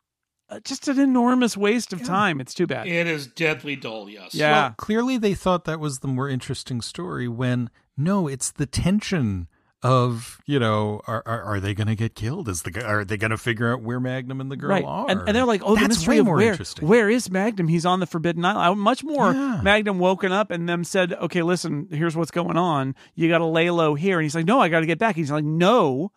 uh, 0.49 0.61
just 0.61 0.87
an 0.89 0.99
enormous 0.99 1.57
waste 1.57 1.93
of 1.93 2.05
time. 2.05 2.41
It's 2.41 2.55
too 2.55 2.67
bad. 2.67 2.87
It 2.87 3.07
is 3.07 3.27
deadly 3.27 3.75
dull, 3.77 4.09
yes. 4.09 4.35
Yeah. 4.35 4.53
Well, 4.53 4.75
clearly 4.79 5.19
they 5.19 5.35
thought 5.35 5.65
that 5.65 5.81
was 5.81 5.99
the 5.99 6.09
more 6.09 6.29
interesting 6.29 6.81
story 6.81 7.27
when 7.27 7.71
no, 7.97 8.29
it's 8.29 8.53
the 8.53 8.67
tension 8.67 9.49
of, 9.83 10.41
you 10.47 10.59
know, 10.59 11.01
are 11.07 11.23
are, 11.27 11.43
are 11.43 11.61
they 11.61 11.75
going 11.75 11.87
to 11.87 11.95
get 11.95 12.15
killed? 12.15 12.49
Is 12.49 12.63
the 12.63 12.85
are 12.85 13.05
they 13.05 13.17
going 13.17 13.31
to 13.31 13.37
figure 13.39 13.73
out 13.73 13.83
where 13.83 14.01
Magnum 14.01 14.41
and 14.41 14.51
the 14.51 14.57
girl 14.57 14.71
right, 14.71 14.85
are? 14.85 15.07
and, 15.09 15.21
and 15.27 15.37
they're 15.37 15.45
like, 15.45 15.63
"Oh, 15.65 15.75
the 15.75 15.83
That's 15.83 15.99
mystery 15.99 16.17
way 16.17 16.23
more 16.23 16.37
where 16.37 16.51
interesting. 16.53 16.89
where 16.89 17.11
is 17.11 17.31
Magnum? 17.31 17.69
He's 17.69 17.85
on 17.87 18.01
the 18.01 18.07
Forbidden 18.07 18.45
Island." 18.45 18.81
Much 18.81 19.05
more 19.05 19.33
Yeah. 19.33 19.61
Magnum 19.63 19.99
woken 19.99 20.33
up 20.33 20.51
and 20.51 20.69
them 20.69 20.83
said, 20.83 21.13
"Okay, 21.13 21.43
listen, 21.43 21.89
here's 21.91 22.17
what's 22.17 22.31
going 22.31 22.57
on. 22.57 22.95
You 23.15 23.29
got 23.29 23.39
to 23.39 23.47
lay 23.47 23.71
low 23.71 23.95
here." 23.95 24.19
And 24.19 24.25
he's 24.25 24.35
like, 24.35 24.47
"No, 24.47 24.61
I 24.61 24.69
got 24.69 24.81
to 24.81 24.87
get 24.87 24.99
back." 24.99 25.17
He's 25.17 25.31
like, 25.31 25.45
"No." 25.45 26.11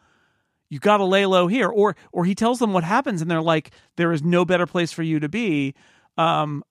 You 0.71 0.77
got 0.79 0.97
to 0.97 1.05
lay 1.05 1.25
low 1.25 1.47
here, 1.47 1.67
or 1.67 1.95
or 2.11 2.25
he 2.25 2.35
tells 2.35 2.59
them 2.59 2.73
what 2.73 2.83
happens, 2.83 3.21
and 3.21 3.29
they're 3.29 3.41
like, 3.41 3.71
"There 3.97 4.11
is 4.11 4.23
no 4.23 4.45
better 4.45 4.67
place 4.67 4.91
for 4.91 5.01
you 5.03 5.19
to 5.19 5.27
be." 5.27 5.73
Um, 6.15 6.63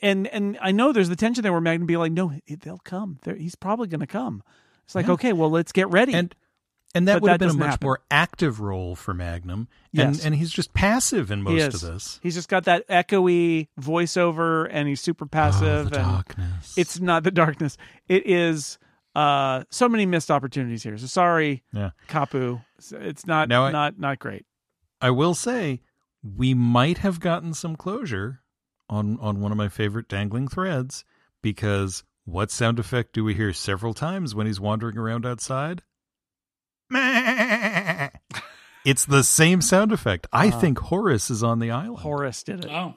and 0.00 0.28
and 0.28 0.56
I 0.62 0.70
know 0.70 0.92
there's 0.92 1.08
the 1.08 1.16
tension 1.16 1.42
there 1.42 1.50
where 1.52 1.60
Magnum 1.60 1.86
be 1.86 1.96
like, 1.96 2.12
"No, 2.12 2.32
they'll 2.48 2.78
come. 2.78 3.18
They're, 3.22 3.34
he's 3.34 3.56
probably 3.56 3.88
going 3.88 4.00
to 4.00 4.06
come." 4.06 4.42
It's 4.84 4.94
like, 4.94 5.06
Yeah. 5.06 5.12
okay, 5.12 5.32
well, 5.32 5.50
let's 5.50 5.72
get 5.72 5.88
ready. 5.90 6.14
and 6.14 6.34
and 6.94 7.08
that 7.08 7.14
But 7.14 7.22
would 7.22 7.30
have 7.30 7.40
been 7.40 7.48
a 7.48 7.54
much 7.54 7.70
happen. 7.70 7.86
more 7.86 8.00
active 8.10 8.60
role 8.60 8.94
for 8.94 9.14
Magnum. 9.14 9.66
And 9.96 10.14
Yes. 10.16 10.24
and 10.26 10.34
he's 10.34 10.50
just 10.50 10.74
passive 10.74 11.30
in 11.30 11.42
most 11.42 11.74
of 11.74 11.80
this. 11.80 12.20
He's 12.22 12.34
just 12.34 12.50
got 12.50 12.64
that 12.64 12.86
echoey 12.88 13.68
voiceover, 13.80 14.68
and 14.70 14.86
he's 14.88 15.00
super 15.00 15.24
Oh, 15.24 15.28
passive. 15.28 15.90
the 15.90 15.98
and 16.00 16.08
darkness. 16.12 16.74
it's 16.76 17.00
not 17.00 17.24
the 17.24 17.30
darkness. 17.30 17.76
It 18.08 18.26
is 18.26 18.78
uh, 19.14 19.64
so 19.70 19.88
many 19.90 20.06
missed 20.06 20.30
opportunities 20.30 20.82
here. 20.82 20.96
So 20.98 21.06
sorry, 21.06 21.62
yeah. 21.72 21.90
Kapu. 22.08 22.62
It's- 22.78 22.92
It's 22.92 23.26
not 23.26 23.48
Now 23.48 23.64
I- 23.66 23.70
not 23.70 23.98
not 23.98 24.18
great. 24.18 24.44
I 25.00 25.10
will 25.10 25.34
say 25.34 25.80
we 26.22 26.54
might 26.54 26.98
have 26.98 27.20
gotten 27.20 27.52
some 27.54 27.74
closure 27.76 28.40
on 28.90 29.18
on 29.20 29.40
one 29.40 29.50
of 29.52 29.58
my 29.58 29.68
favorite 29.68 30.08
dangling 30.08 30.48
threads 30.48 31.04
because 31.42 32.04
what 32.24 32.50
sound 32.50 32.78
effect 32.78 33.12
do 33.12 33.24
we 33.24 33.34
hear 33.34 33.52
several 33.52 33.94
times 33.94 34.34
when 34.34 34.46
he's 34.46 34.60
wandering 34.60 34.96
around 34.98 35.26
outside? 35.26 35.82
It's 38.84 39.04
the 39.04 39.22
same 39.22 39.60
sound 39.60 39.92
effect. 39.92 40.26
I 40.32 40.48
Ah. 40.48 40.58
think 40.58 40.78
Horace 40.80 41.30
is 41.30 41.44
on 41.44 41.60
the 41.60 41.70
island. 41.70 42.00
Horace 42.00 42.42
did 42.42 42.64
it. 42.64 42.70
Oh. 42.70 42.96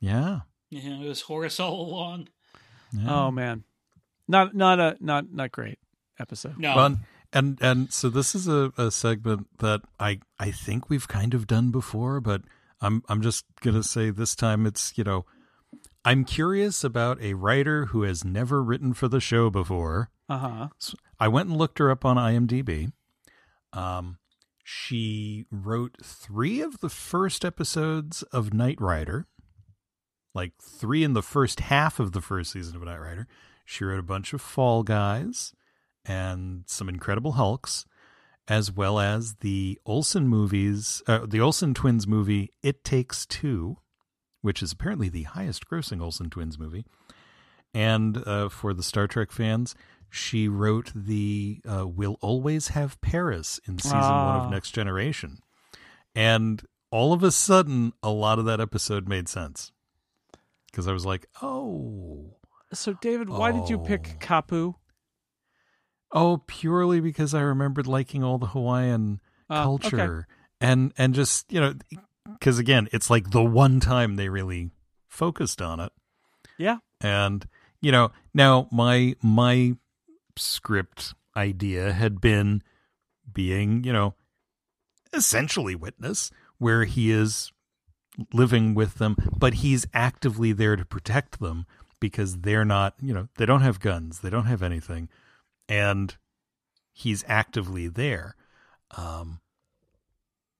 Yeah. 0.00 0.40
Yeah, 0.70 1.00
it 1.02 1.08
was 1.08 1.22
Horace 1.22 1.58
all 1.58 1.80
along. 1.80 2.28
yeah. 2.92 3.12
Oh 3.12 3.30
man, 3.32 3.64
not 4.28 4.54
not 4.54 4.78
a 4.78 4.96
not 5.00 5.32
not 5.32 5.50
great 5.50 5.80
episode. 6.20 6.56
No. 6.58 6.76
Well, 6.76 7.00
and 7.32 7.58
and 7.60 7.92
so 7.92 8.08
this 8.10 8.36
is 8.36 8.46
a, 8.46 8.72
a 8.78 8.92
segment 8.92 9.48
that 9.58 9.80
I 9.98 10.20
I 10.38 10.52
think 10.52 10.88
we've 10.88 11.08
kind 11.08 11.34
of 11.34 11.48
done 11.48 11.72
before, 11.72 12.20
but 12.20 12.42
I'm 12.80 13.02
I'm 13.08 13.20
just 13.20 13.44
gonna 13.60 13.82
say 13.82 14.10
this 14.10 14.36
time 14.36 14.66
it's 14.66 14.92
you 14.96 15.02
know 15.02 15.26
I'm 16.04 16.24
curious 16.24 16.84
about 16.84 17.20
a 17.20 17.34
writer 17.34 17.86
who 17.86 18.02
has 18.02 18.24
never 18.24 18.62
written 18.62 18.94
for 18.94 19.08
the 19.08 19.20
show 19.20 19.50
before. 19.50 20.10
Uh 20.28 20.38
huh. 20.38 20.68
So 20.78 20.96
I 21.18 21.28
went 21.28 21.48
and 21.48 21.58
looked 21.58 21.78
her 21.78 21.90
up 21.90 22.04
on 22.04 22.16
IMDb. 22.16 22.92
Um, 23.72 24.18
she 24.62 25.46
wrote 25.50 25.96
three 26.04 26.60
of 26.60 26.80
the 26.80 26.88
first 26.88 27.44
episodes 27.44 28.22
of 28.24 28.52
Knight 28.54 28.80
Rider, 28.80 29.26
like 30.34 30.52
three 30.62 31.02
in 31.02 31.14
the 31.14 31.22
first 31.22 31.60
half 31.60 31.98
of 31.98 32.12
the 32.12 32.20
first 32.20 32.52
season 32.52 32.76
of 32.76 32.82
Knight 32.82 33.00
Rider. 33.00 33.26
She 33.64 33.84
wrote 33.84 33.98
a 33.98 34.02
bunch 34.02 34.32
of 34.32 34.40
Fall 34.40 34.82
Guys 34.82 35.52
and 36.04 36.64
some 36.66 36.88
Incredible 36.88 37.32
Hulks, 37.32 37.84
as 38.46 38.72
well 38.72 38.98
as 38.98 39.36
the 39.40 39.78
Olsen 39.84 40.26
movies, 40.28 41.02
uh, 41.06 41.26
the 41.26 41.40
Olsen 41.40 41.74
twins 41.74 42.06
movie 42.06 42.52
It 42.62 42.84
Takes 42.84 43.26
Two, 43.26 43.78
which 44.48 44.62
is 44.62 44.72
apparently 44.72 45.10
the 45.10 45.24
highest 45.24 45.68
grossing 45.68 46.00
Olsen 46.00 46.30
twins 46.30 46.58
movie. 46.58 46.86
And 47.74 48.26
uh, 48.26 48.48
for 48.48 48.72
the 48.72 48.82
Star 48.82 49.06
Trek 49.06 49.30
fans, 49.30 49.74
she 50.08 50.48
wrote 50.48 50.90
the 50.94 51.60
uh, 51.70 51.86
"We'll 51.86 52.16
Always 52.22 52.68
Have 52.68 52.98
Paris" 53.02 53.60
in 53.68 53.78
season 53.78 53.98
one 54.24 54.36
Ah. 54.36 54.42
of 54.44 54.50
Next 54.50 54.70
Generation, 54.70 55.40
and 56.14 56.62
all 56.90 57.12
of 57.12 57.22
a 57.22 57.30
sudden, 57.30 57.92
a 58.02 58.08
lot 58.08 58.38
of 58.38 58.46
that 58.46 58.58
episode 58.58 59.06
made 59.06 59.28
sense 59.28 59.70
because 60.72 60.88
I 60.88 60.92
was 60.94 61.04
like, 61.04 61.26
"Oh, 61.42 62.38
So 62.72 62.94
David, 62.94 63.28
why 63.28 63.52
did 63.52 63.68
you 63.68 63.78
pick 63.78 64.12
Oh. 64.14 64.18
Kapu? 64.18 64.74
oh," 66.12 66.42
purely 66.46 67.00
because 67.00 67.34
I 67.34 67.40
remembered 67.42 67.86
liking 67.86 68.24
all 68.24 68.38
the 68.38 68.46
Hawaiian 68.46 69.20
Uh, 69.50 69.68
okay. 69.72 69.90
culture 69.90 70.26
and 70.58 70.94
and 70.96 71.14
just 71.14 71.52
you 71.52 71.60
know, 71.60 71.74
because 72.32 72.58
again, 72.58 72.88
it's 72.92 73.10
like 73.10 73.30
the 73.30 73.42
one 73.44 73.80
time 73.80 74.16
they 74.16 74.28
really 74.28 74.70
focused 75.08 75.60
on 75.62 75.80
it. 75.80 75.92
Yeah. 76.58 76.78
and 77.00 77.46
you 77.80 77.92
know 77.92 78.10
now 78.34 78.68
my 78.72 79.14
my 79.22 79.76
script 80.36 81.14
idea 81.36 81.92
had 81.92 82.20
been 82.20 82.62
being 83.32 83.84
you 83.84 83.92
know 83.92 84.14
essentially 85.12 85.76
witness 85.76 86.30
where 86.58 86.84
he 86.84 87.12
is 87.12 87.52
living 88.32 88.74
with 88.74 88.94
them 88.96 89.14
but 89.38 89.54
he's 89.54 89.86
actively 89.94 90.52
there 90.52 90.74
to 90.74 90.84
protect 90.84 91.38
them 91.38 91.64
because 92.00 92.38
they're 92.40 92.64
not 92.64 92.94
you 93.00 93.14
know 93.14 93.28
they 93.36 93.46
don't 93.46 93.62
have 93.62 93.78
guns 93.78 94.18
they 94.20 94.30
don't 94.30 94.46
have 94.46 94.62
anything 94.62 95.08
and 95.68 96.16
he's 96.92 97.24
actively 97.28 97.86
there 97.86 98.34
um 98.96 99.38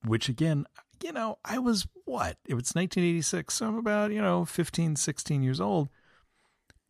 which 0.05 0.29
again 0.29 0.65
you 1.03 1.13
know 1.13 1.39
i 1.45 1.59
was 1.59 1.87
what 2.05 2.37
it 2.47 2.55
was 2.55 2.73
1986 2.75 3.55
so 3.55 3.67
i'm 3.67 3.77
about 3.77 4.11
you 4.13 4.21
know 4.21 4.45
15 4.45 4.97
16 4.97 5.43
years 5.43 5.61
old 5.61 5.89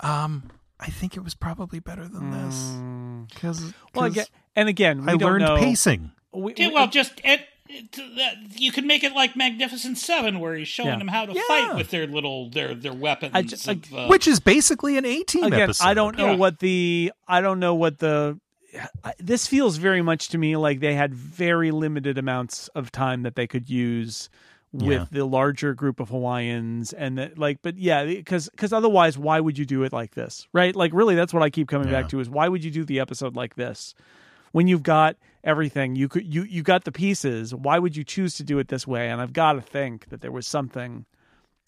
um 0.00 0.50
i 0.80 0.86
think 0.86 1.16
it 1.16 1.20
was 1.24 1.34
probably 1.34 1.80
better 1.80 2.06
than 2.08 2.30
this 2.30 3.26
because 3.34 3.72
Well, 3.94 4.06
again, 4.06 4.26
and 4.56 4.68
again, 4.68 5.02
we 5.04 5.12
i 5.12 5.16
don't 5.16 5.22
learned 5.32 5.44
know. 5.44 5.56
pacing 5.56 6.12
We, 6.32 6.54
Yeah, 6.56 6.68
we- 6.68 6.74
well, 6.74 6.86
just 6.88 7.20
it, 7.24 7.40
it, 7.68 7.98
you 8.60 8.72
can 8.72 8.86
make 8.86 9.04
it 9.04 9.12
like 9.12 9.36
Magnificent 9.36 9.98
Seven, 9.98 10.40
where 10.40 10.54
he's 10.54 10.68
showing 10.68 10.88
Yeah. 10.90 10.98
them 10.98 11.08
how 11.08 11.26
to 11.26 11.32
Yeah. 11.34 11.42
fight 11.48 11.74
with 11.76 11.90
their 11.90 12.06
little 12.06 12.48
their 12.50 12.74
their 12.74 12.94
weapons. 12.94 13.32
I 13.34 13.42
ju- 13.42 13.56
I- 13.66 13.72
of, 13.72 13.94
uh, 13.94 14.06
which 14.08 14.26
is 14.26 14.40
basically 14.40 14.96
an 14.96 15.04
18 15.04 15.44
again, 15.44 15.60
episode 15.62 15.84
I 15.84 15.92
don't 15.94 16.16
know 16.16 16.30
Yeah. 16.30 16.36
what 16.36 16.60
the 16.60 17.12
I 17.26 17.40
don't 17.42 17.60
know 17.60 17.74
what 17.74 17.98
the 17.98 18.38
I- 18.38 18.40
this 19.18 19.46
feels 19.46 19.76
very 19.76 20.02
much 20.02 20.28
to 20.28 20.38
me 20.38 20.56
like 20.56 20.80
they 20.80 20.94
had 20.94 21.14
very 21.14 21.70
limited 21.70 22.18
amounts 22.18 22.68
of 22.68 22.92
time 22.92 23.22
that 23.22 23.34
they 23.34 23.46
could 23.46 23.68
use 23.70 24.28
with 24.72 24.92
Yeah. 24.92 25.06
the 25.10 25.24
larger 25.24 25.72
group 25.72 25.98
of 26.00 26.10
Hawaiians 26.10 26.92
and 26.92 27.16
that 27.16 27.38
like 27.38 27.60
but 27.62 27.78
yeah 27.78 28.04
because 28.04 28.48
because 28.50 28.72
otherwise 28.74 29.16
why 29.16 29.40
would 29.40 29.56
you 29.56 29.64
do 29.64 29.82
it 29.84 29.92
like 29.94 30.14
this 30.14 30.46
right 30.52 30.76
like 30.76 30.92
really 30.92 31.14
that's 31.14 31.32
what 31.32 31.42
I 31.42 31.48
keep 31.50 31.68
coming 31.68 31.88
Yeah. 31.88 32.02
back 32.02 32.10
to 32.10 32.20
is 32.20 32.28
why 32.28 32.48
would 32.48 32.62
you 32.62 32.70
do 32.70 32.84
the 32.84 33.00
episode 33.00 33.34
like 33.34 33.54
this 33.54 33.94
when 34.52 34.66
you've 34.68 34.82
got 34.82 35.16
everything 35.42 35.96
you 35.96 36.06
could 36.08 36.26
you 36.32 36.42
you 36.42 36.62
got 36.62 36.84
the 36.84 36.92
pieces 36.92 37.54
why 37.54 37.78
would 37.78 37.96
you 37.96 38.04
choose 38.04 38.34
to 38.34 38.42
do 38.42 38.58
it 38.58 38.68
this 38.68 38.86
way 38.86 39.08
and 39.08 39.22
I've 39.22 39.32
got 39.32 39.54
to 39.54 39.62
think 39.62 40.10
that 40.10 40.20
there 40.20 40.32
was 40.32 40.46
something 40.46 41.06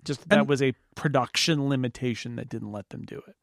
just 0.05 0.29
that 0.29 0.41
And- 0.41 0.49
was 0.49 0.61
a 0.61 0.75
production 0.95 1.69
limitation 1.71 2.37
that 2.37 2.51
didn't 2.51 2.73
let 2.73 2.91
them 2.91 3.05
do 3.07 3.23
it 3.27 3.37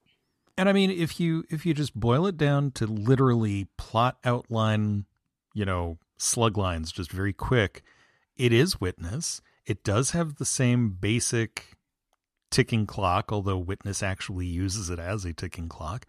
And 0.57 0.67
I 0.67 0.73
mean, 0.73 0.89
if 0.89 1.19
you 1.19 1.43
if 1.49 1.65
you 1.65 1.73
just 1.73 1.97
boil 1.97 2.25
it 2.25 2.35
down 2.35 2.71
to 2.71 2.87
literally 2.87 3.67
plot 3.77 4.17
outline, 4.25 5.05
you 5.53 5.65
know, 5.65 5.99
slug 6.17 6.57
lines, 6.57 6.91
just 6.91 7.11
very 7.11 7.33
quick, 7.33 7.83
it 8.35 8.51
is 8.51 8.81
Witness. 8.81 9.41
It 9.65 9.83
does 9.83 10.11
have 10.11 10.35
the 10.35 10.45
same 10.45 10.89
basic 10.89 11.75
ticking 12.49 12.87
clock, 12.87 13.31
although 13.31 13.57
Witness 13.57 14.01
actually 14.01 14.47
uses 14.47 14.89
it 14.89 14.97
as 14.97 15.25
a 15.25 15.33
ticking 15.33 15.69
clock, 15.69 16.07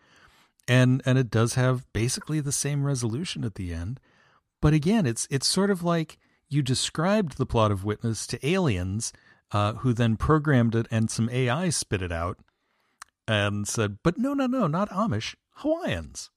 and 0.67 1.03
and 1.05 1.19
it 1.19 1.31
does 1.31 1.55
have 1.55 1.91
basically 1.93 2.41
the 2.41 2.53
same 2.53 2.85
resolution 2.85 3.45
at 3.45 3.57
the 3.57 3.75
end. 3.75 4.01
But 4.63 4.73
again, 4.73 5.05
it's 5.05 5.29
it's 5.31 5.47
sort 5.47 5.71
of 5.71 5.83
like 5.83 6.19
you 6.49 6.63
described 6.63 7.37
the 7.37 7.45
plot 7.45 7.71
of 7.71 7.85
Witness 7.85 8.27
to 8.29 8.49
aliens, 8.49 9.13
uh, 9.53 9.75
who 9.75 9.93
then 9.93 10.17
programmed 10.17 10.75
it, 10.75 10.87
and 10.91 11.11
some 11.11 11.29
AI 11.29 11.69
spit 11.69 12.01
it 12.01 12.13
out 12.13 12.39
and 13.29 13.69
said, 13.69 13.99
"But 14.03 14.19
no, 14.19 14.35
no, 14.35 14.47
no, 14.47 14.67
not 14.67 14.89
Amish, 14.91 15.37
Hawaiians." 15.57 16.31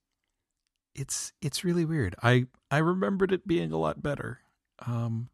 It's 0.94 1.34
it's 1.42 1.64
really 1.64 1.86
weird. 1.86 2.16
I 2.22 2.46
I 2.70 2.78
remembered 2.80 3.32
it 3.32 3.48
being 3.48 3.72
a 3.72 3.78
lot 3.78 4.04
better. 4.04 4.40
Um, 4.86 5.30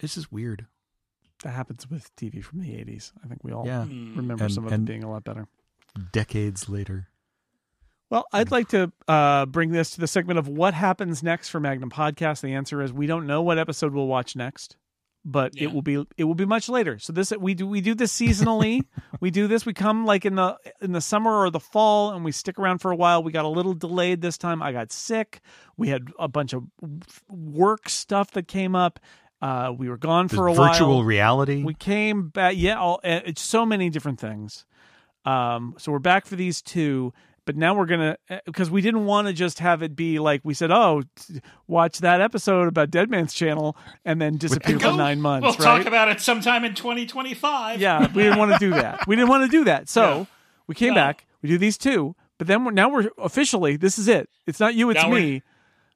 it's 0.00 0.14
just 0.14 0.32
weird. 0.32 0.66
that 1.44 1.50
happens 1.50 1.88
with 1.88 2.10
TV 2.16 2.42
from 2.42 2.58
the 2.58 2.70
80s 2.72 3.12
I 3.24 3.28
think 3.28 3.44
we 3.44 3.52
all 3.52 3.64
Yeah, 3.64 3.84
Hmm. 3.84 4.16
remember 4.16 4.44
And- 4.46 4.52
some 4.54 4.66
of 4.66 4.72
it 4.72 4.84
being 4.84 5.04
a 5.04 5.10
lot 5.10 5.22
better 5.22 5.46
decades 6.10 6.68
later. 6.68 7.06
Well, 8.10 8.26
I'd 8.32 8.50
like 8.50 8.68
to 8.70 8.90
uh, 9.06 9.46
bring 9.46 9.70
this 9.70 9.90
to 9.92 10.00
the 10.00 10.08
segment 10.08 10.38
of 10.40 10.48
what 10.48 10.74
happens 10.74 11.22
next 11.22 11.50
for 11.50 11.60
Magnum 11.60 11.90
Podcast. 11.90 12.40
The 12.40 12.54
answer 12.54 12.82
is 12.82 12.92
we 12.92 13.06
don't 13.06 13.24
know 13.26 13.40
what 13.42 13.56
episode 13.58 13.92
we'll 13.92 14.06
watch 14.08 14.34
next, 14.34 14.76
but 15.24 15.54
Yeah. 15.56 15.64
it 15.64 15.72
will 15.74 15.82
be 15.82 16.04
it 16.16 16.24
will 16.24 16.34
be 16.34 16.46
much 16.46 16.68
later. 16.68 16.98
So 16.98 17.12
this 17.12 17.32
we 17.38 17.54
do 17.54 17.66
we 17.66 17.80
do 17.80 17.94
this 17.94 18.12
seasonally. 18.18 18.80
we 19.20 19.30
do 19.30 19.46
this. 19.46 19.66
We 19.66 19.74
come 19.74 20.06
like 20.06 20.24
in 20.24 20.36
the 20.36 20.56
in 20.80 20.92
the 20.92 21.00
summer 21.00 21.30
or 21.38 21.50
the 21.50 21.60
fall, 21.60 22.12
and 22.12 22.24
we 22.24 22.32
stick 22.32 22.58
around 22.58 22.78
for 22.78 22.90
a 22.90 22.96
while. 22.96 23.22
We 23.22 23.32
got 23.32 23.44
a 23.44 23.48
little 23.48 23.74
delayed 23.74 24.20
this 24.22 24.38
time. 24.38 24.62
I 24.62 24.72
got 24.72 24.92
sick. 24.92 25.40
We 25.76 25.88
had 25.88 26.08
a 26.18 26.28
bunch 26.28 26.52
of 26.52 26.64
work 27.28 27.88
stuff 27.88 28.30
that 28.32 28.48
came 28.48 28.74
up. 28.74 29.00
Uh, 29.40 29.72
we 29.76 29.88
were 29.88 29.96
gone 29.98 30.26
for 30.28 30.48
a 30.48 30.50
virtual 30.52 30.58
while. 30.64 30.72
Virtual 30.72 31.04
reality. 31.04 31.62
We 31.62 31.74
came 31.74 32.28
back. 32.28 32.54
Yeah, 32.56 32.78
all, 32.78 33.00
uh, 33.04 33.20
it's 33.24 33.42
so 33.42 33.64
many 33.64 33.88
different 33.90 34.18
things. 34.18 34.64
Um, 35.24 35.74
so 35.78 35.92
we're 35.92 35.98
back 36.00 36.26
for 36.26 36.36
these 36.36 36.62
two, 36.62 37.12
but 37.48 37.56
now 37.56 37.72
we're 37.74 37.86
gonna 37.86 38.18
uh, 38.28 38.40
because 38.44 38.70
we 38.70 38.82
didn't 38.82 39.06
want 39.06 39.26
to 39.26 39.32
just 39.32 39.58
have 39.60 39.82
it 39.82 39.96
be 39.96 40.18
like 40.18 40.42
we 40.44 40.52
said. 40.52 40.70
Oh, 40.70 41.02
t- 41.16 41.40
watch 41.66 42.00
that 42.00 42.20
episode 42.20 42.68
about 42.68 42.90
Dead 42.90 43.08
Man's 43.08 43.32
Channel 43.32 43.74
and 44.04 44.20
then 44.20 44.36
disappear 44.36 44.76
for 44.78 44.82
Go- 44.90 44.96
nine 44.96 45.22
months. 45.22 45.44
We'll 45.46 45.52
right? 45.66 45.78
talk 45.78 45.86
about 45.86 46.10
it 46.10 46.20
sometime 46.20 46.62
in 46.66 46.74
2025. 46.74 47.80
yeah, 47.80 48.06
we 48.12 48.24
didn't 48.24 48.38
want 48.38 48.52
to 48.52 48.58
do 48.58 48.68
that. 48.74 49.06
We 49.06 49.16
didn't 49.16 49.30
want 49.30 49.44
to 49.44 49.48
do 49.50 49.64
that. 49.64 49.88
So 49.88 50.02
Yeah. 50.18 50.24
we 50.66 50.74
came 50.74 50.90
No. 50.90 50.96
back. 50.96 51.24
We 51.40 51.48
do 51.48 51.56
these 51.56 51.78
two, 51.78 52.14
but 52.36 52.48
then 52.48 52.66
we're 52.66 52.72
now 52.72 52.90
we're 52.90 53.08
officially. 53.16 53.78
This 53.78 53.98
is 53.98 54.08
it. 54.08 54.28
It's 54.46 54.60
not 54.60 54.74
you. 54.74 54.90
It's 54.90 55.02
Now 55.02 55.08
we're- 55.10 55.24
me. 55.24 55.42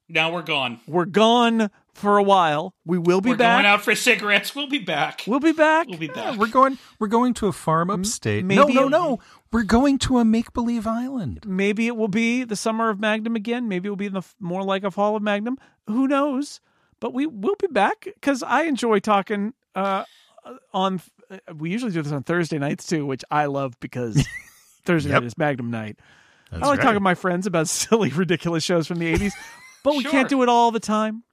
Now 0.09 0.33
we're 0.33 0.41
gone. 0.43 0.81
We're 0.89 1.05
gone 1.05 1.71
for 1.95 2.17
a 2.19 2.23
while. 2.23 2.75
We 2.85 2.99
will 2.99 3.21
be 3.21 3.31
back. 3.31 3.35
We're 3.35 3.37
back. 3.39 3.57
going 3.63 3.67
out 3.67 3.83
for 3.83 3.95
cigarettes. 3.95 4.55
We'll 4.55 4.69
be 4.69 4.79
back. 4.79 5.23
We'll 5.27 5.41
be 5.41 5.53
back. 5.53 5.89
We'll 5.89 5.99
be 5.99 6.07
Yeah, 6.07 6.31
back. 6.31 6.39
we're 6.39 6.47
going. 6.49 6.79
We're 6.99 7.09
going 7.09 7.35
to 7.35 7.49
a 7.49 7.53
farm 7.53 7.91
upstate. 7.91 8.45
maybe 8.45 8.73
no, 8.75 8.83
no, 8.83 8.89
no. 8.89 9.19
We're 9.53 9.63
going 9.65 9.99
to 10.01 10.19
a 10.19 10.25
make 10.25 10.53
believe 10.55 10.87
island. 10.87 11.45
maybe 11.47 11.87
it 11.87 11.97
will 11.97 12.09
be 12.09 12.45
the 12.45 12.57
summer 12.57 12.89
of 12.89 12.99
Magnum 12.99 13.37
again. 13.37 13.69
Maybe 13.69 13.87
it 13.89 13.91
will 13.91 13.97
be 13.97 14.09
the 14.09 14.23
more 14.41 14.63
like 14.63 14.85
a 14.85 14.91
fall 14.91 15.15
of 15.17 15.23
Magnum. 15.23 15.59
Who 15.87 16.09
knows? 16.09 16.61
But 17.01 17.13
we 17.13 17.27
will 17.27 17.57
be 17.61 17.67
back 17.67 18.05
because 18.05 18.43
I 18.43 18.63
enjoy 18.63 19.01
talking 19.01 19.53
uh, 19.75 20.05
on. 20.73 21.03
uh, 21.31 21.39
We 21.55 21.71
usually 21.71 21.93
do 21.93 22.01
this 22.01 22.13
on 22.13 22.23
Thursday 22.23 22.59
nights 22.59 22.87
too, 22.87 23.05
which 23.05 23.25
I 23.31 23.47
love 23.47 23.79
because 23.81 24.27
Thursday 24.85 25.11
Yep. 25.11 25.21
night 25.23 25.27
is 25.27 25.37
Magnum 25.37 25.71
night. 25.71 25.99
That's 26.51 26.63
I 26.63 26.67
like 26.69 26.79
right. 26.79 26.85
talking 26.85 26.97
to 26.97 27.01
my 27.01 27.15
friends 27.15 27.47
about 27.47 27.69
silly, 27.69 28.09
ridiculous 28.11 28.63
shows 28.65 28.87
from 28.87 28.99
the 29.01 29.13
'80s, 29.13 29.33
but 29.85 29.97
we 29.97 30.03
Sure. 30.03 30.11
can't 30.13 30.29
do 30.29 30.43
it 30.43 30.49
all 30.49 30.71
the 30.71 30.81
time. 30.81 31.25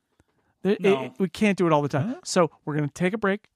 It- 0.63 0.81
No. 0.81 1.03
it- 1.05 1.13
we 1.19 1.29
can't 1.29 1.57
do 1.57 1.67
it 1.67 1.73
all 1.73 1.81
the 1.81 1.89
time. 1.89 2.17
So 2.23 2.51
we're 2.65 2.75
going 2.75 2.87
to 2.87 2.93
take 2.93 3.13
a 3.13 3.17
break. 3.17 3.47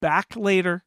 Back 0.00 0.34
later. 0.36 0.84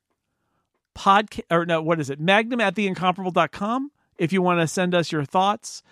Podcast 0.98 1.44
or 1.52 1.66
no, 1.66 1.82
what 1.82 2.00
is 2.00 2.10
it? 2.10 2.20
Magnum 2.22 2.62
at 2.62 2.76
theincomparable.com. 2.76 3.92
If 4.18 4.32
you 4.32 4.42
want 4.42 4.62
to 4.62 4.68
send 4.68 4.96
us 4.96 5.12
your 5.12 5.26
thoughts, 5.26 5.84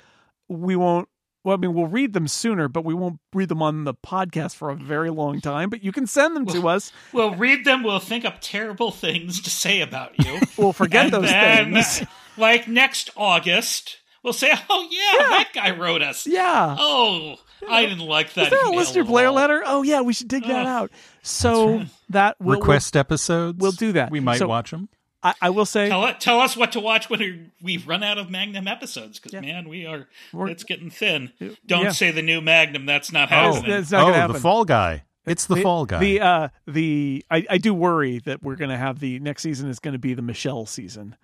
we 0.48 0.76
won't. 0.78 1.10
Well, 1.44 1.56
I 1.56 1.60
mean, 1.60 1.74
we'll 1.74 1.88
read 1.88 2.14
them 2.14 2.30
sooner, 2.30 2.70
but 2.70 2.86
we 2.86 2.94
won't 2.94 3.20
read 3.34 3.50
them 3.50 3.62
on 3.62 3.84
the 3.84 3.94
podcast 3.94 4.56
for 4.56 4.70
a 4.70 4.76
very 4.76 5.10
long 5.10 5.42
time. 5.42 5.70
But 5.70 5.84
you 5.84 5.92
can 5.92 6.08
send 6.08 6.38
them 6.38 6.46
to 6.46 6.70
us. 6.70 6.94
We'll 7.12 7.36
read 7.36 7.66
them. 7.66 7.84
We'll 7.84 8.00
think 8.00 8.24
up 8.24 8.36
terrible 8.40 8.92
things 8.92 9.42
to 9.42 9.50
say 9.50 9.82
about 9.82 10.14
you. 10.26 10.40
We'll 10.58 10.72
forget 10.72 11.12
those 11.12 11.24
then, 11.24 11.74
things. 11.74 12.04
like 12.38 12.70
next 12.70 13.10
August, 13.18 13.98
we'll 14.24 14.32
say, 14.32 14.54
"Oh 14.70 14.88
yeah, 14.90 15.28
that 15.38 15.50
guy 15.54 15.72
wrote 15.76 16.02
us." 16.02 16.26
Yeah. 16.26 16.78
Oh, 16.80 17.36
I 17.70 17.84
didn't 17.86 18.00
like 18.08 18.34
that. 18.34 18.46
Is 18.46 18.50
there 18.50 18.60
a 18.64 18.68
email 18.68 18.80
listener 18.80 19.02
at 19.02 19.08
Blair 19.08 19.28
all. 19.28 19.34
letter? 19.34 19.64
Oh 19.66 19.84
yeah, 19.84 20.02
we 20.02 20.14
should 20.14 20.28
dig 20.28 20.44
that 20.44 20.66
Oh, 20.66 20.70
out. 20.70 20.92
So 21.22 21.84
that 22.10 22.40
will 22.40 22.56
Request 22.60 22.96
episodes. 22.98 23.60
we'll 23.60 23.72
do 23.72 23.92
that. 23.94 24.12
We 24.12 24.20
might 24.20 24.38
So- 24.40 24.48
watch 24.48 24.72
them. 24.72 24.90
I, 25.26 25.34
I 25.42 25.50
will 25.52 25.66
say 25.66 25.88
Tell, 25.88 26.14
tell 26.16 26.42
us 26.42 26.58
what 26.58 26.74
to 26.74 26.82
watch 26.82 27.10
when 27.10 27.52
we 27.62 27.78
run 27.78 28.04
out 28.04 28.18
of 28.18 28.30
Magnum 28.30 28.68
episodes, 28.68 29.20
because 29.22 29.32
man, 29.42 29.70
we 29.70 29.86
are 29.86 30.06
We're- 30.34 30.52
it's 30.52 30.66
getting 30.66 30.90
thin. 30.90 31.32
Don't 31.66 31.86
yeah. 31.86 31.92
say 31.92 32.12
the 32.12 32.22
new 32.22 32.42
Magnum. 32.42 32.86
That's 32.86 33.10
not 33.12 33.32
Oh, 33.32 33.36
happening. 33.54 33.72
that's 33.72 33.92
not 33.92 34.10
oh, 34.10 34.12
gonna 34.12 34.34
the 34.34 34.40
fall 34.42 34.66
guy. 34.66 35.04
It's 35.26 35.46
the, 35.46 35.56
the, 35.56 35.62
fall 35.62 35.86
guy. 35.86 36.00
The 36.00 36.20
uh 36.20 36.50
the 36.68 37.24
I, 37.32 37.46
I 37.50 37.58
do 37.58 37.74
worry 37.74 38.20
that 38.26 38.44
we're 38.44 38.58
gonna 38.58 38.78
have 38.78 39.00
the 39.00 39.18
next 39.20 39.44
season 39.44 39.70
is 39.70 39.80
gonna 39.80 39.98
be 39.98 40.14
the 40.14 40.22
Michelle 40.22 40.66
season. 40.66 41.16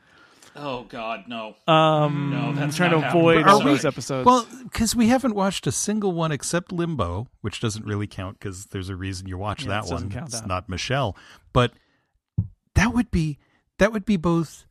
Oh 0.59 0.85
God, 0.89 1.25
no. 1.27 1.55
Um 1.67 2.31
No, 2.31 2.61
I'm 2.61 2.71
trying 2.71 2.91
not 2.91 3.01
to 3.01 3.07
avoid 3.09 3.37
happening. 3.37 3.53
all 3.55 3.61
Are 3.61 3.65
we- 3.65 3.71
those 3.71 3.85
episodes. 3.85 4.25
well, 4.25 4.47
because 4.63 4.95
we 4.95 5.07
haven't 5.07 5.33
watched 5.35 5.65
a 5.67 5.71
single 5.71 6.11
one 6.11 6.31
except 6.31 6.71
Limbo, 6.71 7.27
which 7.41 7.59
doesn't 7.59 7.85
really 7.85 8.07
count 8.07 8.39
because 8.39 8.65
there's 8.67 8.89
a 8.89 8.95
reason 8.95 9.27
you 9.27 9.37
watch 9.37 9.63
Yeah, 9.63 9.69
that 9.81 9.85
it 9.85 9.93
one. 9.93 10.09
count 10.09 10.27
it's 10.29 10.41
that. 10.41 10.47
not 10.47 10.69
Michelle, 10.69 11.15
but 11.53 11.71
that 12.75 12.93
would 12.93 13.09
be 13.11 13.37
that 13.77 13.91
would 13.93 14.05
be 14.05 14.17
both 14.17 14.65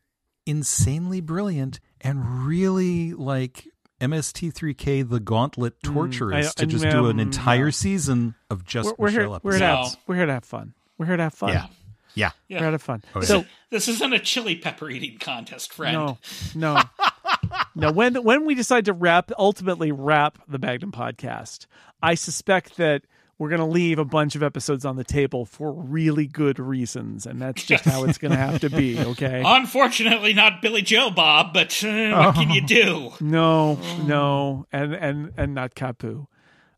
insanely 0.47 1.21
brilliant 1.21 1.81
and 2.01 2.47
really 2.47 3.13
like 3.15 3.67
MST3K 4.01 5.09
the 5.09 5.21
Gauntlet 5.21 5.83
torturous 5.83 6.47
Mm, 6.47 6.51
I- 6.51 6.61
to 6.61 6.67
just 6.67 6.85
do 6.85 7.07
an 7.07 7.13
um, 7.17 7.21
entire 7.21 7.65
no. 7.67 7.71
season 7.71 8.35
of 8.51 8.65
just 8.65 8.89
we're, 8.91 8.95
we're 8.99 9.07
Michelle 9.11 9.31
here 9.33 9.41
we're 9.43 9.53
here, 9.53 9.59
to 9.61 9.67
have, 9.67 9.97
we're 10.07 10.15
here 10.17 10.27
to 10.27 10.33
have 10.33 10.45
fun. 10.45 10.75
We're 10.97 11.07
here 11.07 11.17
to 11.17 11.23
have 11.25 11.35
fun. 11.35 11.51
Yeah, 11.51 11.67
yeah. 12.15 12.31
Yeah. 12.49 12.57
We're 12.57 12.61
here 12.61 12.69
to 12.69 12.73
have 12.73 12.83
fun. 12.83 13.03
Oh, 13.15 13.21
yeah. 13.21 13.27
So 13.27 13.45
This 13.71 13.89
isn't 13.89 14.13
a 14.13 14.19
chili 14.19 14.57
pepper 14.57 14.89
eating 14.91 15.19
contest, 15.19 15.73
friend. 15.73 15.95
no, 15.95 16.19
no. 16.55 16.83
no, 17.75 17.93
when 17.93 18.15
when 18.23 18.45
we 18.45 18.55
decide 18.55 18.85
to 18.87 18.93
wrap 18.93 19.31
ultimately 19.39 19.93
wrap 19.93 20.39
the 20.49 20.59
Magnum 20.59 20.93
podcast, 20.93 21.67
I 22.03 22.15
suspect 22.15 22.77
that 22.77 23.03
we're 23.39 23.49
going 23.51 23.61
to 23.61 23.67
leave 23.67 24.01
a 24.01 24.05
bunch 24.05 24.35
of 24.35 24.43
episodes 24.43 24.85
on 24.85 24.97
the 24.97 25.05
table 25.05 25.45
for 25.45 25.73
really 25.73 26.27
good 26.27 26.59
reasons, 26.59 27.25
and 27.25 27.41
that's 27.41 27.63
just 27.63 27.85
how 27.85 28.03
it's 28.03 28.19
going 28.19 28.33
to 28.33 28.37
have 28.37 28.61
to 28.63 28.69
be. 28.71 28.99
Okay. 29.09 29.43
Unfortunately, 29.47 30.35
not 30.35 30.61
Billy 30.61 30.83
Joe 30.83 31.11
Bob, 31.11 31.55
but 31.55 31.83
uh, 31.85 32.11
what 32.25 32.35
can 32.35 32.51
you 32.51 32.61
do? 32.63 33.13
No, 33.21 33.79
no, 34.05 34.67
and 34.73 34.93
and 34.93 35.33
and 35.37 35.55
not 35.55 35.75
Kapu. 35.75 36.27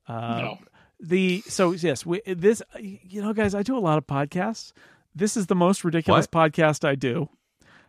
Uh, 0.07 0.41
no. 0.41 0.59
The 1.01 1.43
so 1.47 1.73
yes, 1.73 2.05
we, 2.05 2.21
this 2.27 2.61
you 2.79 3.23
know, 3.23 3.33
guys, 3.33 3.55
I 3.55 3.63
do 3.63 3.77
a 3.77 3.81
lot 3.81 3.97
of 3.97 4.07
podcasts. 4.07 4.73
This 5.15 5.37
is 5.37 5.47
the 5.47 5.55
most 5.55 5.85
ridiculous 5.85 6.27
podcast 6.27 6.85
I 6.85 6.95
do, 6.95 7.29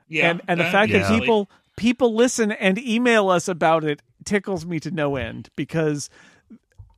Yeah, 0.07 0.31
and 0.31 0.41
and 0.47 0.59
the 0.59 0.63
that- 0.65 0.71
fact 0.71 0.91
that 0.93 1.07
people 1.09 1.49
people 1.77 2.13
listen 2.15 2.51
and 2.51 2.77
email 2.77 3.29
us 3.29 3.47
about 3.47 3.83
it 3.83 4.01
tickles 4.25 4.65
me 4.65 4.79
to 4.81 4.91
no 4.91 5.15
end 5.15 5.49
because. 5.55 6.09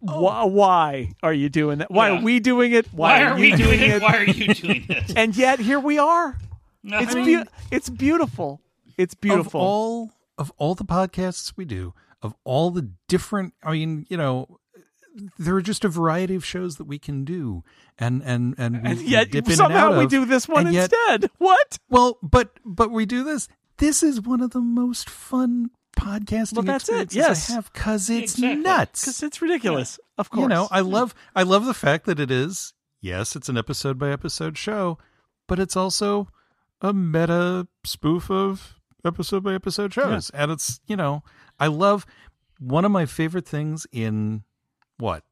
Oh. 0.05 0.19
Why, 0.19 0.43
why 0.43 1.11
are 1.23 1.31
you 1.31 1.47
doing 1.47 1.77
that? 1.77 1.89
Why 1.89 2.09
Yeah. 2.09 2.19
are 2.19 2.21
we 2.21 2.41
doing 2.41 2.73
it? 2.73 2.87
Why, 2.93 3.23
Why 3.23 3.29
are 3.31 3.35
we 3.35 3.51
you 3.51 3.55
doing 3.57 3.79
it? 3.79 4.01
Why 4.01 4.17
are 4.17 4.25
you 4.25 4.53
doing 4.53 4.85
it? 4.89 5.13
And 5.15 5.33
yet 5.33 5.59
here 5.59 5.79
we 5.79 5.97
are. 5.97 6.37
No, 6.83 6.99
It's 6.99 7.15
I 7.15 7.23
mean, 7.23 7.37
beau- 7.45 7.49
it's 7.71 7.89
beautiful. 7.89 8.59
It's 8.97 9.13
beautiful. 9.15 9.61
Of 9.61 9.65
all 9.65 10.11
of 10.37 10.51
all 10.57 10.75
the 10.75 10.83
podcasts 10.83 11.53
we 11.55 11.63
do, 11.63 11.93
of 12.21 12.35
all 12.43 12.69
the 12.69 12.89
different, 13.07 13.53
I 13.63 13.71
mean, 13.71 14.05
you 14.09 14.17
know, 14.17 14.59
there 15.37 15.55
are 15.55 15.61
just 15.61 15.85
a 15.85 15.89
variety 15.89 16.35
of 16.35 16.43
shows 16.45 16.77
that 16.77 16.85
we 16.85 16.97
can 16.99 17.23
do, 17.25 17.63
and 17.99 18.21
and 18.23 18.55
and 18.57 18.75
and 18.75 18.97
we 18.99 19.05
yet 19.05 19.33
and 19.33 19.51
somehow 19.53 19.91
out 19.91 19.97
we 19.97 20.05
of, 20.05 20.09
do 20.09 20.25
this 20.25 20.47
one 20.47 20.65
and 20.67 20.73
yet- 20.75 20.91
instead. 20.91 21.29
What? 21.37 21.77
Well, 21.89 22.17
but 22.23 22.51
but 22.65 22.91
we 22.91 23.05
do 23.05 23.23
this. 23.23 23.47
This 23.77 24.03
is 24.03 24.21
one 24.21 24.41
of 24.41 24.51
the 24.51 24.61
most 24.61 25.09
fun 25.09 25.69
podcasting 25.97 26.53
Well, 26.53 26.63
that's 26.63 26.89
it, 26.89 27.13
yes. 27.13 27.49
I 27.49 27.53
have 27.55 27.71
because 27.73 28.09
it's 28.09 28.33
Exactly. 28.35 28.61
nuts. 28.61 29.01
Because 29.01 29.23
it's 29.23 29.41
ridiculous. 29.41 29.99
Of 30.17 30.29
course. 30.29 30.41
You 30.43 30.47
know, 30.47 30.67
I 30.71 30.79
love 30.81 31.13
I 31.35 31.43
love 31.43 31.65
the 31.65 31.73
fact 31.73 32.05
that 32.05 32.19
it 32.19 32.31
is 32.31 32.73
yes, 33.01 33.35
it's 33.35 33.49
an 33.49 33.57
episode 33.57 33.97
by 33.99 34.11
episode 34.11 34.57
show, 34.57 34.97
but 35.47 35.59
it's 35.59 35.75
also 35.75 36.27
a 36.81 36.93
meta 36.93 37.67
spoof 37.85 38.29
of 38.31 38.75
episode 39.05 39.43
by 39.43 39.53
episode 39.53 39.93
shows. 39.93 40.29
And 40.31 40.51
it's, 40.51 40.79
you 40.87 40.95
know, 40.95 41.23
I 41.59 41.67
love 41.67 42.05
one 42.59 42.85
of 42.85 42.91
my 42.91 43.05
favorite 43.05 43.47
things 43.47 43.85
in 43.91 44.43
what, 44.97 45.23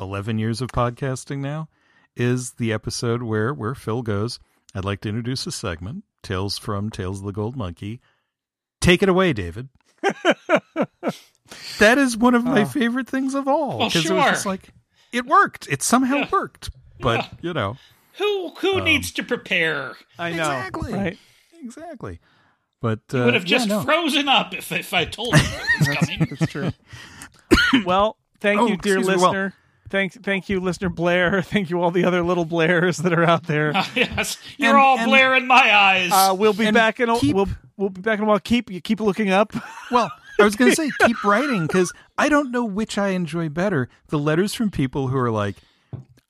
11 0.00 0.38
years 0.38 0.60
of 0.60 0.70
podcasting 0.70 1.38
now 1.38 1.68
is 2.16 2.52
the 2.52 2.72
episode 2.72 3.22
where 3.22 3.52
where 3.54 3.74
Phil 3.74 4.02
goes, 4.02 4.38
I'd 4.74 4.84
like 4.84 5.00
to 5.02 5.08
introduce 5.08 5.46
a 5.46 5.52
segment, 5.52 6.04
Tales 6.22 6.58
from 6.58 6.90
Tales 6.90 7.20
of 7.20 7.26
the 7.26 7.32
Gold 7.32 7.56
Monkey. 7.56 8.00
Take 8.80 9.02
it 9.02 9.08
away, 9.08 9.32
David. 9.32 9.68
that 11.78 11.98
is 11.98 12.16
one 12.16 12.34
of 12.34 12.44
my 12.44 12.62
Oh. 12.62 12.66
favorite 12.66 13.08
things 13.08 13.34
of 13.34 13.48
all. 13.48 13.78
Well, 13.78 13.88
it 13.88 13.94
was 13.94 14.04
just 14.04 14.46
like 14.46 14.70
it 15.12 15.26
worked. 15.26 15.66
It 15.70 15.82
somehow 15.82 16.16
Yeah. 16.16 16.28
worked. 16.30 16.70
But, 17.00 17.20
Yeah. 17.24 17.28
you 17.42 17.54
know, 17.54 17.76
Who 18.18 18.50
who 18.58 18.78
Um, 18.78 18.84
needs 18.84 19.12
to 19.12 19.22
prepare? 19.22 19.96
I 20.18 20.30
know. 20.32 20.42
Exactly. 20.42 20.92
Right. 20.92 21.18
exactly. 21.62 22.18
But 22.80 23.00
You 23.12 23.22
uh, 23.22 23.24
would 23.26 23.34
have 23.34 23.44
yeah, 23.44 23.58
just 23.58 23.68
no. 23.68 23.82
frozen 23.82 24.28
up 24.28 24.52
if 24.54 24.70
if 24.72 24.92
I 24.92 25.04
told 25.04 25.34
you 25.34 25.40
it 25.42 25.78
was 25.78 25.88
coming. 25.98 26.26
That's 26.38 26.50
true. 26.52 26.72
well, 27.84 28.16
thank 28.40 28.60
Oh, 28.60 28.66
you, 28.66 28.76
dear 28.76 28.98
excuse 28.98 29.16
me, 29.16 29.22
well- 29.22 29.30
listener. 29.30 29.54
Thank, 29.90 30.22
thank 30.22 30.50
you, 30.50 30.60
listener 30.60 30.90
Blair. 30.90 31.40
Thank 31.42 31.70
you, 31.70 31.80
all 31.80 31.90
the 31.90 32.04
other 32.04 32.22
little 32.22 32.44
Blairs 32.44 32.98
that 32.98 33.14
are 33.14 33.24
out 33.24 33.44
there. 33.44 33.72
yes, 33.94 34.36
you're 34.58 34.68
And- 34.72 34.78
all 34.78 34.98
and- 34.98 35.08
Blair 35.08 35.34
in 35.34 35.46
my 35.46 35.74
eyes. 35.74 36.10
Uh, 36.12 36.34
we'll 36.38 36.52
be 36.52 36.66
And 36.66 36.74
back 36.74 37.00
in 37.00 37.08
a 37.08 37.18
keep- 37.18 37.34
we'll 37.34 37.48
we'll 37.78 37.88
be 37.88 38.02
back 38.02 38.18
in 38.18 38.24
a 38.26 38.28
while. 38.28 38.38
Keep 38.38 38.70
you 38.70 38.82
keep 38.82 39.00
looking 39.00 39.30
up. 39.30 39.54
Well, 39.90 40.12
I 40.38 40.44
was 40.44 40.54
going 40.56 40.70
to 40.70 40.76
say 40.76 40.90
keep 41.06 41.24
writing 41.24 41.66
because 41.66 41.90
I 42.18 42.28
don't 42.28 42.50
know 42.50 42.62
which 42.66 42.98
I 42.98 43.08
enjoy 43.08 43.48
better. 43.48 43.88
The 44.08 44.18
letters 44.18 44.52
from 44.52 44.70
people 44.70 45.08
who 45.08 45.16
are 45.16 45.30
like, 45.30 45.56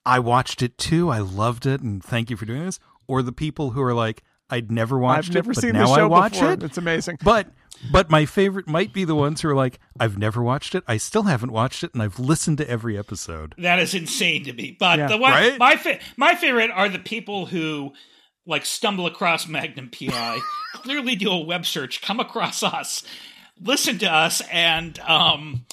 I 0.07 0.21
watched 0.21 0.63
it 0.63 0.79
too, 0.79 1.11
I 1.11 1.19
loved 1.19 1.67
it, 1.67 1.81
and 1.81 2.01
thank 2.03 2.31
you 2.31 2.37
for 2.37 2.47
doing 2.47 2.65
this, 2.65 2.79
or 3.09 3.23
the 3.23 3.33
people 3.33 3.71
who 3.73 3.83
are 3.83 3.93
like, 3.93 4.23
I'd 4.51 4.71
never 4.71 4.99
watched 4.99 5.29
I've 5.31 5.35
never 5.35 5.51
it, 5.53 5.55
but 5.57 5.61
seen 5.63 5.73
now 5.75 5.87
the 5.87 5.95
show 5.97 6.03
I 6.03 6.05
watch 6.07 6.33
before. 6.33 6.53
it. 6.53 6.63
It's 6.63 6.79
amazing. 6.79 7.19
But 7.23 7.49
but 7.93 8.11
my 8.11 8.27
favorite 8.27 8.67
might 8.67 8.93
be 8.93 9.05
the 9.05 9.15
ones 9.15 9.41
who 9.43 9.49
are 9.51 9.55
like, 9.55 9.79
I've 10.01 10.19
never 10.19 10.43
watched 10.43 10.75
it, 10.75 10.83
I 10.89 10.97
still 10.97 11.25
haven't 11.25 11.53
watched 11.53 11.85
it, 11.85 11.93
and 11.95 12.03
I've 12.03 12.19
listened 12.19 12.59
to 12.59 12.69
every 12.69 12.99
episode. 12.99 13.55
that 13.59 13.79
is 13.79 13.95
insane 13.95 14.45
to 14.45 14.53
me. 14.53 14.77
But 14.79 14.99
Yeah. 14.99 15.07
the 15.09 15.17
one 15.19 15.33
Right? 15.33 15.59
my 15.59 15.77
fa- 15.77 16.01
my 16.17 16.35
favorite 16.35 16.71
are 16.71 16.89
the 16.89 16.99
people 16.99 17.47
who 17.47 17.93
like 18.47 18.65
stumble 18.67 19.07
across 19.07 19.47
Magnum 19.47 19.91
PI, 19.91 20.39
clearly 20.75 21.15
do 21.15 21.31
a 21.31 21.39
web 21.45 21.67
search, 21.67 22.01
come 22.03 22.19
across 22.19 22.63
us, 22.63 23.03
listen 23.61 23.99
to 23.99 24.11
us, 24.11 24.41
and 24.51 24.99
um 25.01 25.67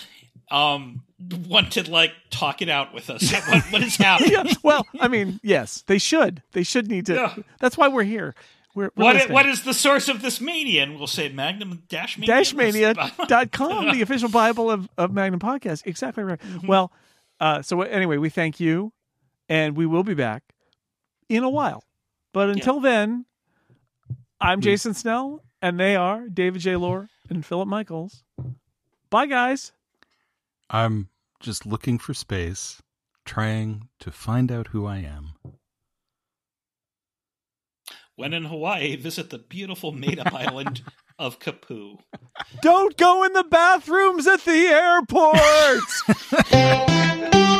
um 0.51 1.01
want 1.47 1.71
to 1.71 1.89
like 1.89 2.11
talk 2.30 2.61
it 2.61 2.69
out 2.69 2.93
with 2.93 3.09
us. 3.09 3.32
what, 3.47 3.63
what 3.71 3.82
is 3.82 3.95
happening? 3.97 4.32
yeah. 4.34 4.43
Well, 4.61 4.86
I 4.99 5.07
mean, 5.07 5.39
yes, 5.41 5.84
they 5.88 5.97
should. 5.97 6.43
They 6.51 6.63
should 6.63 6.88
need 6.89 7.05
to. 7.07 7.13
Yeah. 7.15 7.36
That's 7.59 7.78
why 7.78 7.88
we're 7.88 8.03
here. 8.03 8.36
We're, 8.76 8.91
we're 8.95 9.05
What, 9.05 9.15
listening. 9.15 9.34
what 9.34 9.45
is 9.47 9.63
the 9.63 9.73
source 9.73 10.09
of 10.09 10.21
this 10.21 10.39
mania? 10.41 10.84
And 10.84 10.97
we'll 10.97 11.07
say 11.07 11.30
Magnum 11.30 11.84
Dash 11.88 12.17
Mania. 12.17 12.36
dashmania.com, 12.36 13.91
the 13.93 14.01
official 14.03 14.30
Bible 14.30 14.69
of, 14.69 14.89
of 14.97 15.13
Magnum 15.13 15.39
Podcast. 15.39 15.84
Exactly 15.88 16.23
right. 16.23 16.39
Mm-hmm. 16.39 16.67
Well, 16.67 16.91
uh, 17.39 17.61
so 17.61 17.82
anyway, 17.82 18.17
we 18.17 18.30
thank 18.30 18.59
you, 18.59 18.91
and 19.49 19.76
we 19.78 19.86
will 19.86 20.03
be 20.03 20.13
back 20.13 20.43
in 21.30 21.43
a 21.43 21.49
while. 21.49 21.84
But 22.34 22.49
until 22.49 22.80
then, 22.82 23.26
I'm 24.41 24.59
Jason 24.61 24.93
Snell, 24.93 25.41
and 25.61 25.80
they 25.80 25.95
are 25.95 26.28
David 26.28 26.61
J. 26.61 26.76
Loehr 26.76 27.07
and 27.30 27.45
Philip 27.45 27.67
Michaels. 27.67 28.23
Bye, 29.09 29.26
guys. 29.28 29.71
I'm 30.69 31.07
just 31.39 31.65
looking 31.65 31.97
for 31.97 32.13
space, 32.13 32.82
trying 33.23 33.88
to 33.99 34.11
find 34.11 34.51
out 34.51 34.67
who 34.67 34.86
I 34.86 34.97
am. 34.97 35.32
When 38.16 38.34
in 38.34 38.45
Hawaii, 38.45 38.95
visit 38.95 39.30
the 39.30 39.38
beautiful 39.38 39.91
made 39.91 40.20
up 40.20 40.34
island 40.34 40.82
of 41.20 41.39
Kapu. 41.39 41.97
Don't 42.61 42.95
go 42.97 43.24
in 43.24 43.34
the 43.34 43.43
bathrooms 43.43 44.28
at 44.28 44.41
the 44.41 44.68
airport. 44.68 45.36